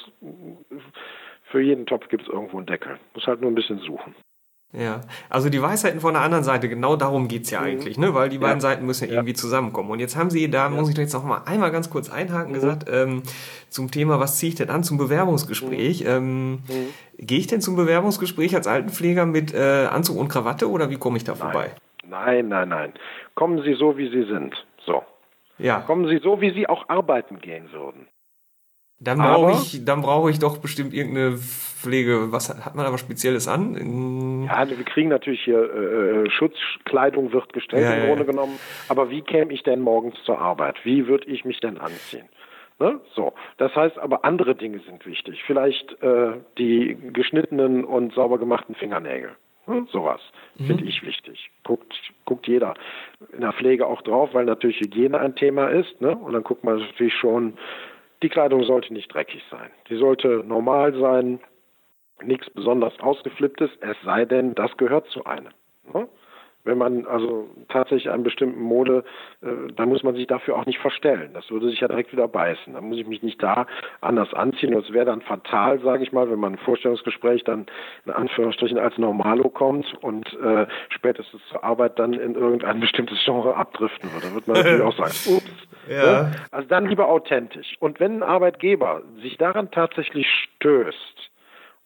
Für 1.51 1.61
jeden 1.61 1.87
Topf 1.87 2.09
gibt 2.09 2.25
es 2.25 2.29
irgendwo 2.29 2.57
einen 2.57 2.67
Deckel. 2.67 2.99
Muss 3.15 3.27
halt 3.27 3.41
nur 3.41 3.51
ein 3.51 3.55
bisschen 3.55 3.79
suchen. 3.79 4.15
Ja, 4.73 5.01
also 5.31 5.49
die 5.49 5.63
Weisheiten 5.63 6.01
von 6.01 6.15
der 6.15 6.23
anderen 6.23 6.45
Seite, 6.45 6.69
genau 6.69 6.97
darum 6.97 7.29
geht's 7.29 7.51
ja 7.51 7.61
mhm. 7.61 7.67
eigentlich, 7.67 7.99
ne? 7.99 8.15
weil 8.15 8.29
die 8.29 8.39
beiden 8.39 8.61
Seiten 8.61 8.85
müssen 8.85 9.09
ja 9.09 9.15
irgendwie 9.15 9.33
zusammenkommen. 9.33 9.91
Und 9.91 10.01
jetzt 10.01 10.17
haben 10.17 10.29
Sie, 10.29 10.51
da 10.51 10.65
ja. 10.65 10.69
muss 10.69 10.89
ich 10.89 10.95
doch 10.95 11.03
jetzt 11.03 11.15
noch 11.15 11.25
mal 11.25 11.43
einmal 11.47 11.71
ganz 11.71 11.89
kurz 11.89 12.11
einhaken, 12.11 12.51
mhm. 12.51 12.55
gesagt, 12.55 12.87
ähm, 12.91 13.23
zum 13.69 13.91
Thema, 13.91 14.21
was 14.21 14.39
ziehe 14.39 14.51
ich 14.51 14.57
denn 14.57 14.69
an 14.69 14.83
zum 14.83 14.99
Bewerbungsgespräch? 14.99 16.03
Mhm. 16.03 16.09
Ähm, 16.09 16.53
mhm. 16.53 16.59
Gehe 17.19 17.39
ich 17.39 17.47
denn 17.47 17.61
zum 17.61 17.77
Bewerbungsgespräch 17.77 18.55
als 18.55 18.67
Altenpfleger 18.67 19.25
mit 19.25 19.55
äh, 19.55 19.87
Anzug 19.87 20.19
und 20.19 20.29
Krawatte 20.29 20.69
oder 20.69 20.91
wie 20.91 20.97
komme 20.97 21.17
ich 21.17 21.25
da 21.25 21.33
nein. 21.33 21.41
vorbei? 21.41 21.71
Nein, 22.09 22.49
nein, 22.49 22.69
nein. 22.69 22.93
Kommen 23.35 23.63
Sie 23.63 23.75
so, 23.75 23.97
wie 23.97 24.11
Sie 24.11 24.25
sind. 24.31 24.55
So. 24.85 25.03
Ja. 25.59 25.81
Kommen 25.81 26.09
Sie 26.09 26.19
so, 26.23 26.41
wie 26.41 26.53
Sie 26.53 26.69
auch 26.69 26.89
arbeiten 26.89 27.39
gehen 27.39 27.73
würden. 27.73 28.09
Dann 28.99 29.19
brauche 29.19 29.53
ich, 29.53 29.85
dann 29.85 30.01
brauche 30.01 30.31
ich 30.31 30.39
doch 30.39 30.59
bestimmt 30.59 30.95
irgendeine 30.95 31.39
Pflege. 31.87 32.33
Was 32.33 32.49
hat 32.49 32.75
man 32.75 32.87
aber 32.87 32.99
Spezielles 32.99 33.49
an? 33.49 34.47
Ja, 34.47 34.69
wir 34.69 34.85
kriegen 34.85 35.09
natürlich 35.09 35.43
hier 35.43 35.59
äh, 35.59 36.27
äh, 36.27 36.31
Schutzkleidung 36.31 37.33
wird 37.33 37.53
gestellt 37.53 37.83
ja, 37.83 37.95
im 37.95 38.07
Grunde 38.07 38.25
ja. 38.25 38.31
genommen. 38.31 38.59
Aber 38.89 39.11
wie 39.11 39.23
käme 39.23 39.53
ich 39.53 39.63
denn 39.63 39.81
morgens 39.81 40.17
zur 40.25 40.39
Arbeit? 40.39 40.77
Wie 40.85 41.07
würde 41.07 41.27
ich 41.27 41.45
mich 41.45 41.61
denn 41.61 41.79
anziehen? 41.79 42.29
Ne? 42.79 43.01
So, 43.15 43.33
das 43.57 43.75
heißt 43.75 43.99
aber 43.99 44.25
andere 44.25 44.55
Dinge 44.55 44.81
sind 44.81 45.07
wichtig. 45.07 45.43
Vielleicht 45.47 46.03
äh, 46.03 46.33
die 46.59 46.97
geschnittenen 47.13 47.85
und 47.85 48.13
sauber 48.15 48.39
gemachten 48.39 48.75
Fingernägel. 48.75 49.31
Hm? 49.65 49.89
Sowas 49.91 50.21
mhm. 50.59 50.67
finde 50.67 50.85
ich 50.85 51.03
wichtig. 51.03 51.51
Guckt, 51.65 51.95
guckt 52.25 52.47
jeder 52.47 52.75
in 53.33 53.41
der 53.41 53.53
Pflege 53.53 53.87
auch 53.87 54.03
drauf, 54.03 54.31
weil 54.33 54.45
natürlich 54.45 54.81
Hygiene 54.81 55.19
ein 55.19 55.35
Thema 55.35 55.69
ist. 55.69 56.01
Ne? 56.01 56.17
Und 56.17 56.35
dann 56.35 56.45
guckt 56.45 56.65
man 56.65 56.79
natürlich 56.79 57.15
schon, 57.15 57.55
die 58.23 58.29
Kleidung 58.29 58.65
sollte 58.65 58.93
nicht 58.93 59.13
dreckig 59.13 59.43
sein. 59.51 59.71
Die 59.89 59.97
sollte 59.97 60.45
normal 60.47 60.95
sein, 60.99 61.41
nichts 62.23 62.49
besonders 62.51 62.99
ausgeflipptes, 63.01 63.71
es 63.81 63.97
sei 64.05 64.25
denn, 64.25 64.55
das 64.55 64.77
gehört 64.77 65.07
zu 65.09 65.25
einem. 65.25 65.53
Ne? 65.93 66.09
Wenn 66.67 66.79
man 66.79 67.07
also 67.07 67.49
tatsächlich 67.69 68.11
einen 68.11 68.25
bestimmten 68.25 68.61
Mode, 68.61 69.05
äh, 69.41 69.73
dann 69.77 69.89
muss 69.89 70.03
man 70.03 70.17
sich 70.17 70.27
dafür 70.27 70.57
auch 70.57 70.67
nicht 70.67 70.81
verstellen. 70.81 71.31
Das 71.33 71.49
würde 71.49 71.69
sich 71.69 71.79
ja 71.79 71.87
direkt 71.87 72.11
wieder 72.11 72.27
beißen. 72.27 72.75
Dann 72.75 72.89
muss 72.89 72.99
ich 72.99 73.07
mich 73.07 73.23
nicht 73.23 73.41
da 73.41 73.69
anders 74.01 74.35
anziehen. 74.35 74.75
Und 74.75 74.85
es 74.85 74.93
wäre 74.93 75.07
dann 75.07 75.21
fatal, 75.21 75.79
sage 75.79 76.03
ich 76.03 76.11
mal, 76.11 76.29
wenn 76.29 76.41
man 76.41 76.55
ein 76.55 76.59
Vorstellungsgespräch 76.59 77.45
dann 77.45 77.67
in 78.05 78.11
Anführungsstrichen 78.11 78.79
als 78.79 78.99
Normalo 78.99 79.49
kommt 79.49 79.95
und 80.03 80.27
äh, 80.43 80.67
spätestens 80.89 81.41
zur 81.51 81.63
Arbeit 81.63 82.01
dann 82.01 82.15
in 82.15 82.35
irgendein 82.35 82.81
bestimmtes 82.81 83.23
Genre 83.25 83.55
abdriften 83.55 84.13
würde. 84.13 84.27
Da 84.27 84.35
wird 84.35 84.49
man 84.49 84.57
natürlich 84.57 84.83
auch 84.83 84.97
sagen, 84.97 85.37
ups. 85.37 85.69
Ja. 85.89 86.23
Ne? 86.23 86.33
Also 86.51 86.69
dann 86.69 86.87
lieber 86.87 87.09
authentisch. 87.09 87.77
Und 87.79 88.01
wenn 88.01 88.17
ein 88.17 88.23
Arbeitgeber 88.25 89.03
sich 89.23 89.39
daran 89.39 89.71
tatsächlich 89.71 90.27
stößt, 90.29 91.31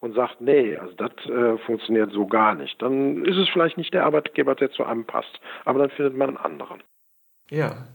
und 0.01 0.15
sagt, 0.15 0.41
nee, 0.41 0.77
also 0.77 0.95
das 0.95 1.13
äh, 1.27 1.59
funktioniert 1.59 2.11
so 2.13 2.27
gar 2.27 2.55
nicht, 2.55 2.81
dann 2.83 3.25
ist 3.25 3.37
es 3.37 3.49
vielleicht 3.51 3.77
nicht 3.77 3.95
der 3.95 4.05
Arbeitgeber, 4.05 4.55
der 4.55 4.71
zu 4.71 4.85
einem 4.85 5.05
passt. 5.05 5.41
Aber 5.65 5.79
dann 5.79 5.91
findet 5.91 6.17
man 6.17 6.31
einen 6.31 6.39
anderen. 6.39 6.83
Ja. 7.51 7.87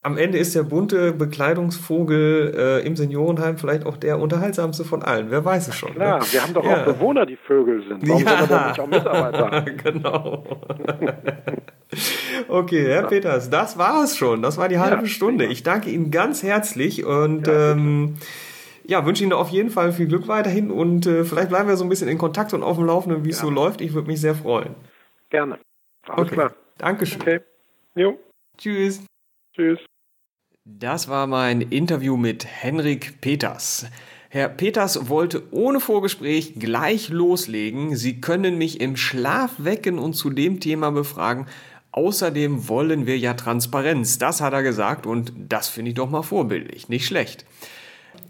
Am 0.00 0.16
Ende 0.16 0.38
ist 0.38 0.54
der 0.54 0.62
bunte 0.62 1.12
Bekleidungsvogel 1.12 2.54
äh, 2.56 2.86
im 2.86 2.94
Seniorenheim 2.94 3.58
vielleicht 3.58 3.84
auch 3.84 3.96
der 3.96 4.20
unterhaltsamste 4.20 4.84
von 4.84 5.02
allen. 5.02 5.30
Wer 5.30 5.44
weiß 5.44 5.68
es 5.68 5.74
schon. 5.74 5.92
Klar, 5.94 6.20
ne? 6.20 6.24
wir 6.30 6.42
haben 6.42 6.54
doch 6.54 6.64
ja. 6.64 6.80
auch 6.80 6.84
Bewohner, 6.84 7.26
die 7.26 7.36
Vögel 7.36 7.82
sind. 7.86 8.08
Warum 8.08 8.22
ja. 8.22 8.38
sind 8.38 8.50
wir 8.50 8.68
nicht 8.68 8.80
auch 8.80 8.86
Mitarbeiter? 8.86 9.60
genau. 9.82 10.44
okay, 12.48 12.84
Herr 12.86 13.02
ja. 13.02 13.06
Peters, 13.08 13.50
das 13.50 13.76
war 13.76 14.04
es 14.04 14.16
schon. 14.16 14.40
Das 14.40 14.56
war 14.56 14.68
die 14.68 14.78
halbe 14.78 15.02
ja, 15.02 15.08
Stunde. 15.08 15.46
Ich 15.46 15.64
danke 15.64 15.90
Ihnen 15.90 16.12
ganz 16.12 16.44
herzlich 16.44 17.04
und 17.04 17.48
ähm, 17.48 18.14
ja, 18.88 19.04
wünsche 19.04 19.22
Ihnen 19.22 19.34
auf 19.34 19.50
jeden 19.50 19.68
Fall 19.68 19.92
viel 19.92 20.06
Glück 20.06 20.28
weiterhin 20.28 20.70
und 20.70 21.04
äh, 21.06 21.22
vielleicht 21.22 21.50
bleiben 21.50 21.68
wir 21.68 21.76
so 21.76 21.84
ein 21.84 21.90
bisschen 21.90 22.08
in 22.08 22.16
Kontakt 22.16 22.54
und 22.54 22.62
auf 22.62 22.78
dem 22.78 22.86
Laufenden, 22.86 23.22
wie 23.22 23.28
es 23.28 23.36
ja. 23.36 23.44
so 23.44 23.50
läuft. 23.50 23.82
Ich 23.82 23.92
würde 23.92 24.08
mich 24.08 24.18
sehr 24.18 24.34
freuen. 24.34 24.74
Gerne. 25.28 25.58
Alles 26.06 26.26
okay. 26.26 26.34
klar. 26.34 26.54
Dankeschön. 26.78 27.20
Okay. 27.20 27.40
Jo. 27.94 28.18
Tschüss. 28.56 29.04
Tschüss. 29.54 29.78
Das 30.64 31.08
war 31.08 31.26
mein 31.26 31.60
Interview 31.60 32.16
mit 32.16 32.46
Henrik 32.46 33.20
Peters. 33.20 33.86
Herr 34.30 34.48
Peters 34.48 35.10
wollte 35.10 35.42
ohne 35.50 35.80
Vorgespräch 35.80 36.54
gleich 36.58 37.10
loslegen. 37.10 37.94
Sie 37.94 38.22
können 38.22 38.56
mich 38.56 38.80
im 38.80 38.96
Schlaf 38.96 39.52
wecken 39.58 39.98
und 39.98 40.14
zu 40.14 40.30
dem 40.30 40.60
Thema 40.60 40.92
befragen. 40.92 41.46
Außerdem 41.92 42.68
wollen 42.68 43.06
wir 43.06 43.18
ja 43.18 43.34
Transparenz. 43.34 44.16
Das 44.16 44.40
hat 44.40 44.54
er 44.54 44.62
gesagt 44.62 45.04
und 45.06 45.32
das 45.36 45.68
finde 45.68 45.90
ich 45.90 45.94
doch 45.94 46.08
mal 46.08 46.22
vorbildlich. 46.22 46.88
Nicht 46.88 47.04
schlecht 47.04 47.44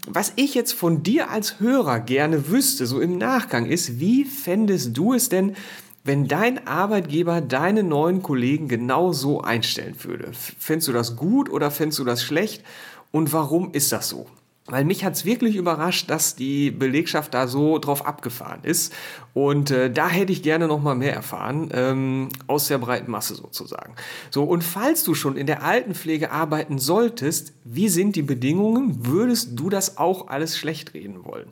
was 0.07 0.33
ich 0.35 0.53
jetzt 0.55 0.73
von 0.73 1.03
dir 1.03 1.29
als 1.29 1.59
Hörer 1.59 1.99
gerne 1.99 2.49
wüsste, 2.49 2.85
so 2.85 2.99
im 2.99 3.17
Nachgang, 3.17 3.65
ist, 3.65 3.99
wie 3.99 4.25
fändest 4.25 4.97
du 4.97 5.13
es 5.13 5.29
denn, 5.29 5.55
wenn 6.03 6.27
dein 6.27 6.67
Arbeitgeber 6.67 7.41
deine 7.41 7.83
neuen 7.83 8.23
Kollegen 8.23 8.67
genau 8.67 9.13
so 9.13 9.41
einstellen 9.41 9.95
würde? 10.03 10.31
Fändest 10.33 10.87
du 10.87 10.93
das 10.93 11.15
gut 11.15 11.49
oder 11.49 11.71
fändest 11.71 11.99
du 11.99 12.03
das 12.03 12.23
schlecht? 12.23 12.63
Und 13.11 13.33
warum 13.33 13.73
ist 13.73 13.91
das 13.91 14.09
so? 14.09 14.27
Weil 14.69 14.85
mich 14.85 15.03
hat's 15.03 15.25
wirklich 15.25 15.55
überrascht, 15.55 16.09
dass 16.09 16.35
die 16.35 16.71
Belegschaft 16.71 17.33
da 17.33 17.47
so 17.47 17.79
drauf 17.79 18.05
abgefahren 18.05 18.63
ist. 18.63 18.93
Und 19.33 19.71
äh, 19.71 19.91
da 19.91 20.09
hätte 20.09 20.31
ich 20.31 20.43
gerne 20.43 20.67
noch 20.67 20.81
mal 20.81 20.95
mehr 20.95 21.13
erfahren, 21.13 21.69
ähm, 21.73 22.29
aus 22.47 22.67
der 22.67 22.77
breiten 22.77 23.11
Masse 23.11 23.35
sozusagen. 23.35 23.95
So, 24.29 24.43
und 24.43 24.63
falls 24.63 25.03
du 25.03 25.13
schon 25.13 25.37
in 25.37 25.47
der 25.47 25.63
Altenpflege 25.63 26.31
arbeiten 26.31 26.77
solltest, 26.77 27.53
wie 27.63 27.89
sind 27.89 28.15
die 28.15 28.21
Bedingungen? 28.21 29.05
Würdest 29.05 29.59
du 29.59 29.69
das 29.69 29.97
auch 29.97 30.27
alles 30.27 30.57
schlecht 30.57 30.93
reden 30.93 31.25
wollen? 31.25 31.49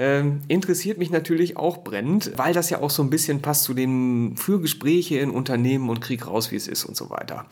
Ähm, 0.00 0.42
interessiert 0.46 0.98
mich 0.98 1.10
natürlich 1.10 1.56
auch 1.56 1.78
brennend, 1.78 2.30
weil 2.36 2.54
das 2.54 2.70
ja 2.70 2.80
auch 2.80 2.90
so 2.90 3.02
ein 3.02 3.10
bisschen 3.10 3.42
passt 3.42 3.64
zu 3.64 3.74
den 3.74 4.36
Fürgespräche 4.36 5.18
in 5.18 5.30
Unternehmen 5.30 5.90
und 5.90 6.00
Krieg 6.00 6.28
raus, 6.28 6.52
wie 6.52 6.56
es 6.56 6.68
ist 6.68 6.84
und 6.84 6.96
so 6.96 7.10
weiter. 7.10 7.46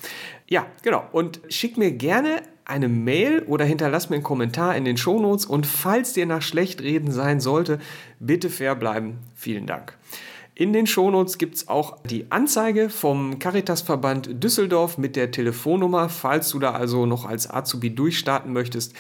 Ja, 0.49 0.65
genau. 0.83 1.05
Und 1.11 1.41
schick 1.49 1.77
mir 1.77 1.91
gerne 1.91 2.43
eine 2.67 2.89
Mail 2.89 3.43
oder 3.47 3.65
hinterlass 3.65 4.11
mir 4.11 4.17
einen 4.17 4.25
Kommentar 4.25 4.77
in 4.77 4.85
den 4.85 4.97
Shownotes 4.97 5.47
und 5.47 5.67
falls 5.67 6.13
dir 6.13 6.27
nach 6.27 6.43
Schlechtreden 6.43 7.13
sein 7.13 7.41
sollte, 7.41 7.79
bitte 8.19 8.51
fair 8.51 8.75
bleiben. 8.75 9.19
Vielen 9.35 9.67
Dank. 9.67 9.97
In 10.55 10.73
den 10.73 10.87
Shownotes 10.87 11.39
gibt 11.39 11.57
es 11.57 11.69
auch 11.69 12.03
die 12.05 12.31
Anzeige 12.31 12.89
vom 12.89 13.39
Caritasverband 13.39 14.43
Düsseldorf 14.43 14.99
mit 14.99 15.15
der 15.15 15.31
Telefonnummer, 15.31 16.09
falls 16.09 16.49
du 16.49 16.59
da 16.59 16.73
also 16.73 17.07
noch 17.07 17.25
als 17.27 17.49
Azubi 17.49 17.95
durchstarten 17.95 18.53
möchtest. 18.53 18.95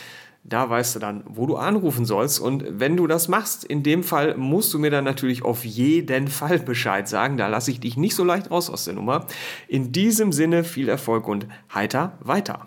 Da 0.45 0.71
weißt 0.71 0.95
du 0.95 0.99
dann, 1.01 1.25
wo 1.27 1.47
du 1.47 1.57
anrufen 1.57 2.05
sollst. 2.05 2.39
Und 2.39 2.65
wenn 2.69 2.97
du 2.97 3.09
das 3.09 3.27
machst, 3.27 3.65
in 3.65 3.83
dem 3.83 4.05
Fall 4.05 4.37
musst 4.37 4.73
du 4.75 4.79
mir 4.79 4.91
dann 4.91 5.03
natürlich 5.03 5.45
auf 5.45 5.65
jeden 5.65 6.29
Fall 6.29 6.61
Bescheid 6.61 7.09
sagen. 7.09 7.37
Da 7.37 7.49
lasse 7.49 7.73
ich 7.73 7.81
dich 7.81 7.97
nicht 7.97 8.15
so 8.15 8.23
leicht 8.23 8.51
raus 8.51 8.71
aus 8.71 8.85
der 8.85 8.95
Nummer. 8.95 9.27
In 9.67 9.91
diesem 9.91 10.31
Sinne 10.31 10.63
viel 10.63 10.89
Erfolg 10.89 11.27
und 11.27 11.49
heiter 11.75 12.19
weiter. 12.21 12.67